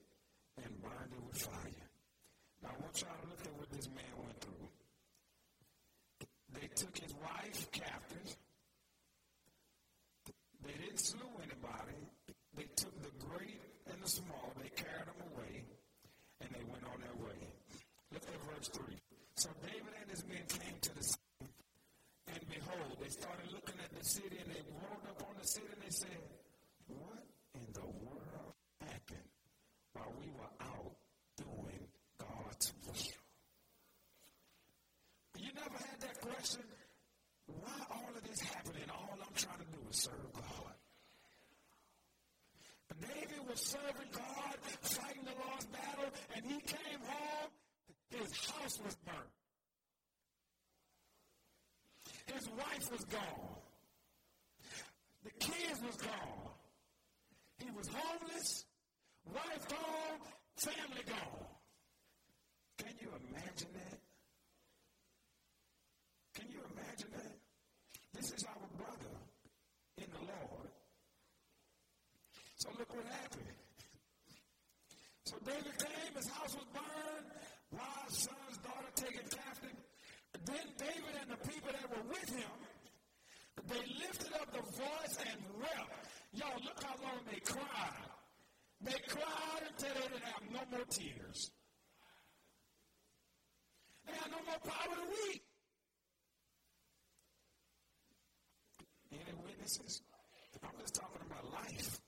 and 0.62 0.82
burned 0.82 1.12
it 1.12 1.24
with 1.26 1.38
fire. 1.38 1.88
Now 2.62 2.70
I 2.70 2.82
want 2.82 3.00
y'all 3.00 3.10
to 3.22 3.28
look 3.28 3.40
at 3.44 3.58
what 3.58 3.70
this 3.70 3.88
man 3.88 4.14
went 4.18 4.40
through. 4.40 4.68
They 6.60 6.68
took 6.74 6.96
his 6.96 7.14
wife 7.14 7.70
captive. 7.72 8.36
They 10.64 10.72
didn't 10.72 10.98
slew 11.00 11.30
anybody. 11.42 12.00
They 12.56 12.66
took 12.76 12.94
the 13.02 13.12
great 13.26 13.60
and 13.92 14.02
the 14.02 14.08
small. 14.08 14.52
They 14.62 14.70
carried 14.70 15.06
them 15.06 15.20
away, 15.34 15.64
and 16.40 16.50
they 16.50 16.64
went 16.70 16.84
on 16.84 17.00
their 17.00 17.14
way. 17.24 17.38
Look 18.12 18.22
at 18.22 18.40
verse 18.54 18.68
3. 18.68 18.84
So 19.36 19.50
David 19.62 19.92
and 20.00 20.10
his 20.10 20.24
men 20.26 20.42
came 20.48 20.78
to 20.80 20.94
the 20.96 21.04
city, 21.04 21.52
and 22.32 22.40
behold, 22.48 22.96
they 23.00 23.08
started 23.10 23.52
looking 23.52 23.76
at 23.84 23.92
the 23.92 24.04
city, 24.04 24.38
and 24.40 24.48
they 24.50 24.62
rolled 24.80 25.04
up 25.06 25.22
on 25.28 25.34
the 25.38 25.46
city, 25.46 25.66
and 25.70 25.82
they 25.82 25.92
said, 25.92 26.18
What 26.88 27.22
in 27.54 27.66
the 27.74 27.86
world 28.00 28.54
happened 28.80 29.28
while 29.92 30.12
we 30.18 30.28
were 30.32 30.52
out 30.64 30.96
doing 31.36 31.84
God's 32.18 32.72
will? 32.88 33.20
You 35.38 35.52
never 35.54 35.76
had 35.76 36.00
that 36.00 36.20
question? 36.20 36.62
Why 37.46 37.76
all 37.92 38.10
of 38.16 38.22
this 38.24 38.40
happening? 38.40 38.88
All 38.90 39.18
I'm 39.20 39.34
trying 39.36 39.58
to 39.58 39.68
do 39.70 39.78
is 39.90 40.02
serve 40.02 40.32
God. 40.32 40.74
But 42.88 43.00
David 43.00 43.45
was 43.56 43.64
serving 43.64 44.10
God, 44.12 44.56
fighting 44.82 45.24
the 45.24 45.32
Lord's 45.48 45.64
battle, 45.66 46.10
and 46.34 46.44
he 46.44 46.60
came 46.60 47.00
home, 47.00 47.48
his 48.10 48.50
house 48.50 48.78
was 48.84 48.94
burned. 48.96 49.36
His 52.34 52.48
wife 52.50 52.92
was 52.92 53.04
gone. 53.06 53.56
The 55.24 55.30
kids 55.40 55.80
was 55.86 55.96
gone. 55.96 56.50
He 57.58 57.70
was 57.70 57.88
homeless, 57.88 58.66
wife 59.32 59.68
gone, 59.68 60.18
family 60.56 61.02
gone. 61.06 61.46
Can 62.76 62.92
you 63.00 63.08
imagine 63.08 63.68
that? 63.72 63.98
Can 66.34 66.50
you 66.52 66.60
imagine 66.74 67.08
that? 67.14 67.38
This 68.12 68.32
is 68.32 68.44
our 68.44 68.68
brother 68.76 69.16
in 69.96 70.10
the 70.12 70.26
Lord. 70.26 70.68
So 72.56 72.70
look 72.78 72.88
what 72.96 73.04
happened. 73.04 73.52
So 75.26 75.35
David 75.46 75.78
came, 75.78 76.14
his 76.16 76.28
house 76.28 76.54
was 76.58 76.66
burned, 76.74 77.30
wives, 77.70 78.18
sons, 78.26 78.58
daughter 78.66 78.90
taken 78.96 79.22
captive. 79.30 79.78
Then 80.44 80.66
David 80.76 81.14
and 81.22 81.30
the 81.30 81.40
people 81.46 81.70
that 81.70 81.86
were 81.86 82.02
with 82.10 82.30
him, 82.34 82.56
they 83.70 83.82
lifted 84.02 84.32
up 84.34 84.50
the 84.50 84.62
voice 84.74 85.16
and 85.22 85.38
wept. 85.60 86.10
Y'all, 86.34 86.58
look 86.64 86.82
how 86.82 86.94
long 87.02 87.22
they 87.30 87.38
cried. 87.38 88.10
They 88.82 88.98
cried 89.06 89.62
until 89.70 89.94
they 89.94 90.08
didn't 90.08 90.24
have 90.24 90.42
no 90.50 90.60
more 90.70 90.86
tears. 90.90 91.50
They 94.06 94.12
had 94.12 94.30
no 94.30 94.38
more 94.46 94.60
power 94.66 94.94
to 94.94 95.06
weep. 95.06 95.42
Any 99.12 99.38
witnesses? 99.44 100.02
I'm 100.62 100.78
just 100.80 100.94
talking 100.94 101.22
about 101.30 101.52
life. 101.52 102.00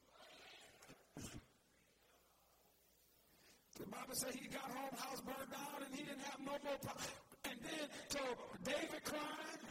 the 3.79 3.87
Bible 3.87 4.15
says 4.15 4.35
he 4.35 4.49
got 4.49 4.67
home, 4.75 4.91
house 4.99 5.23
burned 5.23 5.51
down, 5.51 5.87
and 5.87 5.95
he 5.95 6.03
didn't 6.03 6.27
have 6.27 6.41
no 6.43 6.59
more 6.67 6.79
power. 6.83 6.99
And 7.47 7.57
then, 7.63 7.87
so 8.11 8.21
David 8.65 9.03
crying, 9.05 9.63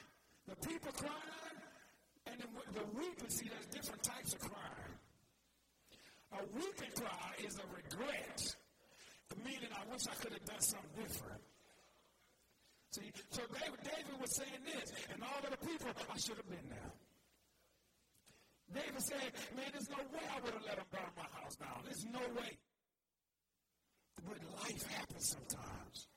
the 0.48 0.56
people 0.64 0.92
crying, 0.96 1.58
and 2.26 2.40
then 2.40 2.50
the 2.74 2.88
weeping, 2.98 3.30
see, 3.30 3.52
there's 3.52 3.68
different 3.68 4.04
types 4.04 4.34
of 4.34 4.40
crying. 4.40 4.94
A 6.34 6.44
weeping 6.56 6.94
cry 6.96 7.30
is 7.44 7.60
a 7.60 7.68
regret, 7.68 8.40
meaning 9.44 9.72
I 9.76 9.84
wish 9.92 10.08
I 10.08 10.16
could 10.16 10.34
have 10.34 10.46
done 10.46 10.62
something 10.62 11.04
different. 11.04 11.44
See, 12.92 13.12
so 13.32 13.44
David, 13.54 13.80
David 13.84 14.16
was 14.20 14.36
saying 14.36 14.64
this, 14.66 14.92
and 15.12 15.22
all 15.22 15.44
of 15.44 15.52
the 15.52 15.62
people, 15.68 15.92
I 15.92 16.18
should 16.18 16.38
have 16.38 16.50
been 16.50 16.68
there. 16.72 16.92
David 18.74 19.02
said, 19.02 19.32
man, 19.56 19.67
there's 19.78 19.90
no 19.94 20.02
way 20.10 20.26
I 20.26 20.42
would 20.42 20.54
have 20.54 20.66
let 20.66 20.78
him 20.78 20.90
burn 20.90 21.12
my 21.14 21.30
house 21.38 21.56
down. 21.56 21.86
There's 21.86 22.06
no 22.10 22.26
way. 22.34 22.58
but 24.26 24.38
life 24.58 24.84
happens 24.90 25.38
sometimes. 25.38 26.08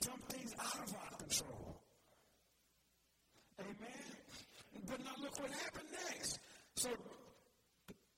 Some 0.00 0.20
things 0.28 0.54
out 0.56 0.80
of 0.80 0.94
our 0.96 1.12
control. 1.20 1.76
Amen. 3.60 4.16
But 4.88 5.04
now 5.04 5.12
look 5.20 5.36
what 5.40 5.50
happened 5.50 5.92
next. 5.92 6.40
So, 6.76 6.88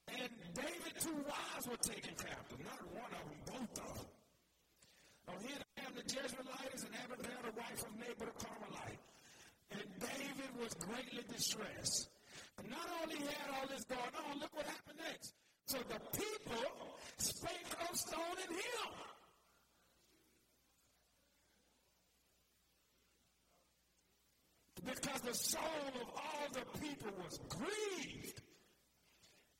and 0.07 0.31
David, 0.55 0.95
two 1.01 1.19
wives 1.27 1.67
were 1.67 1.83
taken 1.83 2.15
captive. 2.15 2.59
Not 2.63 2.79
one 2.95 3.13
of 3.19 3.25
them, 3.27 3.41
both 3.51 3.83
of 3.83 3.95
them. 3.99 4.07
Oh, 5.27 5.39
here 5.43 5.59
they 5.59 5.83
have 5.83 5.95
the 5.95 6.07
Jezreelites 6.07 6.87
and 6.87 6.95
Abigail, 7.03 7.43
the 7.51 7.55
wife 7.59 7.83
of 7.83 7.93
Nabal 7.99 8.31
the 8.31 8.47
Carmelite. 8.47 9.03
And 9.73 9.87
David 9.99 10.51
was 10.63 10.75
greatly 10.75 11.25
distressed. 11.35 12.09
But 13.19 13.35
had 13.35 13.51
all 13.61 13.67
this 13.69 13.85
going 13.85 14.01
on, 14.01 14.39
look 14.41 14.55
what 14.55 14.67
happened 14.67 14.99
next. 14.99 15.35
So 15.67 15.79
the 15.79 16.01
people 16.17 16.99
spake 17.19 17.75
of 17.91 17.97
stoning 17.97 18.51
him. 18.51 18.93
Because 24.85 25.21
the 25.21 25.35
soul 25.35 25.63
of 26.01 26.09
all 26.17 26.49
the 26.53 26.79
people 26.79 27.11
was 27.23 27.39
grieved. 27.49 28.41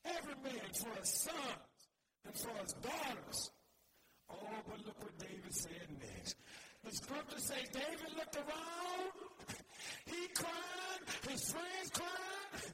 Every 0.05 0.35
man 0.43 0.73
for 0.73 0.89
his 0.99 1.09
sons 1.09 1.79
and 2.25 2.35
for 2.35 2.61
his 2.63 2.73
daughters. 2.73 3.51
Oh, 4.31 4.37
but 4.67 4.85
look 4.85 5.03
what 5.03 5.19
David 5.19 5.53
said 5.53 5.87
next. 5.99 6.35
The 6.89 6.95
scripture 6.95 7.37
says 7.37 7.69
David 7.71 8.17
looked 8.17 8.35
around. 8.35 9.13
He 10.09 10.25
cried. 10.33 11.01
His 11.29 11.51
friends 11.53 11.89
cried. 11.93 12.65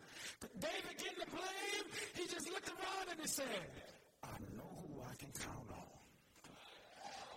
David 0.55 0.95
getting 0.95 1.20
the 1.20 1.32
blame. 1.36 1.86
He 2.16 2.24
just 2.24 2.47
looked 2.47 2.70
around 2.70 3.11
and 3.11 3.20
he 3.20 3.28
said, 3.28 3.68
I 4.24 4.39
know 4.55 4.72
who 4.88 5.03
I 5.03 5.16
can 5.20 5.32
count 5.36 5.68
on. 5.68 5.91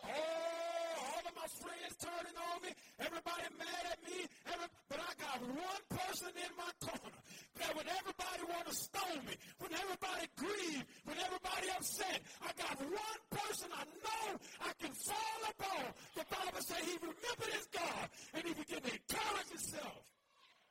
Oh, 0.07 1.03
all 1.03 1.23
of 1.27 1.35
my 1.35 1.51
friends 1.51 1.99
turning 1.99 2.39
on 2.39 2.63
me. 2.63 2.71
Everybody 3.01 3.43
mad 3.59 3.85
at 3.91 3.99
me. 4.07 4.23
Every, 4.47 4.69
but 4.89 5.01
I 5.03 5.11
got 5.19 5.43
one 5.51 5.83
person 5.99 6.31
in 6.31 6.53
my 6.55 6.71
corner 6.79 7.19
that 7.59 7.75
when 7.77 7.87
everybody 7.89 8.43
want 8.49 8.67
to 8.69 8.75
stone 8.75 9.21
me, 9.27 9.35
when 9.59 9.73
everybody 9.75 10.27
grieve, 10.37 10.85
when 11.05 11.19
everybody 11.19 11.67
upset, 11.77 12.21
I 12.43 12.51
got 12.57 12.79
one 12.79 13.21
person 13.31 13.69
I 13.75 13.85
know 13.85 14.39
I 14.63 14.73
can 14.81 14.93
fall 14.93 15.41
upon. 15.51 15.85
The 16.15 16.25
Bible 16.31 16.63
says 16.63 16.83
he 16.83 16.97
remembered 17.03 17.53
his 17.53 17.67
God 17.73 18.05
and 18.35 18.43
he 18.47 18.55
began 18.55 18.83
to 18.83 18.93
encourage 18.93 19.51
himself 19.51 20.03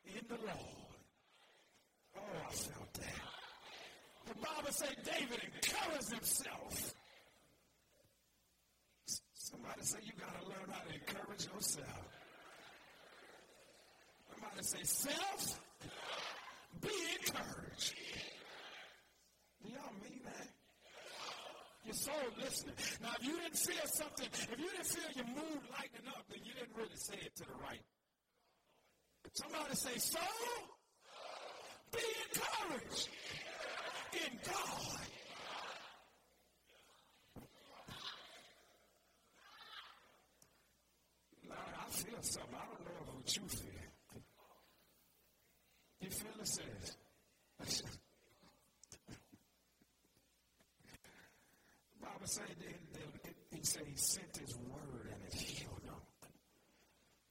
in 0.06 0.24
the 0.28 0.40
Lord. 0.42 1.00
Oh, 2.18 2.38
I 2.48 2.52
felt 2.52 2.94
that. 2.94 3.28
The 4.28 4.36
Bible 4.36 4.72
says 4.72 4.96
David 5.04 5.40
encouraged 5.44 6.12
himself. 6.12 6.94
Somebody 9.34 9.82
say 9.82 10.00
you 10.04 10.12
got 10.20 10.34
to 10.42 10.46
learn 10.48 10.68
how 10.72 10.82
to 10.84 10.94
encourage 10.94 11.48
yourself. 11.48 12.04
Somebody 14.30 14.64
say 14.64 14.84
self, 14.84 15.60
be 16.82 16.96
encouraged. 17.20 17.96
Do 19.64 19.70
y'all 19.70 19.94
mean 20.04 20.22
that? 20.26 20.50
Your 21.86 21.96
soul 21.96 22.14
listening. 22.42 22.76
Now, 23.02 23.10
if 23.20 23.26
you 23.26 23.38
didn't 23.38 23.58
feel 23.58 23.86
something, 23.86 24.28
if 24.32 24.50
you 24.60 24.70
didn't 24.70 24.86
feel 24.86 25.12
your 25.16 25.28
mood 25.28 25.62
lightening 25.72 26.08
up, 26.10 26.26
then 26.30 26.40
you 26.44 26.54
didn't 26.54 26.76
really 26.76 26.96
say 26.96 27.16
it 27.16 27.36
to 27.38 27.44
the 27.44 27.56
right. 27.62 27.82
Somebody 29.34 29.76
say, 29.76 29.98
soul, 29.98 30.22
be 31.92 32.00
encouraged 32.30 33.10
in 34.14 34.40
God. 34.46 35.00
I 41.50 41.90
feel 41.90 42.22
something. 42.22 42.54
I 42.54 42.66
don't 42.66 42.86
know 42.86 43.14
what 43.14 43.36
you 43.36 43.44
feel. 43.48 43.67
The 46.18 47.84
Bible 52.02 52.26
that 52.26 53.34
he 53.52 53.64
said 53.64 53.84
he 53.86 53.96
sent 53.96 54.38
his 54.38 54.56
word 54.58 55.12
and 55.14 55.22
it 55.28 55.34
healed 55.34 55.82
them. 55.86 56.02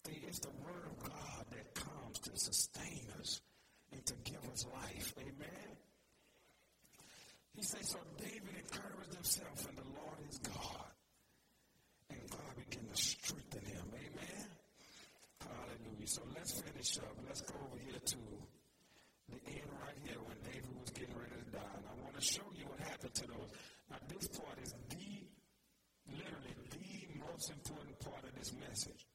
See, 0.06 0.22
It's 0.26 0.38
the 0.40 0.50
word 0.50 0.84
of 0.86 0.98
God 1.02 1.44
that 1.50 1.74
comes 1.74 2.18
to 2.20 2.30
sustain 2.34 3.06
us 3.20 3.40
and 3.92 4.04
to 4.06 4.14
give 4.24 4.44
us 4.52 4.64
life. 4.72 5.14
Amen. 5.18 5.76
He 7.54 7.62
says, 7.62 7.88
so 7.88 7.98
David 8.18 8.54
encouraged 8.54 9.14
himself 9.14 9.66
and 9.68 9.78
the 9.78 9.88
Lord 9.96 10.18
is 10.28 10.38
God. 10.38 10.92
And 12.10 12.20
God 12.30 12.54
began 12.56 12.84
to 12.86 12.96
strengthen 12.96 13.64
him. 13.64 13.86
Amen. 13.94 14.46
Hallelujah. 15.40 16.06
So 16.06 16.22
let's 16.36 16.52
finish 16.60 16.98
up. 16.98 17.16
Let's 17.26 17.40
go 17.40 17.54
over 17.56 17.80
here 17.80 17.98
to 17.98 18.16
the 19.32 19.40
end 19.50 19.70
right 19.82 19.98
here 20.04 20.20
when 20.22 20.36
David 20.44 20.68
was 20.78 20.90
getting 20.90 21.16
ready 21.16 21.32
to 21.32 21.50
die. 21.50 21.74
And 21.80 21.86
I 21.88 21.94
want 22.02 22.05
to 22.16 22.24
show 22.24 22.46
you 22.56 22.64
what 22.66 22.80
happened 22.80 23.14
to 23.14 23.26
those. 23.26 23.50
Now, 23.90 23.96
this 24.08 24.28
part 24.28 24.58
is 24.62 24.72
the, 24.88 25.22
literally, 26.08 26.54
the 26.70 27.20
most 27.20 27.50
important 27.50 27.98
part 28.00 28.24
of 28.24 28.34
this 28.38 28.52
message. 28.68 29.06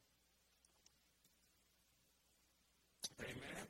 Amen. 3.19 3.65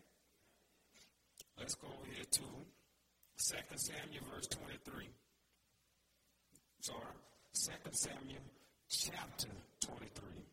Let's 1.58 1.76
go 1.76 1.88
over 1.88 2.12
here 2.12 2.26
to 2.26 2.40
2 2.40 3.56
Samuel, 3.76 4.24
verse 4.34 4.48
23. 4.48 5.10
Sorry, 6.82 7.00
2 7.54 7.72
Samuel, 7.92 8.44
chapter 8.90 9.48
23. 9.86 10.44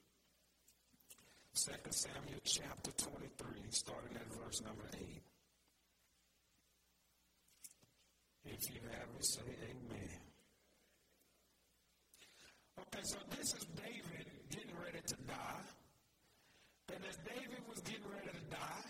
2 1.54 1.72
Samuel 1.90 2.40
chapter 2.44 2.90
23, 2.92 3.46
starting 3.70 4.16
at 4.16 4.26
verse 4.44 4.62
number 4.62 4.84
8. 4.94 5.27
If 8.50 8.74
you 8.74 8.80
have 8.90 9.08
it, 9.18 9.24
say 9.24 9.42
amen. 9.42 10.18
Okay, 12.80 13.02
so 13.02 13.18
this 13.36 13.54
is 13.54 13.66
David 13.76 14.26
getting 14.50 14.76
ready 14.84 15.00
to 15.06 15.16
die. 15.26 15.66
And 16.94 17.04
as 17.08 17.16
David 17.24 17.62
was 17.68 17.80
getting 17.80 18.08
ready 18.08 18.32
to 18.32 18.44
die, 18.50 18.88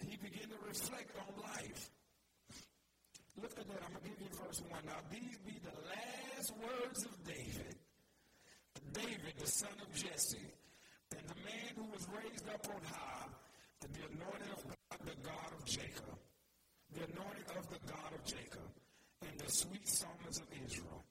he 0.08 0.16
began 0.16 0.48
to 0.48 0.58
reflect 0.66 1.10
on 1.18 1.42
life. 1.42 1.90
Look 3.40 3.52
at 3.58 3.66
that. 3.66 3.82
I'm 3.84 3.92
going 3.92 4.04
to 4.04 4.08
give 4.08 4.20
you 4.20 4.32
verse 4.38 4.62
1. 4.70 4.80
Now, 4.86 5.00
these 5.10 5.36
be 5.44 5.58
the 5.60 5.76
last 5.90 6.54
words 6.62 7.04
of 7.04 7.14
David. 7.24 7.74
David, 8.92 9.34
the 9.38 9.46
son 9.46 9.74
of 9.82 9.92
Jesse 9.92 10.38
and 11.18 11.28
the 11.28 11.38
man 11.42 11.70
who 11.76 11.84
was 11.92 12.06
raised 12.14 12.48
up 12.48 12.66
on 12.70 12.80
high 12.86 13.26
to 13.80 13.88
be 13.88 14.00
anointed 14.00 14.52
of 14.54 14.62
God, 14.64 14.98
the 15.04 15.16
God 15.22 15.50
of 15.58 15.64
Jacob, 15.66 16.18
the 16.94 17.02
anointed 17.10 17.50
of 17.58 17.66
the 17.68 17.80
God 17.90 18.10
of 18.14 18.24
Jacob, 18.24 18.70
and 19.26 19.34
the 19.38 19.50
sweet 19.50 19.88
songs 19.88 20.38
of 20.38 20.46
Israel. 20.64 21.02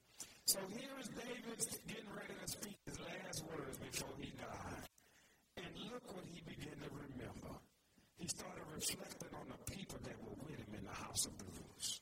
So 0.46 0.60
here 0.72 0.96
is 1.00 1.08
David 1.10 1.60
getting 1.88 2.12
ready 2.16 2.36
to 2.40 2.48
speak 2.48 2.78
his 2.86 3.00
last 3.00 3.44
words 3.52 3.78
before 3.78 4.16
he 4.20 4.32
died. 4.40 4.88
And 5.58 5.68
look 5.92 6.04
what 6.16 6.26
he 6.32 6.42
began 6.48 6.78
to 6.80 6.90
remember. 6.90 7.54
He 8.18 8.28
started 8.28 8.64
reflecting 8.74 9.34
on 9.36 9.48
the 9.52 9.72
people 9.72 10.00
that 10.04 10.16
were 10.24 10.36
with 10.48 10.56
him 10.56 10.74
in 10.80 10.86
the 10.86 10.96
house 10.96 11.26
of 11.26 11.38
the 11.38 11.44
blues. 11.46 12.02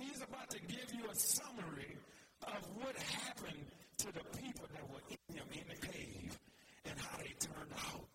He's 0.00 0.22
about 0.22 0.48
to 0.50 0.60
give 0.60 0.88
you 0.94 1.04
a 1.10 1.14
summary 1.14 1.96
of 2.42 2.62
what 2.80 2.96
happened 2.96 3.66
to 3.98 4.06
the 4.06 4.24
people 4.40 4.66
that 4.72 4.88
were 4.88 5.04
in 5.08 5.36
him 5.36 5.46
in 5.52 5.64
the 5.68 5.86
cave 5.86 6.38
and 6.84 6.98
how 6.98 7.16
they 7.18 7.32
turned 7.38 7.72
out. 7.76 8.08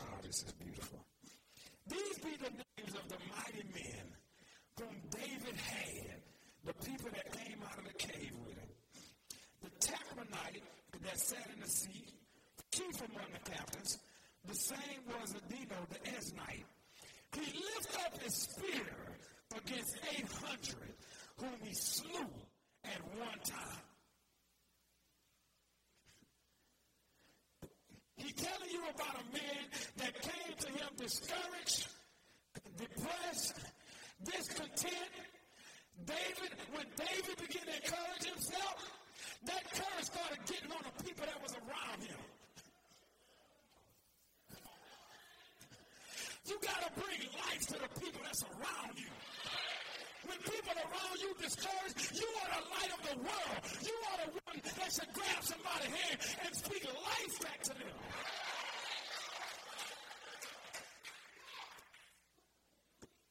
Oh, 0.00 0.21
this 0.32 0.44
is 0.44 0.52
beautiful. 0.52 0.98
These 1.88 2.18
be 2.24 2.36
the 2.40 2.48
names 2.48 2.94
of 2.96 3.06
the 3.06 3.20
mighty 3.28 3.68
men 3.74 4.06
whom 4.80 4.96
David 5.10 5.60
had, 5.60 6.22
the 6.64 6.72
people 6.72 7.10
that 7.12 7.32
came 7.36 7.58
out 7.68 7.76
of 7.76 7.84
the 7.84 7.92
cave 7.92 8.32
with 8.42 8.56
him. 8.56 8.72
The 9.62 9.68
Tachmonite 9.86 10.62
that 11.02 11.20
sat 11.20 11.46
in 11.54 11.60
the 11.60 11.68
seat, 11.68 12.14
chief 12.72 12.96
among 13.12 13.28
the 13.30 13.50
captains, 13.50 13.98
the 14.48 14.54
same 14.54 15.04
was 15.06 15.34
Adino 15.34 15.76
the 15.90 15.98
Eznite. 16.08 16.64
He 17.34 17.40
lifted 17.40 18.00
up 18.06 18.22
his 18.22 18.34
spear 18.34 19.18
against 19.54 19.98
800 20.16 20.94
whom 21.40 21.58
he 21.62 21.74
slew 21.74 22.26
at 22.84 23.04
one 23.18 23.38
time. 23.44 23.91
He's 28.22 28.34
telling 28.34 28.70
you 28.70 28.82
about 28.94 29.16
a 29.18 29.24
man 29.34 29.64
that 29.96 30.22
came 30.22 30.54
to 30.56 30.68
him 30.68 30.88
discouraged, 30.96 31.88
depressed, 32.78 33.58
discontent. 34.22 35.10
David, 36.06 36.54
when 36.72 36.86
David 36.96 37.36
began 37.36 37.66
to 37.66 37.74
encourage 37.74 38.24
himself, 38.24 38.90
that 39.46 39.64
courage 39.72 40.04
started 40.04 40.38
getting 40.46 40.70
on 40.70 40.82
the 40.86 41.04
people 41.04 41.26
that 41.26 41.42
was 41.42 41.52
around 41.66 42.02
him. 42.02 42.22
You 46.46 46.58
got 46.62 46.82
to 46.86 47.00
bring 47.00 47.20
life 47.38 47.66
to 47.68 47.74
the 47.74 48.00
people 48.00 48.20
that's 48.24 48.42
around 48.42 48.98
you. 48.98 49.10
When 50.26 50.38
people 50.38 50.74
around 50.76 51.18
you 51.20 51.34
discouraged, 51.40 52.14
you 52.14 52.28
are 52.42 52.50
the 52.54 52.62
light 52.70 52.92
of 52.94 53.02
the 53.10 53.16
world. 53.18 53.58
You 53.82 53.96
are 54.10 54.18
the 54.24 54.30
one 54.46 54.60
that 54.62 54.92
should 54.92 55.12
grab 55.12 55.42
somebody's 55.42 55.90
hand 55.90 56.18
and 56.46 56.54
speak 56.54 56.84
life 56.84 57.40
back 57.42 57.62
to 57.62 57.70
them. 57.70 57.96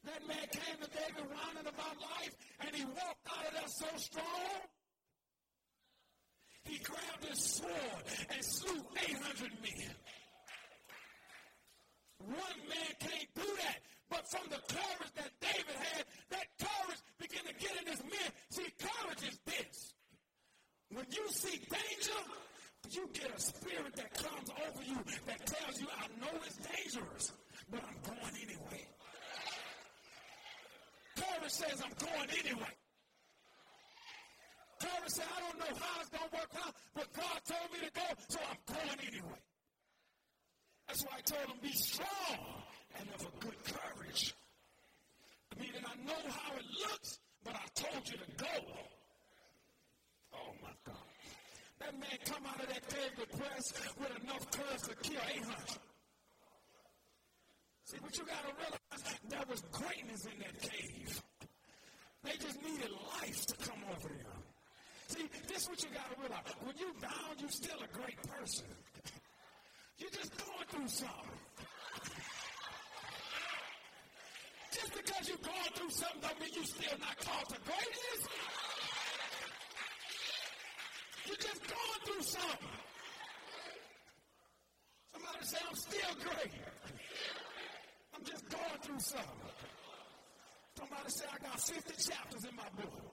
That 0.03 0.27
man 0.27 0.47
came 0.51 0.77
to 0.81 0.89
David 0.89 1.29
whining 1.31 1.67
about 1.67 1.95
life, 2.01 2.35
and 2.59 2.75
he 2.75 2.83
walked 2.85 3.27
out 3.29 3.45
of 3.47 3.53
there 3.53 3.67
so 3.67 3.87
strong. 3.97 4.59
He 6.63 6.77
grabbed 6.79 7.25
his 7.25 7.39
sword 7.39 8.03
and 8.29 8.43
slew 8.43 8.83
800 9.07 9.51
men. 9.61 9.95
One 12.19 12.59
man 12.69 12.93
can't 12.99 13.33
do 13.35 13.47
that. 13.63 13.79
But 14.11 14.27
from 14.27 14.43
the 14.49 14.59
courage 14.67 15.13
that 15.15 15.31
David 15.39 15.77
had, 15.79 16.03
that 16.35 16.47
courage 16.59 16.99
began 17.17 17.47
to 17.47 17.55
get 17.55 17.71
in 17.79 17.87
his 17.87 18.03
men. 18.03 18.29
See, 18.49 18.67
courage 18.77 19.23
is 19.23 19.39
this. 19.47 19.93
When 20.91 21.05
you 21.09 21.23
see 21.29 21.57
danger, 21.63 22.19
you 22.91 23.07
get 23.13 23.31
a 23.33 23.39
spirit 23.39 23.95
that 23.95 24.13
comes 24.13 24.49
over 24.51 24.83
you 24.83 24.99
that 25.27 25.45
tells 25.47 25.79
you, 25.79 25.87
I 25.87 26.07
know 26.19 26.37
it's 26.45 26.57
dangerous, 26.59 27.31
but 27.71 27.79
I'm 27.87 27.95
going 28.03 28.35
anyway. 28.35 28.83
Courage 31.15 31.51
says, 31.51 31.81
I'm 31.81 31.95
going 31.95 32.29
anyway. 32.43 32.75
Courage 34.81 35.13
says, 35.13 35.27
I 35.37 35.39
don't 35.39 35.59
know 35.59 35.79
how 35.79 36.01
it's 36.01 36.09
going 36.09 36.29
to 36.29 36.35
work 36.35 36.51
out, 36.67 36.75
but 36.93 37.13
God 37.13 37.39
told 37.47 37.71
me 37.71 37.87
to 37.87 37.91
go, 37.93 38.03
so 38.27 38.39
I'm 38.43 38.75
going 38.75 39.07
anyway. 39.07 39.39
That's 40.89 41.03
why 41.05 41.11
I 41.17 41.21
told 41.21 41.47
him, 41.47 41.57
be 41.61 41.71
strong 41.71 42.61
and 42.99 43.07
of 43.15 43.21
a 43.21 43.45
good 43.45 43.57
courage. 43.65 44.33
I 45.51 45.59
Meaning 45.59 45.83
I 45.85 45.95
know 46.05 46.21
how 46.29 46.55
it 46.57 46.65
looks, 46.79 47.19
but 47.43 47.55
I 47.55 47.65
told 47.75 48.07
you 48.07 48.17
to 48.17 48.43
go. 48.43 48.55
Oh 50.33 50.53
my 50.61 50.73
God. 50.85 50.95
That 51.79 51.93
man 51.99 52.17
come 52.25 52.45
out 52.45 52.61
of 52.61 52.69
that 52.69 52.87
cave 52.87 53.11
depressed 53.17 53.79
with 53.99 54.23
enough 54.23 54.49
courage 54.51 54.81
to 54.83 54.95
kill 55.09 55.21
800. 55.35 55.79
See, 57.85 57.97
what 57.99 58.17
you 58.17 58.23
got 58.23 58.43
to 58.47 58.53
realize, 58.55 59.19
there 59.27 59.43
was 59.49 59.61
greatness 59.71 60.25
in 60.25 60.39
that 60.39 60.61
cave. 60.61 61.21
They 62.23 62.37
just 62.39 62.61
needed 62.63 62.89
life 63.19 63.45
to 63.47 63.55
come 63.57 63.83
over 63.91 64.07
them. 64.07 64.41
See, 65.07 65.27
this 65.47 65.63
is 65.63 65.69
what 65.69 65.83
you 65.83 65.89
got 65.89 66.07
to 66.13 66.21
realize. 66.21 66.55
When 66.63 66.77
you 66.77 66.93
down, 67.01 67.35
you're 67.39 67.49
still 67.49 67.77
a 67.83 67.97
great 67.97 68.21
person. 68.23 68.67
You're 69.97 70.09
just 70.09 70.31
going 70.37 70.67
through 70.69 70.87
something. 70.87 71.39
Just 74.71 74.93
because 74.95 75.27
you're 75.27 75.30
going 75.41 75.71
through 75.75 75.89
something 75.89 76.21
don't 76.21 76.39
mean 76.39 76.49
you're 76.53 76.63
still 76.63 76.97
not 76.99 77.17
called 77.17 77.47
to 77.49 77.59
greatness. 77.65 78.21
You're 81.27 81.35
just 81.35 81.61
going 81.61 82.01
through 82.05 82.23
something. 82.23 82.75
Somebody 85.13 85.45
say, 85.45 85.57
I'm 85.67 85.75
still 85.75 86.13
great. 86.21 86.53
I'm 88.15 88.23
just 88.23 88.49
going 88.49 88.79
through 88.81 88.99
something. 88.99 89.51
Somebody 90.77 91.09
say, 91.09 91.25
I 91.31 91.37
got 91.43 91.59
50 91.59 92.11
chapters 92.11 92.43
in 92.45 92.55
my 92.55 92.69
book. 92.75 93.11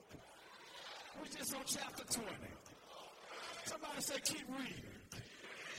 We're 1.19 1.37
just 1.37 1.53
on 1.55 1.61
chapter 1.65 2.03
20. 2.03 2.29
Somebody 3.65 4.01
say, 4.01 4.15
keep 4.23 4.45
reading. 4.57 4.89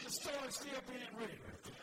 The 0.05 0.11
story's 0.11 0.55
still 0.55 0.83
being 0.87 1.13
written. 1.19 1.80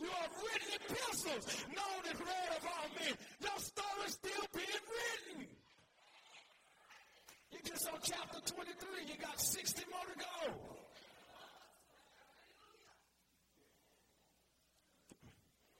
You 0.00 0.08
have 0.08 0.30
written 0.42 0.68
epistles, 0.76 1.64
known 1.74 2.02
and 2.10 2.20
read 2.20 2.50
of 2.56 2.66
all 2.66 2.88
men. 2.98 3.14
Your 3.40 3.58
story's 3.58 4.12
still 4.12 4.46
being 4.54 4.84
written. 4.92 5.46
You 7.52 7.58
just 7.64 7.88
on 7.88 7.98
chapter 8.02 8.40
23. 8.40 9.12
You 9.12 9.16
got 9.20 9.40
60 9.40 9.82
more 9.90 10.00
to 10.12 10.18
go. 10.18 10.76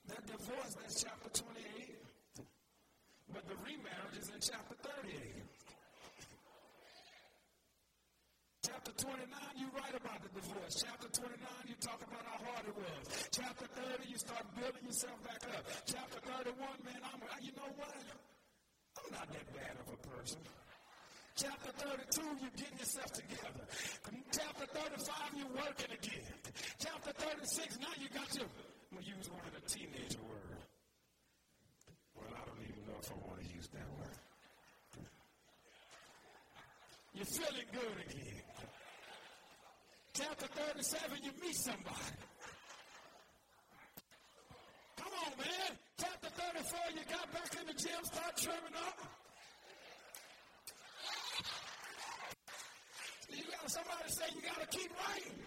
That 0.09 0.27
divorce, 0.27 0.77
that's 0.81 1.03
chapter 1.03 1.29
28. 1.29 1.97
But 3.35 3.47
the 3.49 3.57
remarriage 3.57 4.17
is 4.21 4.29
in 4.31 4.41
chapter 4.41 4.75
38. 5.03 5.36
Chapter 8.87 9.03
29, 9.03 9.59
you 9.59 9.67
write 9.75 9.99
about 9.99 10.23
the 10.23 10.31
divorce. 10.31 10.79
Chapter 10.79 11.11
29, 11.11 11.43
you 11.67 11.75
talk 11.83 11.99
about 12.07 12.23
how 12.23 12.39
hard 12.39 12.71
it 12.71 12.77
was. 12.79 13.03
Chapter 13.35 13.67
30, 13.67 14.07
you 14.07 14.15
start 14.15 14.47
building 14.55 14.87
yourself 14.87 15.19
back 15.27 15.43
up. 15.59 15.67
Chapter 15.91 16.23
31, 16.23 16.55
man, 16.87 17.03
I'm, 17.03 17.19
you 17.43 17.51
know 17.59 17.67
what? 17.83 17.99
I'm 18.95 19.11
not 19.11 19.27
that 19.27 19.47
bad 19.59 19.75
of 19.83 19.91
a 19.91 19.99
person. 20.07 20.39
Chapter 21.35 21.75
32, 21.83 22.31
you're 22.39 22.55
getting 22.55 22.79
yourself 22.79 23.11
together. 23.11 23.67
Chapter 24.31 24.67
35, 24.71 25.35
you're 25.35 25.55
working 25.59 25.91
again. 25.91 26.39
Chapter 26.79 27.11
36, 27.11 27.83
now 27.83 27.91
you 27.99 28.07
got 28.15 28.31
your, 28.39 28.47
I'm 28.47 29.03
going 29.03 29.03
to 29.03 29.19
use 29.19 29.27
one 29.35 29.43
of 29.51 29.55
the 29.59 29.67
teenager 29.67 30.23
words. 30.31 30.63
Well, 32.15 32.31
I 32.31 32.39
don't 32.39 32.63
even 32.63 32.87
know 32.87 33.03
if 33.03 33.11
I 33.11 33.19
want 33.19 33.43
to 33.43 33.51
use 33.51 33.67
that 33.75 33.89
word. 33.99 34.15
You're 37.19 37.27
feeling 37.35 37.67
good 37.75 37.99
again. 38.15 38.46
Chapter 40.17 40.47
37, 40.47 41.19
you 41.25 41.31
meet 41.43 41.55
somebody. 41.55 42.17
Come 44.97 45.13
on, 45.13 45.33
man. 45.37 45.77
Chapter 46.01 46.31
34, 46.31 46.79
you 46.95 47.03
got 47.11 47.33
back 47.35 47.61
in 47.61 47.67
the 47.67 47.75
gym, 47.75 48.03
start 48.03 48.35
trimming 48.39 48.77
up. 48.87 48.99
You 53.29 53.43
got 53.45 53.71
somebody 53.71 54.09
say 54.09 54.25
you 54.35 54.41
got 54.41 54.59
to 54.59 54.79
keep 54.79 54.91
writing. 54.97 55.39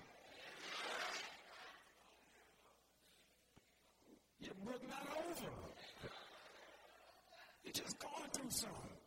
Your 4.40 4.54
book 4.64 4.82
not 4.88 5.18
over. 5.18 5.52
You're 7.64 7.74
just 7.74 7.98
going 7.98 8.30
through 8.34 8.52
something. 8.52 9.00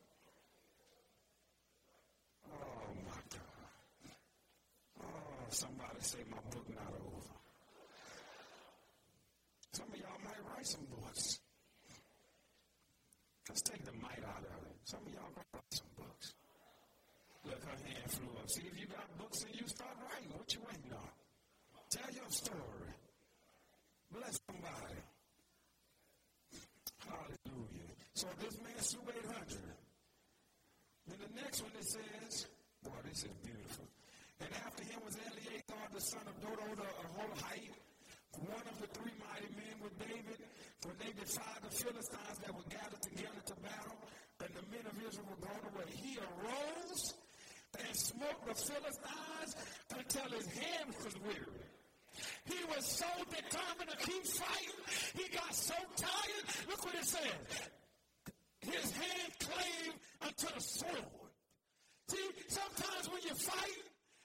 Somebody 5.53 6.01
say 6.01 6.19
my 6.31 6.39
book 6.51 6.67
not 6.75 6.95
over. 6.95 7.29
Some 9.73 9.87
of 9.93 9.99
y'all 9.99 10.19
might 10.25 10.41
write 10.49 10.67
some 10.67 10.87
books. 10.87 11.41
Let's 13.53 13.69
take 13.69 13.85
the 13.85 13.93
might 14.01 14.25
out 14.25 14.41
of 14.49 14.65
it. 14.65 14.81
Some 14.89 15.05
of 15.05 15.13
y'all 15.13 15.29
write 15.37 15.69
some 15.77 15.93
books. 15.93 16.33
Look, 17.45 17.61
her 17.61 17.77
hand 17.85 18.09
flew 18.09 18.33
up. 18.41 18.49
See 18.49 18.65
if 18.65 18.81
you 18.81 18.89
got 18.89 19.05
books 19.21 19.45
and 19.45 19.53
you 19.53 19.69
start 19.69 19.93
writing. 20.09 20.33
What 20.33 20.49
you 20.57 20.65
waiting 20.65 20.89
on? 20.97 21.13
Tell 21.93 22.09
your 22.17 22.33
story. 22.33 22.97
Bless 24.09 24.41
somebody. 24.49 25.05
Hallelujah. 27.05 27.93
So 28.17 28.27
this 28.41 28.57
man 28.57 28.81
slew 28.81 29.05
800. 29.21 29.61
Then 31.13 31.19
the 31.21 31.33
next 31.37 31.61
one 31.61 31.77
it 31.77 31.85
says, 31.85 32.49
boy, 32.81 33.05
this 33.05 33.21
is 33.21 33.37
beautiful. 33.45 33.85
And 34.41 34.49
after 34.65 34.81
him 34.81 35.05
was 35.05 35.21
Eleazar, 35.29 35.85
the 35.93 36.01
son 36.01 36.25
of 36.25 36.41
Dodo 36.41 36.73
the 36.73 36.89
Ahohite, 36.89 37.77
one 38.39 38.65
of 38.65 38.77
the 38.81 38.89
three 38.99 39.13
mighty 39.21 39.51
men 39.55 39.77
with 39.83 39.95
David, 39.99 40.41
when 40.85 40.97
they 40.99 41.13
defied 41.13 41.61
the 41.63 41.75
Philistines 41.75 42.39
that 42.45 42.53
were 42.55 42.69
gathered 42.69 43.03
together 43.03 43.43
to 43.47 43.55
battle, 43.61 43.99
and 44.41 44.51
the 44.55 44.65
men 44.73 44.85
of 44.87 44.95
Israel 45.07 45.29
were 45.31 45.43
gone 45.47 45.65
away. 45.75 45.89
He 45.93 46.19
arose 46.19 47.15
and 47.79 47.97
smote 47.97 48.41
the 48.47 48.55
Philistines 48.55 49.53
until 49.95 50.29
his 50.37 50.47
hands 50.47 50.97
was 51.05 51.17
weary. 51.23 51.63
He 52.45 52.61
was 52.75 52.85
so 52.85 53.07
determined 53.31 53.91
to 53.91 53.97
keep 54.05 54.27
fighting, 54.27 54.81
he 55.17 55.29
got 55.33 55.55
so 55.55 55.75
tired. 55.97 56.45
Look 56.69 56.85
what 56.85 56.95
it 56.95 57.07
says. 57.07 57.71
His 58.61 58.93
hand 58.93 59.33
clave 59.41 59.95
unto 60.23 60.55
the 60.55 60.61
sword. 60.61 61.33
See, 62.09 62.29
sometimes 62.49 63.09
when 63.11 63.23
you 63.23 63.35
fight 63.35 63.83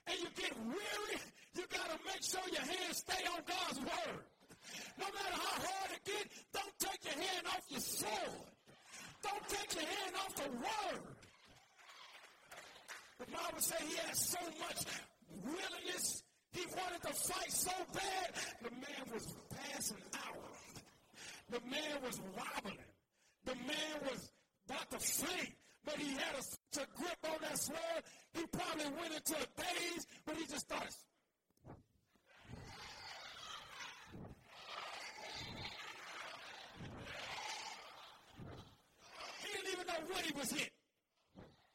and 0.07 0.19
you 0.19 0.27
get 0.35 0.53
weary, 0.65 1.21
you 1.55 1.63
got 1.69 1.89
to 1.89 1.97
make 2.05 2.23
sure 2.23 2.41
your 2.51 2.61
hands 2.61 2.97
stay 2.97 3.23
on 3.27 3.41
God's 3.47 3.79
word. 3.79 4.21
No 4.99 5.05
matter 5.05 5.33
how 5.33 5.55
hard 5.61 5.91
it 5.93 6.03
gets, 6.05 6.43
don't 6.53 6.75
take 6.79 7.03
your 7.05 7.23
hand 7.23 7.47
off 7.47 7.63
your 7.69 7.79
sword. 7.79 8.43
Don't 9.23 9.49
take 9.49 9.75
your 9.75 9.85
hand 9.85 10.15
off 10.15 10.35
the 10.35 10.49
word. 10.51 11.01
The 13.19 13.25
Bible 13.31 13.61
says 13.61 13.81
he 13.81 13.95
had 13.97 14.15
so 14.15 14.39
much 14.59 14.85
willingness. 15.43 16.23
He 16.51 16.65
wanted 16.75 17.01
to 17.01 17.13
fight 17.13 17.51
so 17.51 17.71
bad. 17.93 18.33
The 18.61 18.71
man 18.71 19.03
was 19.13 19.35
passing 19.49 19.97
out. 20.25 20.37
The 21.49 21.61
man 21.69 22.01
was 22.03 22.19
wobbling. 22.35 22.77
The 23.45 23.55
man 23.55 24.11
was 24.11 24.29
about 24.67 24.91
to 24.91 24.99
faint 24.99 25.53
but 25.87 25.95
he 25.95 26.11
had 26.11 26.35
a, 26.35 26.81
a 26.81 26.85
grip 26.97 27.17
on 27.23 27.37
that 27.41 27.57
sword. 27.57 28.03
He 28.33 28.43
probably 28.51 28.91
went 28.99 29.15
into 29.15 29.35
a 29.35 29.47
daze, 29.55 30.05
but 30.25 30.35
he 30.35 30.45
just 30.45 30.67
started. 30.67 30.93
Was 40.37 40.51
hit. 40.51 40.71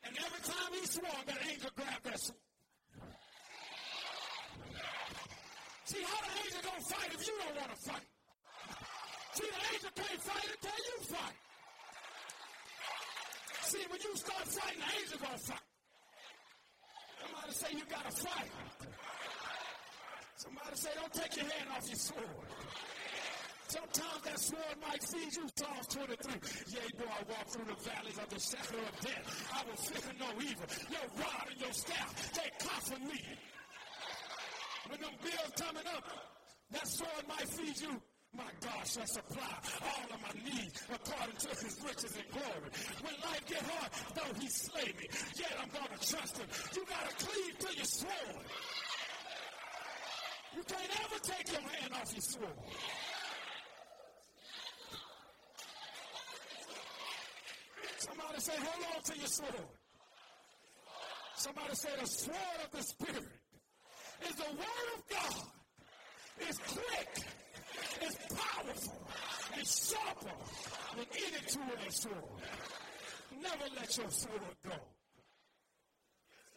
And 0.04 0.16
every 0.16 0.42
time 0.42 0.72
he 0.72 0.86
swung, 0.86 1.22
that 1.26 1.38
angel 1.50 1.70
grabbed 1.76 2.04
that 2.04 2.20
sword. 2.20 2.38
See, 5.84 6.02
how 6.02 6.20
the 6.22 6.32
angel 6.44 6.60
gonna 6.62 6.84
fight 6.88 7.10
if 7.12 7.26
you 7.26 7.34
don't 7.38 7.56
want 7.56 7.70
to 7.70 7.80
fight? 7.90 8.08
See, 9.34 9.48
the 9.50 9.62
angel 9.74 9.90
can't 9.94 10.22
fight 10.22 10.48
until 10.54 10.78
you 10.88 10.96
fight. 11.10 11.38
See, 13.62 13.84
when 13.90 14.00
you 14.00 14.16
start 14.16 14.46
fighting, 14.48 14.80
the 14.80 14.90
angel 15.00 15.18
gonna 15.22 15.38
fight. 15.38 15.66
Somebody 17.22 17.52
say 17.52 17.68
you 17.72 17.84
gotta 17.90 18.10
fight. 18.10 18.50
Somebody 20.36 20.76
say 20.76 20.90
don't 20.94 21.12
take 21.12 21.36
your 21.36 21.46
hand 21.46 21.68
off 21.76 21.86
your 21.86 21.96
sword. 21.96 22.91
Sometimes 23.68 24.22
that 24.24 24.38
sword 24.38 24.76
might 24.86 25.02
feed 25.02 25.32
you. 25.34 25.48
Psalms 25.56 25.86
23. 25.88 26.32
Yea, 26.72 26.80
though 26.98 27.12
I 27.12 27.22
walk 27.28 27.46
through 27.48 27.64
the 27.64 27.78
valleys 27.82 28.18
of 28.18 28.28
the 28.28 28.40
shadow 28.40 28.82
of 28.82 29.00
death, 29.00 29.24
I 29.54 29.64
will 29.64 29.76
fear 29.76 30.12
no 30.18 30.30
evil. 30.40 30.66
Your 30.90 31.06
rod 31.18 31.46
and 31.50 31.60
your 31.60 31.72
staff, 31.72 32.32
they 32.34 32.50
comfort 32.58 33.00
me. 33.00 33.20
When 34.88 35.00
them 35.00 35.14
bills 35.22 35.52
coming 35.56 35.86
up, 35.96 36.04
that 36.72 36.86
sword 36.88 37.24
might 37.28 37.48
feed 37.48 37.80
you. 37.80 38.00
My 38.34 38.48
God 38.60 38.86
shall 38.86 39.06
supply 39.06 39.56
all 39.84 40.08
of 40.08 40.20
my 40.22 40.32
needs 40.40 40.82
according 40.88 41.36
to 41.36 41.48
his 41.48 41.76
riches 41.84 42.16
and 42.16 42.28
glory. 42.32 42.70
When 43.04 43.14
life 43.20 43.44
get 43.46 43.60
hard, 43.60 43.90
though 44.14 44.40
he 44.40 44.48
slay 44.48 44.88
me, 44.96 45.06
yet 45.36 45.52
I'm 45.60 45.68
going 45.68 45.92
to 45.98 46.08
trust 46.08 46.38
him. 46.38 46.48
You 46.74 46.84
got 46.86 47.10
to 47.10 47.26
cleave 47.26 47.58
to 47.58 47.76
your 47.76 47.84
sword. 47.84 48.46
You 50.56 50.62
can't 50.64 51.04
ever 51.04 51.18
take 51.22 51.52
your 51.52 51.60
hand 51.60 51.92
off 51.92 52.12
your 52.12 52.22
sword. 52.22 52.56
Somebody 58.02 58.40
say, 58.40 58.52
hold 58.58 58.84
on 58.96 59.02
to 59.04 59.16
your 59.16 59.28
sword. 59.28 59.68
Somebody 61.36 61.74
say, 61.74 61.88
the 62.00 62.06
sword 62.06 62.58
of 62.64 62.70
the 62.72 62.82
Spirit 62.82 63.30
is 64.28 64.34
the 64.34 64.50
word 64.58 64.88
of 64.96 65.08
God. 65.08 65.44
It's 66.40 66.58
quick. 66.58 67.10
It's 68.00 68.16
powerful. 68.34 69.06
It's 69.56 69.92
sharper 69.92 70.34
than 70.96 71.06
any 71.14 71.40
two-edged 71.46 71.94
sword. 71.94 72.42
Never 73.40 73.66
let 73.76 73.96
your 73.96 74.10
sword 74.10 74.40
go. 74.64 74.74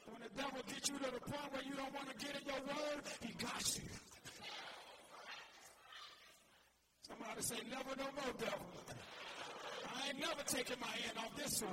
When 0.08 0.22
the 0.24 0.42
devil 0.42 0.62
gets 0.68 0.90
you 0.90 0.98
to 0.98 1.12
the 1.12 1.20
point 1.20 1.54
where 1.54 1.64
you 1.64 1.76
don't 1.76 1.94
want 1.94 2.10
to 2.10 2.26
get 2.26 2.42
in 2.42 2.48
your 2.48 2.62
word, 2.66 3.04
he 3.22 3.34
got 3.34 3.76
you. 3.78 3.84
Somebody 7.08 7.42
say, 7.42 7.58
never 7.70 7.96
no 7.98 8.10
more, 8.16 8.34
devil. 8.40 8.75
Ain't 10.16 10.28
never 10.28 10.44
taking 10.46 10.80
my 10.80 10.88
hand 10.88 11.18
off 11.18 11.36
this 11.36 11.58
sword. 11.58 11.72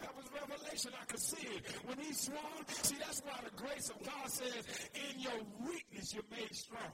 That 0.00 0.16
was 0.16 0.26
revelation. 0.32 0.92
I 1.00 1.04
could 1.06 1.20
see 1.20 1.46
it. 1.48 1.66
When 1.86 1.98
he 1.98 2.12
swung, 2.12 2.38
see, 2.68 2.96
that's 2.98 3.20
why 3.22 3.38
the 3.44 3.62
grace 3.62 3.90
of 3.90 4.00
God 4.04 4.30
says, 4.30 4.64
in 4.94 5.20
your 5.20 5.32
weakness, 5.66 6.14
you're 6.14 6.22
made 6.30 6.54
strong. 6.54 6.92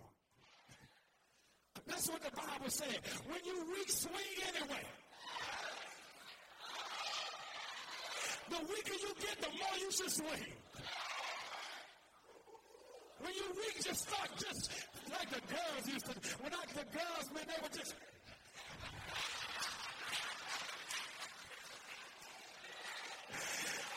That's 1.87 2.09
what 2.09 2.23
the 2.23 2.31
Bible 2.31 2.71
said. 2.71 2.99
When 3.29 3.45
you 3.45 3.67
weak, 3.71 3.91
swing 3.91 4.15
anyway. 4.57 4.85
The 8.49 8.59
weaker 8.59 8.93
you 8.93 9.15
get, 9.21 9.41
the 9.41 9.49
more 9.49 9.77
you 9.81 9.91
should 9.91 10.11
swing. 10.11 10.53
When 13.21 13.35
you 13.35 13.45
weak, 13.57 13.85
just 13.85 14.09
start 14.09 14.31
just 14.39 14.84
like 15.19 15.31
the 15.31 15.41
girls 15.55 15.89
used 15.89 16.07
to. 16.07 16.13
When 16.43 16.53
I, 16.53 16.65
the 16.75 16.85
girls, 16.91 17.27
man, 17.35 17.45
they 17.47 17.61
were 17.63 17.75
just. 17.75 17.95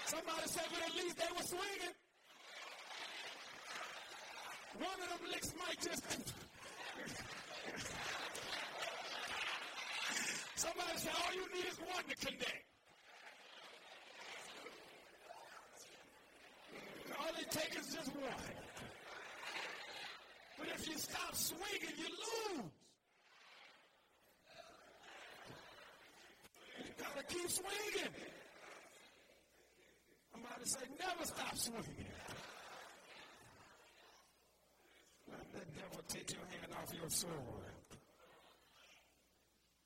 Somebody 0.06 0.48
said, 0.48 0.66
but 0.72 0.82
at 0.88 0.96
least 0.96 1.18
they 1.18 1.32
were 1.36 1.44
swinging. 1.44 1.96
One 4.80 5.00
of 5.02 5.10
them 5.10 5.32
licks 5.32 5.54
might 5.58 5.82
just. 5.82 6.34
Somebody 10.56 10.98
said, 10.98 11.14
all 11.26 11.34
you 11.34 11.46
need 11.54 11.66
is 11.66 11.80
one 11.80 12.04
to 12.10 12.16
connect. 12.26 12.64
All 17.20 17.34
it 17.40 17.52
takes 17.52 17.88
is 17.88 17.94
just 17.96 18.16
one. 18.16 18.67
But 20.58 20.68
if 20.76 20.88
you 20.88 20.98
stop 20.98 21.36
swinging, 21.36 21.96
you 21.98 22.06
lose. 22.06 22.72
You 26.80 26.92
gotta 26.98 27.24
keep 27.28 27.50
swinging. 27.50 28.14
Somebody 30.32 30.66
say, 30.66 30.86
never 31.00 31.26
stop 31.26 31.56
swinging. 31.58 32.12
Let 35.32 35.52
the 35.54 35.60
devil 35.80 36.02
take 36.08 36.32
your 36.32 36.42
hand 36.42 36.74
off 36.74 36.94
your 36.94 37.10
sword. 37.10 37.78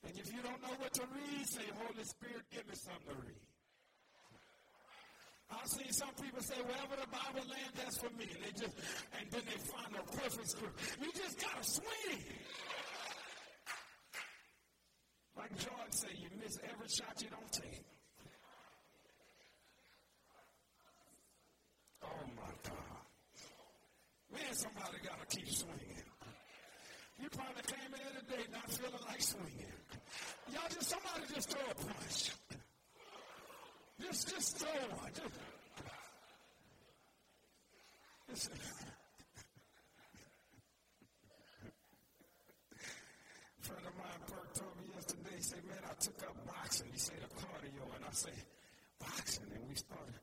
And 0.03 0.17
if 0.17 0.33
you 0.33 0.41
don't 0.41 0.61
know 0.61 0.75
what 0.79 0.93
to 0.93 1.03
read, 1.13 1.47
say, 1.47 1.61
Holy 1.77 2.03
Spirit, 2.03 2.43
give 2.51 2.67
me 2.67 2.75
something 2.75 3.07
to 3.07 3.21
read. 3.21 3.50
I've 5.51 5.67
seen 5.67 5.91
some 5.91 6.13
people 6.21 6.41
say, 6.41 6.55
wherever 6.63 6.95
the 6.95 7.07
Bible 7.11 7.45
lands, 7.49 7.75
that's 7.75 7.97
for 7.97 8.09
me. 8.17 8.27
And 8.33 8.43
they 8.43 8.51
just, 8.51 8.75
and 9.19 9.25
then 9.31 9.41
they 9.45 9.59
find 9.67 9.91
a 9.95 10.03
perfect 10.17 10.49
script. 10.49 10.79
You 11.01 11.11
just 11.11 11.39
gotta 11.39 11.63
swing. 11.63 12.23
Like 15.37 15.57
Jordan 15.57 15.91
said, 15.91 16.11
you 16.17 16.29
miss 16.41 16.57
every 16.63 16.87
shot 16.87 17.21
you 17.21 17.29
don't 17.29 17.51
take. 17.51 17.83
Oh 22.03 22.25
my 22.35 22.53
God. 22.63 23.01
Man, 24.33 24.53
somebody 24.53 24.97
gotta 25.03 25.25
keep 25.27 25.49
swinging. 25.49 26.03
You 27.21 27.29
probably 27.29 27.63
came 27.67 27.93
in 27.93 28.13
today 28.21 28.43
not 28.51 28.71
feeling 28.71 29.05
like 29.07 29.21
swinging. 29.21 29.73
Y'all 30.51 30.69
just, 30.69 30.89
somebody 30.89 31.33
just 31.33 31.49
throw 31.49 31.61
a 31.69 31.75
punch. 31.75 32.31
Just, 34.01 34.29
just 34.29 34.57
throw 34.57 34.69
one. 34.97 35.11
Friend 43.59 43.85
of 43.85 43.95
mine, 43.97 44.21
Perk, 44.27 44.53
told 44.53 44.75
me 44.77 44.89
yesterday, 44.95 45.35
he 45.35 45.41
said, 45.43 45.63
man, 45.67 45.77
I 45.85 45.93
took 45.99 46.23
up 46.23 46.35
boxing. 46.47 46.87
He 46.91 46.99
said, 46.99 47.17
a 47.23 47.27
cardio. 47.35 47.95
And 47.95 48.05
I 48.05 48.11
say, 48.11 48.31
boxing? 48.99 49.45
And 49.53 49.67
we 49.69 49.75
started. 49.75 50.19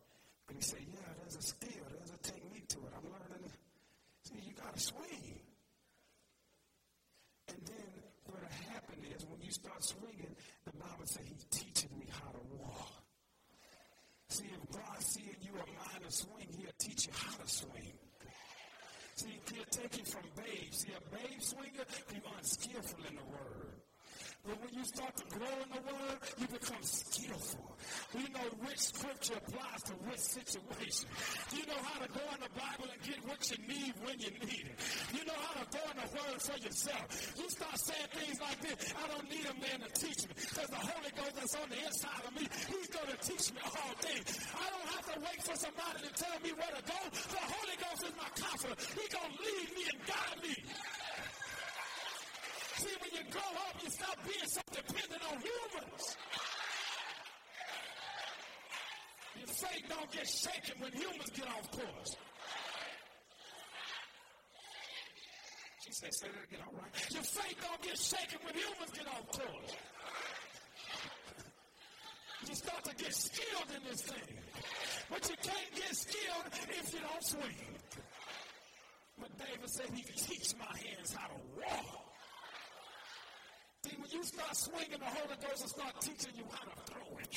And 0.49 0.57
he 0.57 0.63
said, 0.63 0.81
yeah, 0.93 1.09
there's 1.21 1.37
a 1.37 1.43
skill. 1.43 1.87
There's 1.97 2.11
a 2.11 2.19
technique 2.19 2.69
to 2.69 2.79
it. 2.79 2.93
I'm 2.97 3.05
learning. 3.05 3.53
See, 4.25 4.43
you 4.45 4.55
got 4.55 4.75
to 4.75 4.81
swing. 4.81 5.41
And 7.49 7.59
then 7.65 8.03
what 8.27 8.43
happened 8.73 9.05
is 9.17 9.25
when 9.25 9.41
you 9.41 9.53
start 9.53 9.85
swinging, 9.85 10.35
the 10.65 10.73
Bible 10.73 11.07
says 11.07 11.25
he's 11.27 11.47
teaching 11.51 11.91
me 11.99 12.07
how 12.11 12.31
to 12.33 12.41
walk. 12.59 12.89
See, 14.39 14.47
if 14.55 14.71
God 14.71 15.03
seeing 15.03 15.43
you 15.43 15.51
a 15.51 15.67
mind 15.83 16.05
to 16.07 16.13
swing, 16.15 16.47
he'll 16.57 16.71
teach 16.79 17.09
you 17.09 17.13
how 17.13 17.35
to 17.43 17.49
swing. 17.49 17.99
See, 19.17 19.35
he'll 19.53 19.65
take 19.67 19.99
you 19.99 20.05
from 20.05 20.23
babe. 20.37 20.71
See, 20.71 20.93
a 20.95 21.03
babe 21.11 21.43
swinger, 21.43 21.87
he's 22.07 22.23
unskillful 22.39 23.05
in 23.11 23.17
the 23.17 23.25
word. 23.35 23.83
But 24.47 24.61
when 24.63 24.75
you 24.78 24.78
start 24.89 25.13
to 25.21 25.27
grow 25.37 25.55
in 25.61 25.69
the 25.69 25.83
word, 25.85 26.17
you 26.41 26.47
become 26.49 26.83
skillful. 26.83 27.77
We 28.17 28.25
know 28.33 28.49
which 28.65 28.81
scripture 28.81 29.37
applies 29.37 29.83
to 29.85 29.95
which 30.09 30.21
situation. 30.21 31.05
You 31.53 31.65
know 31.69 31.81
how 31.85 32.01
to 32.01 32.09
go 32.09 32.25
in 32.33 32.41
the 32.41 32.53
Bible 32.57 32.89
and 32.89 33.01
get 33.05 33.21
what 33.29 33.41
you 33.53 33.59
need 33.69 33.93
when 34.01 34.17
you 34.17 34.33
need 34.41 34.65
it. 34.65 34.77
You 35.13 35.29
know 35.29 35.37
how 35.37 35.61
to 35.61 35.67
go 35.69 35.83
in 35.93 35.97
the 36.01 36.09
word 36.09 36.41
for 36.41 36.57
yourself. 36.57 37.05
You 37.37 37.47
start 37.53 37.77
saying 37.77 38.09
things 38.17 38.41
like 38.41 38.59
this, 38.65 38.95
I 38.97 39.05
don't 39.13 39.29
need 39.29 39.45
a 39.45 39.57
man 39.61 39.79
to 39.85 39.91
teach 39.93 40.25
me 40.25 40.33
because 40.41 40.69
the 40.73 40.81
Holy 40.81 41.13
Ghost 41.13 41.35
that's 41.37 41.57
on 41.61 41.69
the 41.69 41.81
inside 41.85 42.23
of 42.25 42.33
me, 42.33 42.45
he's 42.49 42.89
going 42.89 43.11
to 43.13 43.19
teach 43.21 43.47
me 43.53 43.61
all 43.69 43.93
things. 44.01 44.25
I 44.57 44.67
don't 44.73 44.89
have 44.89 45.07
to 45.13 45.17
wait 45.21 45.41
for 45.45 45.57
somebody 45.61 45.99
to 46.09 46.13
tell 46.17 46.39
me 46.41 46.51
where 46.57 46.73
to 46.73 46.83
go. 46.89 47.01
The 47.13 47.45
Holy 47.45 47.77
Ghost 47.77 48.03
is 48.09 48.15
my 48.17 48.31
comforter. 48.41 48.77
He's 48.97 49.13
going 49.13 49.33
to 49.33 49.37
lead 49.37 49.69
me 49.77 49.83
and 49.93 50.01
guide 50.09 50.39
me. 50.41 50.55
See, 52.79 52.95
when 53.03 53.11
you 53.11 53.31
grow 53.31 53.51
up, 53.67 53.75
you 53.83 53.91
stop 53.91 54.17
being 54.25 54.47
so 54.47 54.61
dependent 54.71 55.23
on 55.27 55.39
humans. 55.43 56.17
Your 59.37 59.47
faith 59.49 59.85
don't 59.89 60.11
get 60.13 60.29
shaken 60.29 60.81
when 60.81 60.93
humans 60.93 61.31
get 61.35 61.47
off 61.47 61.71
course. 61.73 62.17
She 65.85 65.93
said, 65.93 66.15
say 66.15 66.29
that 66.29 66.45
again, 66.47 66.61
all 66.67 66.75
right. 66.79 67.11
Your 67.11 67.23
faith 67.23 67.57
don't 67.61 67.83
get 67.83 67.99
shaken 67.99 68.39
when 68.45 68.55
humans 68.55 68.91
get 68.95 69.07
off 69.09 69.27
course. 69.33 69.73
You 72.49 72.55
start 72.55 72.85
to 72.85 72.95
get 72.95 73.15
skilled 73.15 73.71
in 73.75 73.91
this 73.91 74.03
thing. 74.03 74.39
But 75.11 75.29
you 75.29 75.37
can't 75.43 75.75
get 75.75 75.97
skilled 75.97 76.47
if 76.69 76.95
you 76.95 77.01
don't 77.01 77.25
swing. 77.25 77.75
But 79.19 79.37
David 79.39 79.69
said 79.69 79.87
he 79.95 80.03
could 80.03 80.17
teach 80.17 80.55
my 80.59 80.77
hands 80.89 81.13
how 81.15 81.27
to 81.27 81.35
walk. 81.57 82.08
You 84.11 84.25
start 84.25 84.57
swinging, 84.57 84.99
the 84.99 85.05
Holy 85.05 85.37
Ghost 85.37 85.61
will 85.63 85.69
start 85.69 86.01
teaching 86.01 86.33
you 86.37 86.45
how 86.49 86.65
to 86.65 86.77
throw 86.89 87.09
it. 87.21 87.29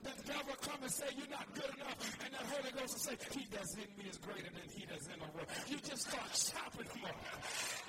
The 0.00 0.14
devil 0.22 0.54
come 0.62 0.80
and 0.80 0.90
say 0.90 1.06
you're 1.18 1.28
not 1.28 1.50
good 1.52 1.68
enough, 1.76 1.98
and 2.24 2.32
that 2.32 2.46
Holy 2.46 2.72
Ghost 2.72 2.94
will 2.94 3.04
say, 3.10 3.16
He 3.34 3.44
that's 3.50 3.74
in 3.74 3.90
me 3.98 4.08
is 4.08 4.16
greater 4.16 4.48
than 4.48 4.68
he 4.70 4.86
that's 4.86 5.06
in 5.10 5.18
the 5.18 5.28
world. 5.34 5.50
You 5.66 5.76
just 5.82 6.08
start 6.08 6.30
chopping 6.30 6.88
them 6.88 7.10
up. 7.10 7.18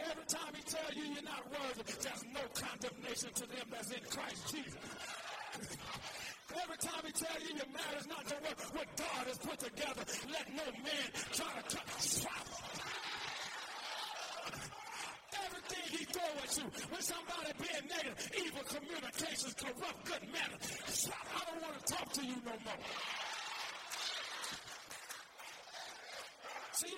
Every 0.02 0.28
time 0.28 0.52
he 0.58 0.64
tell 0.66 0.90
you 0.98 1.14
you're 1.14 1.30
not 1.30 1.46
worthy, 1.46 1.86
there's 1.88 2.26
no 2.34 2.44
condemnation 2.58 3.30
to 3.38 3.46
them 3.48 3.68
that's 3.70 3.92
in 3.94 4.04
Christ 4.10 4.42
Jesus. 4.50 4.82
Every 6.52 6.80
time 6.84 7.04
he 7.06 7.14
tell 7.14 7.38
you 7.38 7.54
your 7.56 7.72
marriage 7.72 8.08
not 8.10 8.26
to 8.28 8.36
work, 8.44 8.60
what 8.76 8.90
God 8.98 9.24
has 9.30 9.38
put 9.38 9.60
together, 9.62 10.04
let 10.34 10.46
no 10.58 10.68
man 10.84 11.08
try 11.32 11.54
to 11.54 11.78
cut. 11.78 12.91
Everything 15.32 15.98
he 15.98 16.06
throw 16.06 16.32
at 16.44 16.58
you, 16.58 16.64
when 16.92 17.02
somebody 17.02 17.52
being 17.60 17.88
negative, 17.88 18.32
evil 18.38 18.64
communications, 18.68 19.54
corrupt 19.56 20.06
good 20.06 20.24
manners. 20.32 21.10
I 21.10 21.52
don't 21.52 21.62
want 21.62 21.80
to 21.80 21.94
talk 21.94 22.12
to 22.14 22.26
you 22.26 22.36
no 22.46 22.52
more. 22.66 22.84
See, 26.74 26.96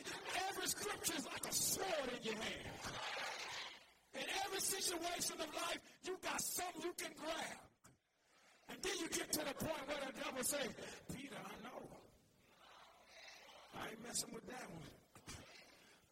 every 0.49 0.67
scripture 0.67 1.13
is 1.17 1.25
like 1.25 1.45
a 1.45 1.53
sword 1.53 2.09
in 2.17 2.23
your 2.23 2.35
hand. 2.35 2.73
In 4.15 4.25
every 4.45 4.59
situation 4.59 5.35
of 5.41 5.47
life, 5.53 5.79
you 6.05 6.17
got 6.23 6.41
something 6.41 6.81
you 6.81 6.93
can 6.97 7.11
grab. 7.17 7.57
And 8.69 8.77
then 8.81 8.93
you 8.99 9.09
get 9.09 9.31
to 9.33 9.39
the 9.39 9.53
point 9.65 9.87
where 9.87 9.97
the 10.05 10.13
devil 10.23 10.43
say, 10.43 10.65
Peter, 11.13 11.35
I 11.35 11.53
know. 11.63 11.81
I 13.75 13.89
ain't 13.89 14.03
messing 14.03 14.33
with 14.33 14.47
that 14.47 14.65
one. 14.69 14.89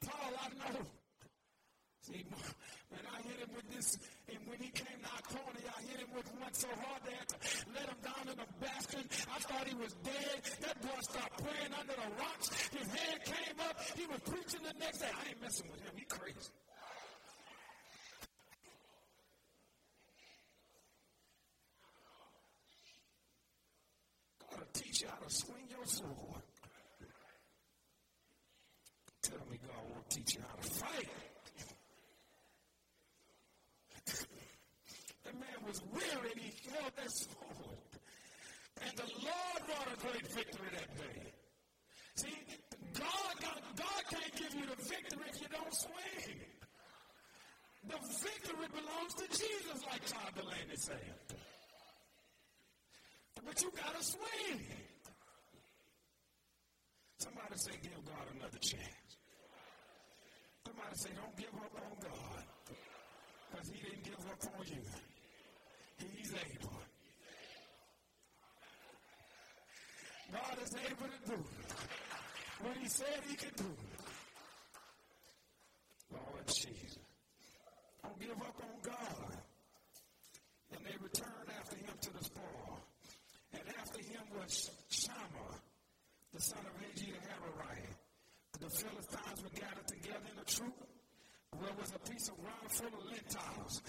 Paul, 0.05 0.33
I 0.41 0.49
know. 0.49 1.00
See, 2.11 2.25
when 2.89 2.99
I 3.07 3.21
hit 3.23 3.39
him 3.39 3.55
with 3.55 3.71
this, 3.71 3.95
and 4.27 4.39
when 4.43 4.59
he 4.59 4.67
came 4.75 4.99
to 4.99 5.09
Iconium, 5.15 5.71
I 5.71 5.81
hit 5.87 5.99
him 6.03 6.11
with 6.11 6.27
one 6.43 6.53
so 6.53 6.67
hard 6.83 6.99
they 7.07 7.15
had 7.15 7.29
to 7.29 7.37
let 7.71 7.87
him 7.87 7.99
down 8.03 8.25
in 8.27 8.35
a 8.35 8.49
basket. 8.59 9.07
I 9.31 9.39
thought 9.39 9.65
he 9.67 9.75
was 9.75 9.93
dead. 10.03 10.43
That 10.59 10.81
boy 10.81 10.99
started 10.99 11.31
praying 11.39 11.71
under 11.71 11.95
the 11.95 12.09
rocks. 12.19 12.51
His 12.75 12.87
head 12.91 13.23
came 13.23 13.59
up. 13.63 13.79
He 13.95 14.05
was 14.07 14.19
preaching 14.27 14.59
the 14.67 14.75
next 14.77 14.99
day. 14.99 15.07
I 15.07 15.29
ain't 15.29 15.41
messing 15.41 15.71
with 15.71 15.79
him. 15.79 15.93
He 15.95 16.03
crazy. 16.03 16.35
God 24.51 24.59
will 24.59 24.67
teach 24.73 25.01
you 25.01 25.07
how 25.07 25.23
to 25.23 25.33
swing 25.33 25.63
your 25.69 25.85
sword. 25.85 26.43
Tell 29.21 29.39
me 29.49 29.57
God 29.63 29.79
won't 29.93 30.09
teach 30.09 30.35
you 30.35 30.41
how 30.41 30.55
to 30.59 30.67
fight. 30.75 31.07
the 35.23 35.33
man 35.33 35.60
was 35.71 35.81
weary 35.93 36.35
he 36.35 36.51
held 36.69 36.91
that 36.97 37.11
sword. 37.11 37.91
And 38.83 38.91
the 38.97 39.07
Lord 39.23 39.59
brought 39.63 39.87
a 39.87 39.97
great 40.03 40.27
victory 40.27 40.67
that 40.75 40.91
day. 40.99 41.31
See, 42.15 42.35
God, 42.99 43.33
God, 43.39 43.61
God 43.77 44.03
can't 44.11 44.35
give 44.35 44.53
you 44.53 44.65
the 44.67 44.75
victory 44.75 45.27
if 45.31 45.39
you 45.39 45.47
don't 45.47 45.73
swing. 45.73 46.35
The 47.87 47.99
victory 48.19 48.67
belongs 48.67 49.13
to 49.15 49.25
Jesus, 49.31 49.79
like 49.87 50.03
Todd 50.05 50.35
Dulaney 50.35 50.75
said. 50.75 51.15
But 53.45 53.61
you 53.61 53.71
got 53.71 53.97
to 53.97 54.03
swing. 54.03 54.59
Somebody 57.17 57.55
say, 57.55 57.71
give 57.81 58.05
God 58.05 58.27
another 58.35 58.59
chance. 58.59 59.11
Somebody 60.65 60.95
say, 60.95 61.09
don't 61.15 61.37
give 61.37 61.55
up 61.55 61.71
on 61.75 61.95
God. 62.01 62.43
Because 63.51 63.69
he 63.69 63.79
didn't 63.81 64.03
give 64.03 64.19
up 64.29 64.59
on 64.59 64.65
you. 64.67 65.10
God 70.31 70.57
is 70.63 70.75
able 70.75 71.07
to 71.11 71.29
do 71.29 71.43
what 72.63 72.77
he 72.77 72.87
said 72.87 73.19
he 73.27 73.35
could 73.35 73.55
do. 73.55 73.71
Lord 76.11 76.47
Jesus. 76.47 76.99
Don't 78.03 78.19
give 78.19 78.31
up 78.31 78.55
on 78.63 78.75
God. 78.81 79.37
And 80.71 80.85
they 80.85 80.95
returned 81.01 81.49
after 81.59 81.75
him 81.75 81.95
to 81.99 82.13
the 82.13 82.23
spoil. 82.23 82.79
And 83.53 83.63
after 83.79 83.99
him 83.99 84.23
was 84.39 84.71
Shammah, 84.89 85.59
the 86.33 86.41
son 86.41 86.59
of 86.59 86.73
Agee 86.79 87.11
the 87.11 87.19
Hararite. 87.27 87.95
The 88.59 88.69
Philistines 88.69 89.43
were 89.43 89.59
gathered 89.59 89.87
together 89.87 90.27
in 90.31 90.39
a 90.39 90.45
troop 90.45 90.75
where 91.57 91.73
was 91.77 91.91
a 91.93 92.09
piece 92.09 92.29
of 92.29 92.37
ground 92.37 92.71
full 92.71 92.87
of 92.87 93.05
lentiles. 93.11 93.81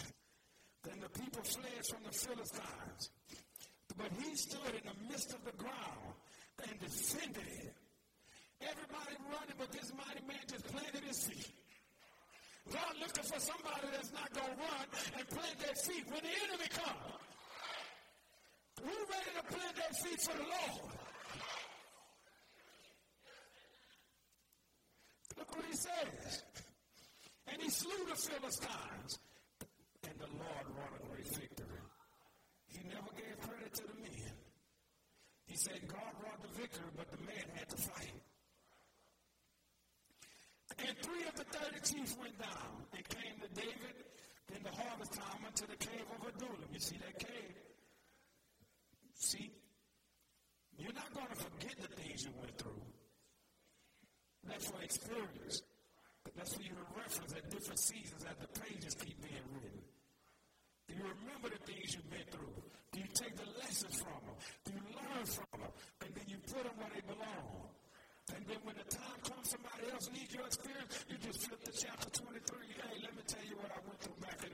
Then 0.85 0.99
the 1.01 1.09
people 1.09 1.43
fled 1.43 1.83
from 1.89 2.03
the 2.05 2.13
Philistines. 2.13 3.11
But 3.97 4.11
he 4.19 4.35
stood 4.35 4.75
in 4.75 4.85
the 4.85 5.09
midst 5.09 5.35
of 5.35 5.45
the 5.45 5.53
ground 5.53 6.15
and 6.67 6.81
defended 6.81 7.47
it. 7.47 7.75
Everybody 8.61 9.15
running, 9.31 9.57
but 9.59 9.71
this 9.73 9.93
mighty 9.95 10.27
man 10.27 10.43
just 10.49 10.67
planted 10.67 11.03
his 11.05 11.27
feet. 11.27 11.53
God 12.71 12.95
looking 13.01 13.25
for 13.25 13.41
somebody 13.41 13.87
that's 13.93 14.13
not 14.13 14.33
going 14.33 14.47
to 14.47 14.57
run 14.57 14.87
and 15.19 15.29
plant 15.29 15.59
their 15.59 15.75
feet 15.75 16.07
when 16.07 16.23
the 16.23 16.35
enemy 16.47 16.69
comes. 16.71 17.19
We're 18.83 19.07
ready 19.11 19.33
to 19.37 19.45
plant 19.55 19.77
their 19.77 19.95
feet 20.03 20.21
for 20.23 20.37
the 20.37 20.45
Lord. 20.45 20.95
Look 25.39 25.57
what 25.57 25.65
he 25.67 25.77
says. 25.77 26.43
And 27.49 27.61
he 27.61 27.69
slew 27.69 28.07
the 28.09 28.17
Philistines, 28.17 29.19
the 30.23 30.31
Lord 30.39 30.67
won 30.79 30.91
a 30.95 31.03
great 31.11 31.27
victory. 31.35 31.83
He 32.71 32.79
never 32.87 33.11
gave 33.19 33.35
credit 33.43 33.75
to 33.75 33.85
the 33.91 33.99
men. 33.99 34.35
He 35.51 35.57
said 35.59 35.83
God 35.91 36.15
brought 36.23 36.41
the 36.41 36.55
victory, 36.55 36.91
but 36.97 37.11
the 37.11 37.19
man 37.27 37.47
had 37.59 37.69
to 37.71 37.77
fight. 37.77 38.15
And 40.79 40.95
three 41.03 41.27
of 41.27 41.35
the 41.35 41.45
thirty 41.51 41.81
chiefs 41.83 42.17
went 42.23 42.39
down 42.39 42.87
and 42.95 43.03
came 43.11 43.37
to 43.43 43.49
David 43.51 43.97
in 44.55 44.63
the 44.63 44.71
harvest 44.71 45.13
time 45.13 45.43
unto 45.45 45.67
the 45.67 45.77
cave 45.77 46.07
of 46.15 46.27
Adullam. 46.31 46.71
You 46.73 46.81
see 46.81 46.99
that 47.03 47.19
cave? 47.19 47.55
See? 49.15 49.51
You're 50.79 50.95
not 50.95 51.13
going 51.13 51.29
to 51.29 51.37
forget 51.37 51.77
the 51.83 51.91
things 51.99 52.25
you 52.25 52.31
went 52.41 52.57
through. 52.59 52.83
That's 54.49 54.71
for 54.71 54.83
experience. 54.83 55.63
That's 56.37 56.55
for 56.55 56.63
you 56.63 56.71
to 56.71 56.87
reference 56.97 57.35
at 57.35 57.51
different 57.51 57.79
seasons 57.79 58.25
as 58.25 58.37
the 58.41 58.61
pages 58.61 58.95
keep 58.95 59.21
being 59.21 59.47
written. 59.53 59.82
Do 60.93 61.01
you 61.01 61.09
remember 61.09 61.49
the 61.49 61.63
things 61.65 61.97
you've 61.97 62.11
been 62.13 62.29
through? 62.29 62.53
Do 62.93 63.01
you 63.01 63.09
take 63.17 63.33
the 63.33 63.49
lessons 63.65 63.97
from 63.97 64.21
them? 64.29 64.37
Do 64.69 64.71
you 64.77 64.85
learn 64.93 65.25
from 65.25 65.57
them? 65.57 65.73
And 66.05 66.11
then 66.13 66.27
you 66.29 66.37
put 66.45 66.69
them 66.69 66.77
where 66.77 66.93
they 66.93 67.01
belong. 67.09 67.73
And 68.37 68.45
then 68.45 68.61
when 68.61 68.77
the 68.77 68.85
time 68.93 69.17
comes, 69.25 69.49
somebody 69.57 69.89
else 69.89 70.13
needs 70.13 70.37
your 70.37 70.45
experience, 70.45 71.01
you 71.09 71.17
just 71.17 71.49
flip 71.49 71.65
to 71.65 71.73
chapter 71.73 72.13
23. 72.13 72.45
Hey, 72.77 73.09
let 73.09 73.17
me 73.17 73.25
tell 73.25 73.41
you 73.49 73.57
what 73.57 73.73
I 73.73 73.81
went 73.89 74.01
through 74.05 74.21
back 74.21 74.37
in 74.45 74.53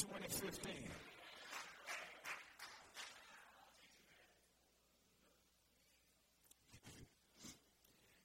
2015. 0.00 0.72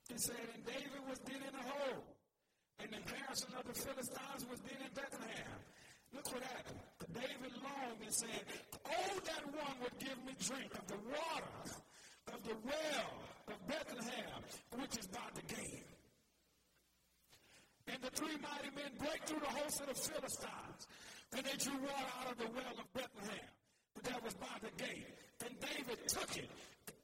It 0.08 0.20
said, 0.24 0.48
and 0.56 0.64
David 0.64 1.04
was 1.04 1.20
then 1.28 1.44
in 1.44 1.52
a 1.52 1.66
hole, 1.68 2.04
and 2.80 2.90
the 2.96 3.04
garrison 3.12 3.52
of 3.60 3.68
the 3.68 3.76
Philistines 3.76 4.44
was 4.48 4.60
then 4.64 4.80
in 4.88 4.92
Bethlehem. 4.96 5.60
Look 6.16 6.32
what 6.32 6.44
happened. 6.44 6.91
David 7.14 7.54
longed 7.64 8.02
and 8.04 8.14
said, 8.14 8.44
Oh, 8.86 9.20
that 9.26 9.46
one 9.46 9.76
would 9.84 9.98
give 10.00 10.18
me 10.26 10.34
drink 10.40 10.72
of 10.76 10.88
the 10.88 11.00
water 11.08 11.58
of 12.34 12.44
the 12.44 12.56
well 12.64 13.14
of 13.48 13.68
Bethlehem, 13.68 14.42
which 14.80 14.98
is 14.98 15.08
by 15.08 15.28
the 15.36 15.42
gate. 15.54 15.86
And 17.88 18.02
the 18.02 18.12
three 18.12 18.38
mighty 18.40 18.72
men 18.76 18.92
break 19.00 19.26
through 19.26 19.40
the 19.40 19.54
host 19.60 19.82
of 19.82 19.88
the 19.88 19.96
Philistines. 19.96 20.88
And 21.34 21.46
they 21.46 21.58
drew 21.58 21.76
water 21.80 22.12
out 22.20 22.32
of 22.32 22.38
the 22.38 22.52
well 22.52 22.76
of 22.76 22.88
Bethlehem, 22.94 23.50
but 23.96 24.04
that 24.04 24.24
was 24.24 24.34
by 24.36 24.56
the 24.62 24.72
gate. 24.84 25.08
And 25.46 25.56
David 25.60 26.00
took 26.08 26.38
it, 26.38 26.50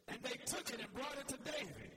and 0.07 0.19
they 0.23 0.37
took 0.45 0.69
it 0.69 0.79
and 0.79 0.93
brought 0.93 1.15
it 1.19 1.27
to 1.29 1.37
David. 1.43 1.91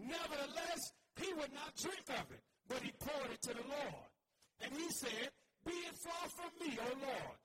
Nevertheless, 0.00 0.92
he 1.20 1.32
would 1.34 1.52
not 1.52 1.76
drink 1.76 2.04
of 2.08 2.24
it, 2.32 2.40
but 2.68 2.80
he 2.82 2.92
poured 3.00 3.32
it 3.32 3.42
to 3.42 3.54
the 3.54 3.66
Lord. 3.68 4.08
And 4.60 4.72
he 4.72 4.88
said, 4.90 5.28
Be 5.64 5.72
it 5.72 5.94
far 5.94 6.28
from 6.28 6.50
me, 6.60 6.78
O 6.80 6.88
Lord, 7.04 7.37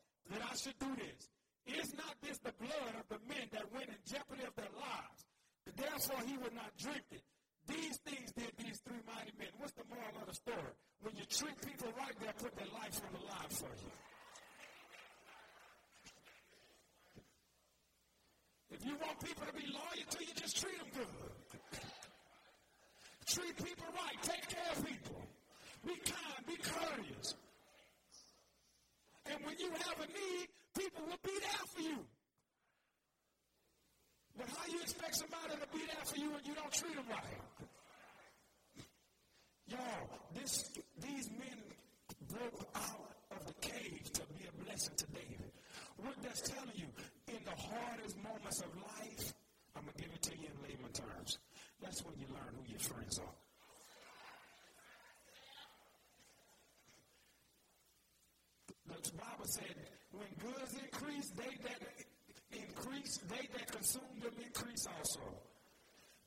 I 0.53 0.55
should 0.55 0.77
do 0.77 0.93
this. 1.01 1.81
Is 1.81 1.97
not 1.97 2.13
this 2.21 2.37
the 2.37 2.53
blood 2.61 2.93
of 2.93 3.09
the 3.09 3.17
men 3.25 3.49
that 3.57 3.65
went 3.73 3.89
in 3.89 3.97
jeopardy 4.05 4.45
of 4.45 4.53
their 4.53 4.69
lives? 4.77 5.25
Therefore, 5.65 6.21
he 6.29 6.37
would 6.37 6.53
not 6.53 6.69
drink 6.77 7.01
it. 7.09 7.25
These 7.65 7.97
things 8.05 8.29
did 8.37 8.53
these 8.61 8.77
three 8.85 9.01
mighty 9.07 9.33
men. 9.39 9.49
What's 9.57 9.73
the 9.73 9.87
moral 9.89 10.13
of 10.21 10.27
the 10.29 10.35
story? 10.35 10.77
When 11.01 11.15
you 11.17 11.25
treat 11.25 11.57
people 11.65 11.89
right, 11.97 12.13
they'll 12.21 12.37
put 12.37 12.53
their 12.53 12.69
life 12.69 13.01
on 13.01 13.17
the 13.17 13.25
line 13.25 13.49
for 13.49 13.73
you. 13.81 13.93
If 18.77 18.85
you 18.85 18.93
want 19.01 19.17
people 19.25 19.45
to 19.47 19.53
be 19.57 19.65
loyal 19.73 20.05
to 20.05 20.19
you, 20.21 20.33
just 20.37 20.61
treat 20.61 20.77
them 20.77 20.89
good. 20.93 21.81
Treat 23.25 23.57
people 23.57 23.89
right. 23.89 24.17
Take 24.21 24.45
care 24.53 24.69
of 24.69 24.85
people. 24.85 25.21
Be 25.87 25.95
kind. 26.05 26.45
Be 26.45 26.57
courteous. 26.61 27.33
And 29.33 29.43
when 29.45 29.57
you 29.57 29.69
have 29.71 29.97
a 29.97 30.07
need, 30.13 30.47
people 30.77 31.01
will 31.09 31.21
be 31.23 31.33
there 31.41 31.65
for 31.73 31.81
you. 31.81 31.97
But 34.37 34.47
how 34.49 34.65
you 34.71 34.79
expect 34.81 35.15
somebody 35.17 35.57
to 35.57 35.67
be 35.73 35.85
there 35.89 36.05
for 36.05 36.17
you 36.17 36.29
when 36.29 36.45
you 36.45 36.53
don't 36.53 36.71
treat 36.71 36.95
them 36.95 37.05
right? 37.09 37.41
Y'all, 39.67 40.05
this, 40.35 40.69
these 41.01 41.29
men 41.31 41.57
broke 42.29 42.67
out 42.75 43.09
of 43.31 43.45
the 43.47 43.53
cave 43.61 44.05
to 44.13 44.21
be 44.37 44.45
a 44.45 44.63
blessing 44.65 44.93
to 44.97 45.05
David. 45.07 45.51
What 45.97 46.13
that's 46.21 46.41
telling 46.41 46.75
you, 46.75 46.85
in 47.27 47.41
the 47.45 47.57
hardest 47.57 48.17
moments 48.21 48.61
of 48.61 48.69
life, 48.77 49.33
I'm 49.75 49.81
going 49.83 49.95
to 49.97 50.03
give 50.03 50.13
it 50.13 50.21
to 50.29 50.31
you 50.37 50.45
in 50.45 50.57
layman 50.61 50.91
terms. 50.93 51.39
That's 51.81 52.03
when 52.05 52.13
you 52.19 52.27
learn 52.29 52.53
who 52.53 52.69
your 52.69 52.79
friends 52.79 53.17
are. 53.17 53.42
The 59.03 59.19
Bible 59.19 59.45
said, 59.45 59.75
when 60.15 60.31
goods 60.39 60.73
increase, 60.79 61.29
they 61.35 61.53
that 61.67 61.81
increase, 62.55 63.19
they 63.27 63.43
that 63.51 63.67
consume 63.67 64.15
them 64.23 64.31
increase 64.39 64.87
also. 64.87 65.19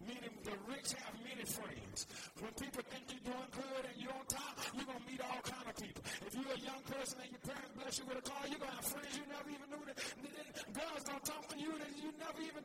Meaning 0.04 0.36
the 0.44 0.52
rich 0.68 0.92
have 0.92 1.16
many 1.24 1.40
friends. 1.48 2.04
When 2.36 2.52
people 2.52 2.84
think 2.92 3.08
you're 3.08 3.32
doing 3.32 3.48
good 3.48 3.82
and 3.88 3.96
you're 3.96 4.12
on 4.12 4.28
top, 4.28 4.60
you're 4.76 4.84
going 4.84 5.00
to 5.00 5.08
meet 5.08 5.24
all 5.24 5.40
kind 5.40 5.66
of 5.72 5.76
people. 5.80 6.04
If 6.20 6.36
you're 6.36 6.52
a 6.52 6.62
young 6.68 6.82
person 6.84 7.16
and 7.24 7.32
your 7.32 7.44
parents 7.48 7.72
bless 7.80 7.94
you 7.96 8.04
with 8.04 8.20
a 8.20 8.26
car, 8.28 8.44
you're 8.44 8.60
going 8.60 8.76
to 8.76 8.76
have 8.76 8.88
friends 8.92 9.12
you 9.16 9.24
never 9.24 9.48
even 9.48 9.68
knew. 9.72 9.82
That, 9.88 9.96
then 9.96 10.46
girls 10.76 11.02
don't 11.08 11.24
talk 11.24 11.44
to 11.48 11.56
you 11.56 11.72
that 11.80 11.92
you 11.96 12.12
never 12.20 12.40
even... 12.44 12.62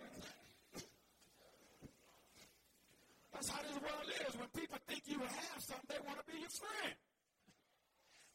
That's 3.31 3.47
how 3.47 3.63
this 3.63 3.79
world 3.79 4.07
is. 4.11 4.31
When 4.35 4.51
people 4.51 4.79
think 4.91 5.01
you 5.07 5.23
have 5.23 5.59
something, 5.63 5.87
they 5.87 6.03
want 6.03 6.19
to 6.19 6.27
be 6.27 6.35
your 6.35 6.51
friend. 6.51 6.99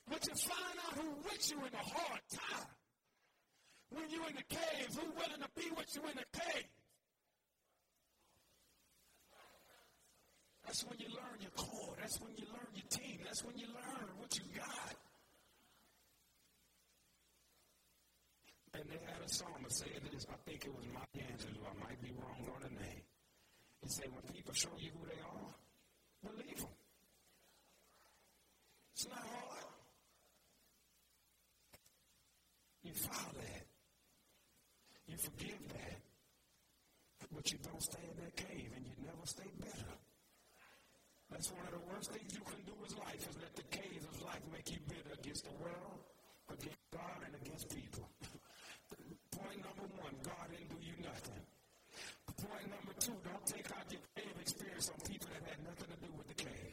But 0.08 0.26
you 0.26 0.34
find 0.34 0.78
out 0.86 0.94
who 0.94 1.10
with 1.24 1.50
you 1.50 1.58
in 1.58 1.74
a 1.74 1.84
hard 1.84 2.20
time. 2.30 2.70
When 3.90 4.10
you're 4.10 4.28
in 4.28 4.36
the 4.36 4.54
cave, 4.54 4.88
who 4.94 5.06
willing 5.14 5.42
to 5.42 5.50
be 5.54 5.70
with 5.76 5.90
you 5.94 6.02
in 6.02 6.16
the 6.16 6.40
cave? 6.40 6.66
That's 10.64 10.84
when 10.84 10.98
you 10.98 11.06
learn 11.14 11.38
your 11.40 11.54
core. 11.56 11.94
That's 12.00 12.20
when 12.20 12.32
you 12.36 12.44
learn 12.50 12.70
your 12.74 12.86
team. 12.90 13.20
That's 13.24 13.44
when 13.44 13.56
you 13.56 13.66
learn 13.66 14.08
what 14.18 14.36
you 14.36 14.42
got. 14.56 14.94
And 18.74 18.84
they 18.90 18.98
had 19.06 19.22
a 19.24 19.32
song 19.32 19.54
that 19.62 19.72
said 19.72 19.88
this. 20.12 20.26
I 20.28 20.36
think 20.44 20.66
it 20.66 20.74
was 20.74 20.84
Mike 20.92 21.14
Angelou. 21.16 21.62
I 21.64 21.88
might 21.88 22.02
be 22.02 22.12
wrong 22.18 22.50
on 22.54 22.62
the 22.62 22.74
name. 22.82 23.02
He 23.82 23.88
said, 23.88 24.06
when 24.12 24.22
people 24.34 24.52
show 24.54 24.74
you 24.78 24.90
who 24.98 25.06
they 25.06 25.20
are, 25.22 25.54
believe 26.22 26.58
them. 26.58 26.74
It's 28.94 29.08
not 29.08 29.18
hard. 29.18 29.45
Follow 32.96 33.36
that. 33.36 33.64
You 35.06 35.16
forgive 35.20 35.60
that. 35.68 35.96
But 37.28 37.52
you 37.52 37.58
don't 37.60 37.82
stay 37.82 38.00
in 38.08 38.16
that 38.24 38.36
cave 38.36 38.70
and 38.72 38.86
you 38.86 38.96
never 39.04 39.24
stay 39.24 39.50
better. 39.60 39.92
That's 41.30 41.52
one 41.52 41.66
of 41.68 41.74
the 41.76 41.84
worst 41.92 42.08
things 42.12 42.32
you 42.32 42.40
can 42.40 42.62
do 42.64 42.72
in 42.72 42.92
life 43.04 43.20
is 43.20 43.36
let 43.36 43.52
the 43.52 43.68
cave 43.68 44.00
of 44.00 44.16
life 44.24 44.40
make 44.48 44.70
you 44.72 44.80
bitter 44.88 45.12
against 45.12 45.44
the 45.44 45.56
world, 45.60 46.00
against 46.48 46.80
God, 46.94 47.18
and 47.26 47.34
against 47.36 47.68
people. 47.68 48.08
Point 49.36 49.60
number 49.60 49.84
one, 50.00 50.14
God 50.24 50.46
didn't 50.48 50.72
do 50.72 50.80
you 50.80 50.96
nothing. 51.04 51.42
Point 52.40 52.68
number 52.72 52.94
two, 52.96 53.16
don't 53.26 53.44
take 53.44 53.68
out 53.76 53.84
your 53.92 54.00
cave 54.16 54.36
experience 54.40 54.88
on 54.88 54.98
people 55.04 55.28
that 55.36 55.44
had 55.44 55.60
nothing 55.66 55.90
to 55.92 55.98
do 56.00 56.10
with 56.16 56.28
the 56.32 56.38
cave. 56.40 56.72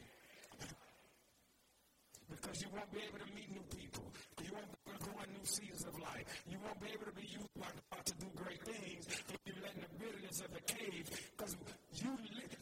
because 2.32 2.62
you 2.62 2.70
won't 2.72 2.91
be 2.94 3.04
able 3.04 3.20
to 3.20 3.30
meet 3.36 3.50
new 3.52 3.66
people. 3.74 4.08
You 4.54 4.62
won't 4.62 4.70
be 4.70 4.78
able 4.86 5.00
to 5.02 5.10
go 5.10 5.18
in 5.26 5.30
new 5.34 5.46
seasons 5.50 5.86
of 5.90 5.96
life. 5.98 6.26
You 6.46 6.58
won't 6.62 6.78
be 6.78 6.90
able 6.94 7.10
to 7.10 7.18
be 7.18 7.26
used 7.26 7.54
by 7.58 7.74
God 7.90 8.06
to 8.06 8.16
do 8.22 8.28
great 8.38 8.62
things 8.62 9.10
if 9.10 9.40
you're 9.50 9.58
letting 9.66 9.82
the 9.82 9.94
bitterness 9.98 10.42
of 10.46 10.54
the 10.54 10.62
cave. 10.70 11.10
Because 11.34 11.58
you 11.98 12.14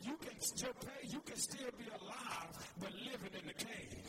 you 0.01 0.15
can 0.23 0.39
still 0.39 0.71
pay, 0.79 1.03
you 1.11 1.19
can 1.19 1.35
still 1.35 1.71
be 1.77 1.87
alive, 1.99 2.51
but 2.79 2.91
living 2.95 3.35
in 3.35 3.45
the 3.45 3.57
cave. 3.59 4.07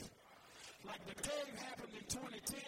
Like 0.87 1.03
the 1.07 1.19
cave 1.27 1.55
happened 1.59 1.95
in 1.95 2.07
2010, 2.07 2.63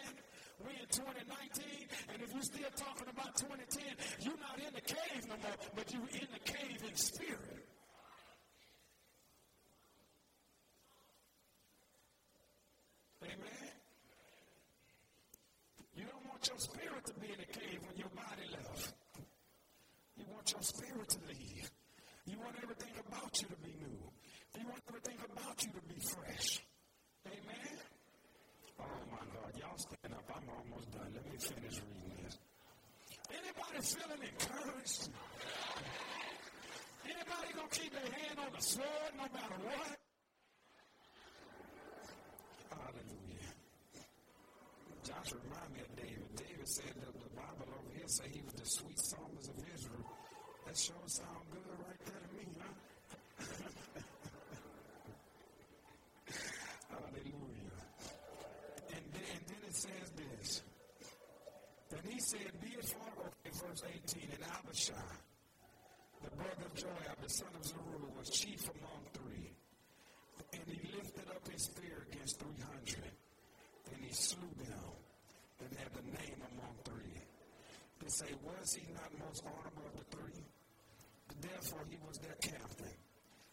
we 0.63 0.71
in 0.75 0.87
2019, 0.87 1.63
and 2.11 2.21
if 2.21 2.31
you're 2.31 2.43
still 2.43 2.71
talking 2.75 3.07
about 3.07 3.35
2010, 3.35 3.83
you're 4.19 4.39
not 4.39 4.59
in 4.59 4.71
the 4.75 4.83
cave 4.83 5.23
no 5.27 5.35
more, 5.39 5.57
but 5.75 5.91
you're 5.91 6.11
in 6.11 6.27
the 6.31 6.43
cave 6.43 6.79
in 6.83 6.95
spirit. 6.95 7.63
Amen. 13.23 13.75
You 15.95 16.03
don't 16.03 16.25
want 16.27 16.47
your 16.47 16.59
spirit 16.59 17.03
to 17.05 17.13
be 17.19 17.27
in 17.31 17.39
the 17.39 17.51
cave 17.51 17.79
when 17.87 17.97
your 17.97 18.11
body 18.15 18.47
left. 18.51 18.93
You 20.17 20.25
want 20.31 20.51
your 20.51 20.61
spirit 20.61 21.09
to 21.09 21.19
leave. 21.27 21.71
You 22.25 22.37
want 22.39 22.55
everything 22.61 22.91
about 23.07 23.31
you 23.41 23.47
to 23.47 23.59
be 23.63 23.75
new. 23.79 23.99
You 24.59 24.67
want 24.67 24.85
about 25.55 25.63
you 25.63 25.71
to 25.79 25.87
be 25.87 25.99
fresh. 26.01 26.61
Amen? 27.27 27.77
Oh 28.79 28.83
my 29.11 29.17
God. 29.17 29.51
Y'all 29.59 29.77
stand 29.77 30.13
up. 30.13 30.23
I'm 30.35 30.49
almost 30.49 30.91
done. 30.91 31.11
Let 31.13 31.25
me 31.25 31.37
finish 31.37 31.81
reading 31.81 32.23
this. 32.23 32.37
Anybody 33.31 33.79
feeling 33.81 34.21
encouraged? 34.21 35.09
Anybody 37.05 37.53
gonna 37.55 37.67
keep 37.71 37.91
their 37.93 38.11
hand 38.11 38.39
on 38.39 38.51
the 38.55 38.61
sword 38.61 39.11
no 39.15 39.23
matter 39.33 39.59
what? 39.63 39.97
Hallelujah. 42.69 43.51
Josh 45.03 45.31
remind 45.31 45.73
me 45.73 45.79
of 45.81 45.95
David. 45.95 46.35
David 46.35 46.67
said 46.67 46.93
that 46.99 47.13
the 47.13 47.29
Bible 47.35 47.71
over 47.79 47.93
here 47.95 48.07
say 48.07 48.25
he 48.31 48.41
was 48.41 48.53
the 48.53 48.65
sweet 48.65 48.99
psalmist 48.99 49.49
of 49.49 49.55
Israel. 49.73 50.05
That 50.65 50.77
sure 50.77 50.95
sound 51.07 51.45
good 51.51 51.79
right 51.79 51.99
there 52.05 52.19
to 52.19 52.35
me, 52.35 52.45
huh? 52.59 52.73
Hallelujah. 56.89 57.79
And 58.93 59.05
then, 59.13 59.23
and 59.35 59.43
then 59.47 59.61
it 59.67 59.75
says 59.75 60.11
this. 60.15 60.61
Then 61.89 61.99
he 62.03 62.13
said, 62.25 62.57
Be 62.57 62.73
it 62.73 62.85
for, 62.89 63.05
okay, 63.21 63.53
verse 63.53 63.85
18, 63.85 64.33
and 64.33 64.43
Abishai, 64.57 65.13
the 66.25 66.33
brother 66.33 66.65
of 66.65 66.73
Joab, 66.73 67.17
the 67.21 67.29
son 67.29 67.53
of 67.53 67.61
Zeruiah, 67.61 68.17
was 68.17 68.29
chief 68.33 68.65
among 68.65 69.05
three. 69.13 69.53
And 70.57 70.65
he 70.65 70.81
lifted 70.97 71.29
up 71.29 71.45
his 71.45 71.69
spear 71.69 72.01
against 72.09 72.41
300. 72.41 73.13
And 73.93 74.01
he 74.01 74.09
slew 74.09 74.49
them 74.57 74.89
and 75.61 75.69
had 75.77 75.93
the 75.93 76.05
name 76.17 76.41
among 76.49 76.73
three. 76.81 77.13
They 78.01 78.09
say, 78.09 78.33
Was 78.41 78.73
he 78.73 78.89
not 78.97 79.13
most 79.21 79.45
honorable 79.45 79.85
of 79.85 79.93
the 80.01 80.17
three? 80.17 80.41
Therefore, 81.45 81.85
he 81.93 81.97
was 82.09 82.17
their 82.25 82.37
captain. 82.41 82.97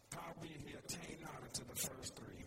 Probably 0.08 0.48
he 0.64 0.72
attained 0.72 1.20
not 1.20 1.44
unto 1.44 1.68
the 1.68 1.76
first 1.76 2.16
three. 2.16 2.40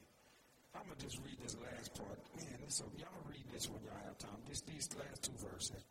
I'm 0.74 0.90
going 0.90 0.98
to 0.98 1.06
just 1.06 1.22
read 1.22 1.38
this 1.38 1.56
last 1.62 1.94
part. 1.94 2.18
Man, 2.34 2.66
so 2.66 2.90
y'all 2.98 3.22
read 3.30 3.46
this 3.54 3.70
when 3.70 3.86
y'all 3.86 4.02
have 4.10 4.18
time. 4.18 4.42
This, 4.50 4.62
these 4.66 4.90
last 4.98 5.22
two 5.22 5.38
verses. 5.38 5.86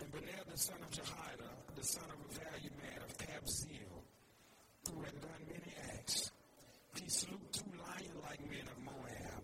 And 0.00 0.12
Benaiah, 0.12 0.44
the 0.50 0.58
son 0.58 0.76
of 0.82 0.90
Jehoiada, 0.90 1.50
the 1.74 1.84
son 1.84 2.04
of 2.04 2.18
a 2.20 2.28
valiant 2.38 2.76
man 2.82 3.00
of 3.02 3.16
Kabzeel, 3.18 3.96
who 4.92 5.02
had 5.02 5.20
done 5.20 5.42
many 5.48 5.72
acts, 5.96 6.30
he 7.00 7.08
slew 7.08 7.38
two 7.52 7.70
lion-like 7.78 8.40
men 8.50 8.66
of 8.68 8.78
Moab. 8.84 9.42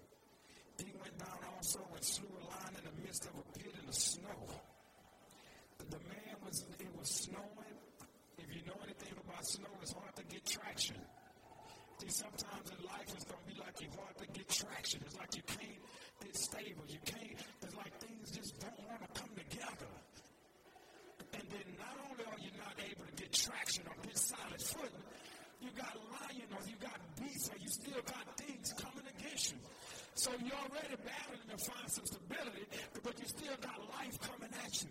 He 0.79 0.93
went 1.01 1.19
down 1.19 1.39
also 1.57 1.81
and 1.95 2.05
slew 2.05 2.29
a 2.41 2.45
lion 2.47 2.75
in 2.79 2.85
the 2.85 2.97
midst 3.03 3.25
of 3.27 3.33
a 3.39 3.59
pit 3.59 3.75
in 3.81 3.87
the 3.87 3.93
snow. 3.93 4.41
But 5.79 5.91
The 5.91 5.99
man 6.09 6.35
was, 6.45 6.65
it 6.79 6.89
was 6.99 7.09
snowing, 7.09 7.77
if 8.39 8.49
you 8.55 8.63
know 8.67 8.79
anything 8.85 9.13
about 9.25 9.47
snow, 9.47 9.69
it's 9.83 9.93
hard 9.93 10.15
to 10.17 10.25
get 10.25 10.45
traction. 10.47 10.97
See, 12.01 12.09
sometimes 12.09 12.71
in 12.71 12.85
life 12.85 13.09
it's 13.15 13.25
going 13.25 13.41
to 13.47 13.55
be 13.55 13.61
like 13.61 13.77
you're 13.81 13.93
hard 13.95 14.17
to 14.19 14.27
get 14.33 14.49
traction. 14.49 15.01
It's 15.07 15.17
like 15.17 15.37
you 15.37 15.43
can't 15.47 15.81
get 16.25 16.37
stable. 16.37 16.85
You 16.89 16.99
can't, 17.05 17.39
it's 17.63 17.77
like 17.77 17.93
things 18.01 18.31
just 18.33 18.59
don't 18.59 18.81
want 18.89 19.01
to 19.05 19.21
come 19.21 19.31
together. 19.37 19.93
And 21.35 21.45
then 21.47 21.69
not 21.79 21.97
only 22.11 22.25
are 22.25 22.41
you 22.41 22.53
not 22.59 22.75
able 22.81 23.05
to 23.07 23.15
get 23.21 23.33
foot, 24.37 24.93
you 25.61 25.69
got 25.77 25.95
lion 25.95 26.49
or 26.53 26.63
you 26.67 26.77
got 26.81 26.99
beast 27.21 27.53
or 27.53 27.59
you 27.59 27.69
still 27.69 28.03
got 28.07 28.25
things 28.37 28.73
coming 28.75 29.07
against 29.19 29.53
you. 29.53 29.59
So 30.15 30.31
you're 30.45 30.57
already 30.57 30.97
battling 31.05 31.49
to 31.51 31.59
find 31.65 31.89
some 31.89 32.07
stability, 32.07 32.67
but 33.03 33.19
you 33.19 33.27
still 33.27 33.57
got 33.61 33.79
life 33.99 34.19
coming 34.21 34.53
at 34.65 34.83
you. 34.83 34.91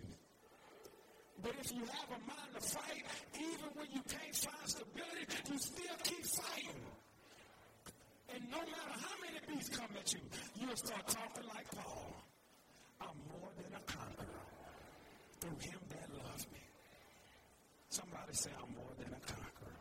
But 1.42 1.54
if 1.60 1.72
you 1.72 1.82
have 1.82 2.08
a 2.10 2.20
mind 2.26 2.50
to 2.54 2.60
fight, 2.60 3.02
even 3.38 3.68
when 3.74 3.88
you 3.92 4.02
can't 4.06 4.36
find 4.36 4.66
stability, 4.66 5.26
you 5.50 5.58
still 5.58 5.96
keep 6.04 6.24
fighting. 6.24 6.82
And 8.34 8.42
no 8.50 8.58
matter 8.58 8.94
how 8.96 9.14
many 9.20 9.38
beasts 9.48 9.76
come 9.76 9.90
at 9.98 10.12
you, 10.12 10.20
you'll 10.56 10.76
start 10.76 11.06
talking 11.06 11.46
like 11.48 11.68
Paul. 11.76 12.14
I'm 13.00 13.18
more 13.28 13.50
than 13.58 13.72
a 13.74 13.82
conqueror 13.84 14.46
through 15.40 15.58
him 15.60 15.80
that 15.90 16.08
loves 16.24 16.46
me. 16.52 16.62
Somebody 17.88 18.32
say, 18.32 18.50
I'm 18.56 18.72
more 18.74 18.94
than 18.96 19.12
a 19.12 19.22
conqueror. 19.26 19.76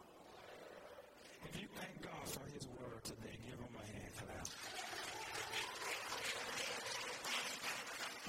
If 1.47 1.61
you 1.61 1.67
thank 1.79 2.01
God 2.01 2.25
for 2.27 2.43
his 2.51 2.67
word 2.67 3.03
today, 3.03 3.37
give 3.45 3.55
him 3.55 3.75
a 3.77 3.85
hand 3.85 4.13
clap. 4.19 4.47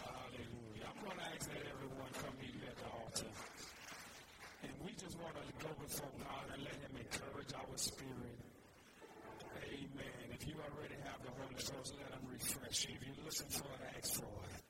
Hallelujah. 0.07 0.87
I'm 0.87 0.99
going 1.03 1.19
to 1.19 1.27
ask 1.35 1.45
that 1.51 1.65
everyone 1.67 2.13
come 2.15 2.35
meet 2.39 2.55
me 2.55 2.67
at 2.69 2.79
the 2.79 2.91
altar. 2.95 3.33
And 4.63 4.73
we 4.87 4.93
just 4.95 5.19
want 5.19 5.35
to 5.35 5.43
go 5.59 5.63
go 5.63 5.71
before 5.79 6.11
God 6.19 6.45
and 6.55 6.65
let 6.65 6.75
Him 6.75 6.95
encourage 6.99 7.55
our 7.55 7.77
spirit. 7.79 8.39
Amen. 9.63 10.27
If 10.35 10.43
you 10.49 10.55
already 10.59 10.99
Holy 11.71 12.03
let 12.03 12.11
Him 12.17 12.27
refresh 12.33 12.89
you. 12.89 12.95
If 12.97 13.07
you 13.07 13.15
listen 13.25 13.49
for 13.51 13.71
it, 13.79 13.83
ask 13.99 14.15
for 14.19 14.35
it. 14.51 14.63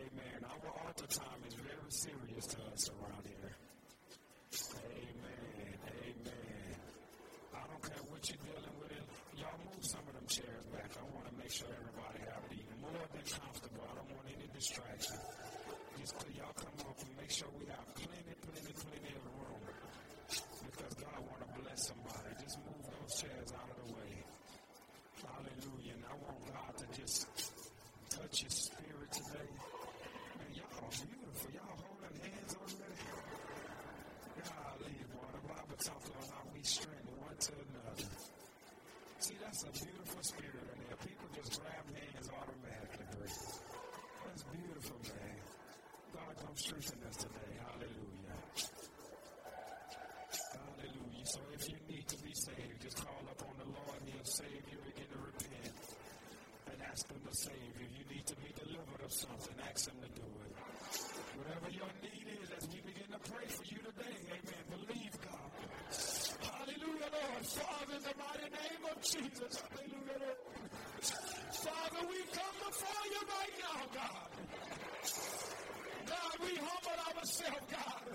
Amen. 0.00 0.38
Our 0.48 0.70
altar 0.86 1.06
time 1.06 1.40
is 1.46 1.54
very 1.54 1.90
serious 1.90 2.46
to 2.46 2.58
us 2.72 2.88
around 2.90 3.24
here. 3.26 3.52
Amen. 4.80 5.76
Amen. 5.90 6.74
I 7.54 7.62
don't 7.68 7.82
care 7.82 8.04
what 8.08 8.22
you're 8.28 8.42
dealing 8.44 8.76
with. 8.80 9.04
Y'all 9.36 9.60
move 9.66 9.84
some 9.84 10.04
of 10.08 10.14
them 10.14 10.26
chairs 10.26 10.64
back. 10.72 10.90
I 10.96 11.04
want 11.14 11.26
to 11.28 11.34
make 11.36 11.50
sure 11.52 11.68
everybody 11.68 12.20
have 12.32 12.42
it 12.48 12.54
even 12.56 12.76
more 12.80 13.04
than 13.12 13.24
comfortable. 13.28 13.84
I 13.84 13.94
don't 14.00 14.10
want 14.14 14.26
any 14.30 14.48
distraction. 14.54 15.18
Just 16.00 16.16
y'all 16.36 16.54
come 16.56 16.78
up 16.88 16.96
and 17.02 17.12
make 17.20 17.30
sure 17.30 17.48
we 17.60 17.66
have 17.68 17.86
plenty, 17.94 18.34
plenty, 18.40 18.72
plenty 18.72 19.10
of 19.14 19.24
room. 19.26 19.62
Because 20.64 20.94
God 20.96 21.18
want 21.28 21.40
to 21.44 21.50
bless 21.60 21.80
somebody. 21.92 22.30
Just 22.40 22.56
move 22.64 22.84
those 22.88 23.12
chairs 23.20 23.50
out 23.52 23.68
of 23.68 23.76
the 23.84 23.88
way. 23.94 24.12
Hallelujah. 25.20 25.94
And 26.00 26.04
I 26.08 26.14
want 26.24 26.40
God 26.48 26.72
to 26.80 26.86
just 27.00 27.26
touch 28.10 28.42
your 28.42 28.50
spirit 28.50 29.10
today. 29.12 29.50
Man, 30.38 30.50
y'all 30.56 30.80
are 30.80 30.94
beautiful. 30.96 31.48
Y'all 31.52 31.76
holding 31.76 32.16
hands 32.24 32.52
already. 32.56 33.04
Golly, 34.40 34.96
boy. 35.12 35.28
The 35.36 35.42
Bible 35.48 35.78
talks 35.78 36.08
about 36.08 36.26
how 36.32 36.44
we 36.54 36.62
strengthen 36.62 37.14
one 37.20 37.36
to 37.36 37.52
another. 37.52 38.08
See, 39.20 39.36
that's 39.42 39.62
a 39.64 39.72
beautiful 39.72 40.22
spirit 40.22 40.64
in 40.72 40.78
there. 40.88 40.96
People 41.04 41.28
just 41.36 41.60
grab 41.60 41.84
hands 41.92 42.28
automatically. 42.32 43.06
That's 44.24 44.42
beautiful, 44.48 44.98
man. 45.12 45.36
God 46.14 46.32
come 46.40 46.56
strengthen 46.56 47.00
us 47.08 47.16
today. 47.16 47.52
Hallelujah. 47.60 48.38
Hallelujah. 50.56 51.26
So 51.26 51.40
if 51.54 51.68
you 51.68 51.76
need 51.88 52.06
to 52.08 52.16
be 52.24 52.32
saved, 52.34 52.80
just 52.82 52.96
call 53.04 53.22
upon 53.30 53.54
the 53.58 53.68
Lord. 53.68 54.00
He'll 54.06 54.24
save 54.24 54.64
you. 54.70 54.78
Begin 54.84 55.08
to 55.12 55.18
repent 55.20 55.74
and 56.72 56.80
you. 57.30 57.86
You 57.86 58.04
need 58.10 58.26
to 58.26 58.34
be 58.42 58.50
delivered 58.58 59.02
of 59.06 59.12
something. 59.12 59.54
Ask 59.70 59.86
Him 59.86 59.94
to 60.02 60.10
do 60.18 60.26
it. 60.26 60.52
Whatever 61.38 61.70
your 61.70 61.90
need 62.02 62.26
is, 62.42 62.50
as 62.58 62.66
we 62.74 62.82
begin 62.82 63.06
to 63.06 63.20
pray 63.30 63.46
for 63.46 63.64
you 63.70 63.78
today, 63.78 64.18
amen. 64.34 64.62
Believe 64.66 65.14
God. 65.22 65.50
Hallelujah, 66.42 67.10
Lord. 67.14 67.46
Father, 67.46 67.94
in 67.94 68.02
the 68.02 68.14
mighty 68.18 68.50
name 68.50 68.82
of 68.90 68.98
Jesus. 68.98 69.62
Hallelujah, 69.62 70.18
Lord. 70.26 70.58
Father, 71.54 72.02
we 72.10 72.18
come 72.34 72.56
before 72.66 73.04
you 73.14 73.22
right 73.30 73.56
now, 73.62 73.78
God. 73.94 74.30
God, 76.10 76.34
we 76.42 76.52
humble 76.58 76.98
ourselves, 77.14 77.66
God. 77.70 78.06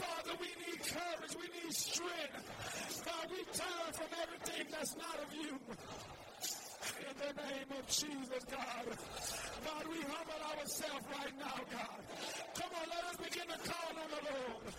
Father, 0.00 0.34
we 0.40 0.48
need 0.64 0.80
courage. 0.80 1.34
We 1.36 1.48
need 1.60 1.72
strength. 1.76 3.04
God, 3.04 3.26
we 3.30 3.44
turn 3.52 3.88
from 3.92 4.10
everything 4.16 4.66
that's 4.72 4.96
not 4.96 5.16
of 5.20 5.34
you. 5.36 5.60
In 6.98 7.14
the 7.14 7.42
name 7.42 7.70
of 7.78 7.86
Jesus, 7.86 8.42
God. 8.50 8.86
God, 9.64 9.84
we 9.86 10.00
humble 10.02 10.42
ourselves 10.50 11.06
right 11.14 11.34
now, 11.38 11.58
God. 11.70 12.00
Come 12.58 12.72
on, 12.74 12.86
let 12.90 13.04
us 13.06 13.16
begin 13.22 13.46
to 13.46 13.58
call 13.70 13.92
on 14.02 14.08
the 14.10 14.22
Lord. 14.26 14.74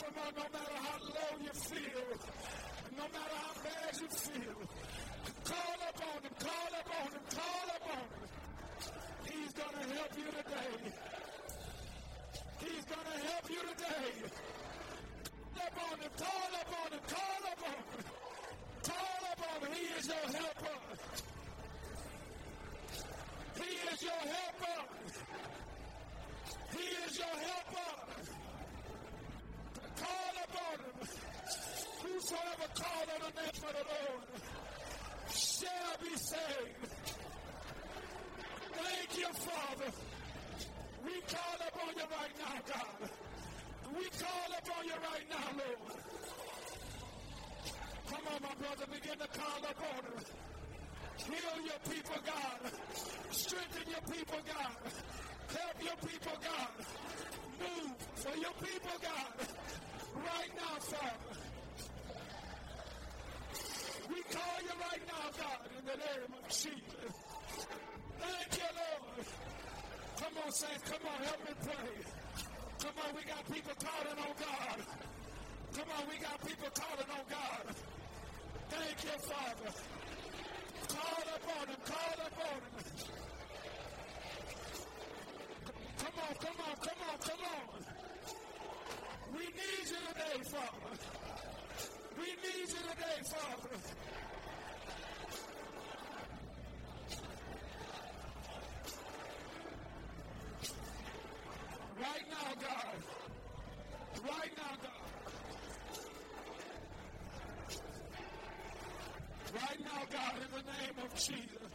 Come 0.00 0.14
on, 0.16 0.32
no 0.32 0.46
matter 0.48 0.78
how 0.80 0.96
low 1.12 1.32
you 1.44 1.52
feel, 1.52 2.08
no 2.96 3.04
matter 3.04 3.36
how 3.36 3.54
bad 3.62 3.92
you 4.00 4.08
feel, 4.08 4.56
call 5.44 5.78
upon 5.92 6.18
him, 6.24 6.34
call 6.40 6.72
upon 6.80 7.08
him, 7.12 7.24
call 7.36 7.68
upon 7.76 8.04
him. 8.08 8.28
He's 9.28 9.52
going 9.52 9.76
to 9.76 9.94
help 9.94 10.12
you 10.16 10.28
today. 10.40 10.72
He's 12.64 12.84
going 12.88 13.08
to 13.12 13.18
help 13.28 13.50
you 13.50 13.60
today. 13.76 14.08
Call 15.52 15.68
upon 15.68 16.00
him, 16.00 16.10
call 16.16 16.50
upon 16.64 16.92
him, 16.92 17.00
call 17.08 17.42
upon 17.52 17.76
him. 17.76 18.21
Call 18.82 19.22
upon 19.32 19.68
him. 19.68 19.72
He 19.74 19.84
is 19.98 20.06
your 20.06 20.16
helper. 20.16 20.78
He 23.56 23.70
is 23.92 24.02
your 24.02 24.22
helper. 24.34 24.78
He 26.72 26.86
is 27.06 27.18
your 27.18 27.36
helper. 27.46 27.92
Call 29.96 30.34
upon 30.44 30.76
him. 30.80 31.08
Whosoever 32.02 32.68
call 32.74 33.06
on 33.14 33.20
the 33.20 33.40
name 33.40 33.62
of 33.62 33.72
the 33.72 33.84
Lord 33.92 34.26
shall 35.30 35.94
be 36.02 36.16
saved. 36.16 36.90
Thank 38.72 39.18
you, 39.18 39.32
Father. 39.32 39.90
We 41.04 41.14
call 41.28 41.58
upon 41.68 41.94
you 41.96 42.06
right 42.10 42.34
now, 42.38 42.56
God. 42.66 43.10
We 43.96 44.04
call 44.04 44.48
upon 44.58 44.84
you 44.86 44.94
right 44.94 45.28
now, 45.30 45.48
Lord. 45.58 45.81
Come 48.22 48.34
on, 48.34 48.42
my 48.42 48.54
brother, 48.54 48.86
begin 48.92 49.18
to 49.18 49.26
call 49.38 49.58
upon 49.58 50.02
him. 50.06 50.24
Heal 51.26 51.66
your 51.66 51.80
people, 51.90 52.16
God. 52.24 52.72
Strengthen 53.30 53.90
your 53.90 54.04
people, 54.14 54.38
God. 54.46 54.76
Help 55.50 55.82
your 55.82 55.96
people, 56.08 56.36
God. 56.38 56.72
Move 57.58 57.96
for 58.14 58.36
your 58.38 58.54
people, 58.62 58.96
God. 59.02 59.32
Right 60.14 60.52
now, 60.54 60.78
Father. 60.78 61.40
We 64.08 64.22
call 64.30 64.58
you 64.62 64.74
right 64.78 65.04
now, 65.06 65.26
God, 65.38 65.60
in 65.78 65.84
the 65.86 65.96
name 65.98 66.32
of 66.38 66.48
Jesus. 66.48 67.14
Thank 68.20 68.50
you, 68.54 68.70
Lord. 68.78 69.26
Come 70.18 70.34
on, 70.44 70.52
saints. 70.52 70.90
Come 70.90 71.02
on, 71.10 71.24
help 71.26 71.40
me 71.48 71.54
pray. 71.64 71.94
Come 72.82 72.94
on, 73.02 73.16
we 73.16 73.22
got 73.24 73.42
people 73.50 73.74
calling 73.82 74.18
on 74.18 74.34
God. 74.38 74.78
Come 75.74 75.88
on, 75.98 76.08
we 76.08 76.18
got 76.18 76.40
people 76.46 76.68
calling 76.74 77.10
on 77.10 77.24
God. 77.28 77.74
Thank 78.72 79.04
you, 79.04 79.18
Father. 79.28 79.70
Call 80.88 81.24
upon 81.36 81.68
him. 81.68 81.80
Call 81.84 82.26
upon 82.26 82.58
him. 82.62 82.84
Come 85.98 86.16
on, 86.18 86.34
come 86.36 86.58
on, 86.68 86.76
come 86.76 87.00
on, 87.10 87.18
come 87.18 87.42
on. 87.54 87.84
We 89.34 89.40
need 89.40 89.86
you 89.90 89.96
today, 90.08 90.42
Father. 90.50 90.98
We 92.18 92.26
need 92.26 92.60
you 92.60 92.66
today, 92.66 93.18
Father. 93.30 93.76
Right 102.00 102.26
now, 102.30 102.54
God. 102.60 102.96
Right 104.24 104.52
now, 104.56 104.74
God. 104.82 105.02
Right 109.54 109.80
now, 109.84 110.01
God, 110.12 110.36
in 110.36 110.50
the 110.52 110.64
name 110.76 110.96
of 111.00 111.10
Jesus. 111.16 111.72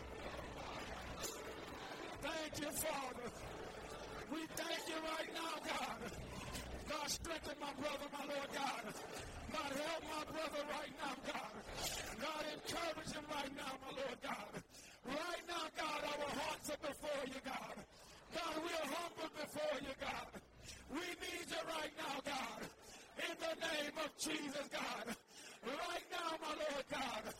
Thank 2.22 2.54
you, 2.62 2.70
Father. 2.70 3.28
We 4.30 4.46
thank 4.54 4.82
you 4.86 5.00
right 5.02 5.32
now, 5.34 5.54
God. 5.66 6.00
God, 6.86 7.10
strengthen 7.10 7.58
my 7.58 7.74
brother, 7.82 8.06
my 8.14 8.26
Lord 8.30 8.52
God. 8.54 8.84
God, 9.50 9.72
help 9.74 10.04
my 10.06 10.24
brother 10.30 10.64
right 10.70 10.94
now, 11.02 11.16
God. 11.26 11.54
God, 12.22 12.44
encourage 12.54 13.10
him 13.10 13.26
right 13.26 13.54
now, 13.58 13.74
my 13.82 13.92
Lord 14.06 14.20
God. 14.22 14.54
Right 15.10 15.44
now, 15.50 15.66
God, 15.74 16.00
our 16.06 16.30
hearts 16.38 16.70
are 16.70 16.82
before 16.86 17.24
you, 17.26 17.42
God. 17.42 17.76
God, 18.38 18.56
we 18.62 18.70
are 18.70 18.90
humble 19.02 19.32
before 19.34 19.78
you, 19.82 19.94
God. 19.98 20.30
We 20.94 21.06
need 21.26 21.48
you 21.50 21.64
right 21.74 21.94
now, 21.98 22.22
God. 22.22 22.62
In 23.18 23.34
the 23.42 23.54
name 23.66 23.96
of 23.98 24.14
Jesus, 24.22 24.70
God. 24.70 25.16
Right 25.66 26.06
now, 26.14 26.38
my 26.38 26.54
Lord 26.54 26.86
God. 26.92 27.34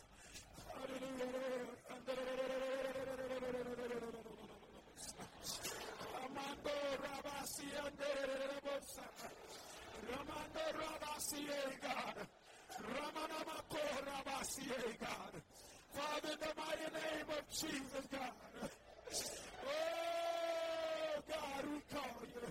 Father, 15.98 16.32
in 16.32 16.38
the 16.40 16.98
name 16.98 17.28
of 17.30 17.48
Jesus, 17.50 18.06
God. 18.12 18.70
Oh, 19.66 21.22
God, 21.28 21.64
we 21.72 21.80
call 21.90 22.22
you. 22.22 22.44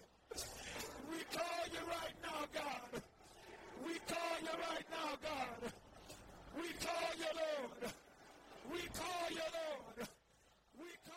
We 1.09 1.19
call 1.31 1.63
you 1.71 1.83
right 1.87 2.17
now, 2.23 2.41
God. 2.53 3.01
We 3.85 3.93
call 4.07 4.35
you 4.41 4.55
right 4.69 4.87
now, 4.91 5.11
God. 5.23 5.71
We 6.55 6.67
call 6.73 7.09
you, 7.17 7.31
Lord. 7.35 7.93
We 8.71 8.79
call 8.93 9.31
you 9.31 9.37
Lord. 9.37 10.07
We 10.79 10.89
call 11.07 11.16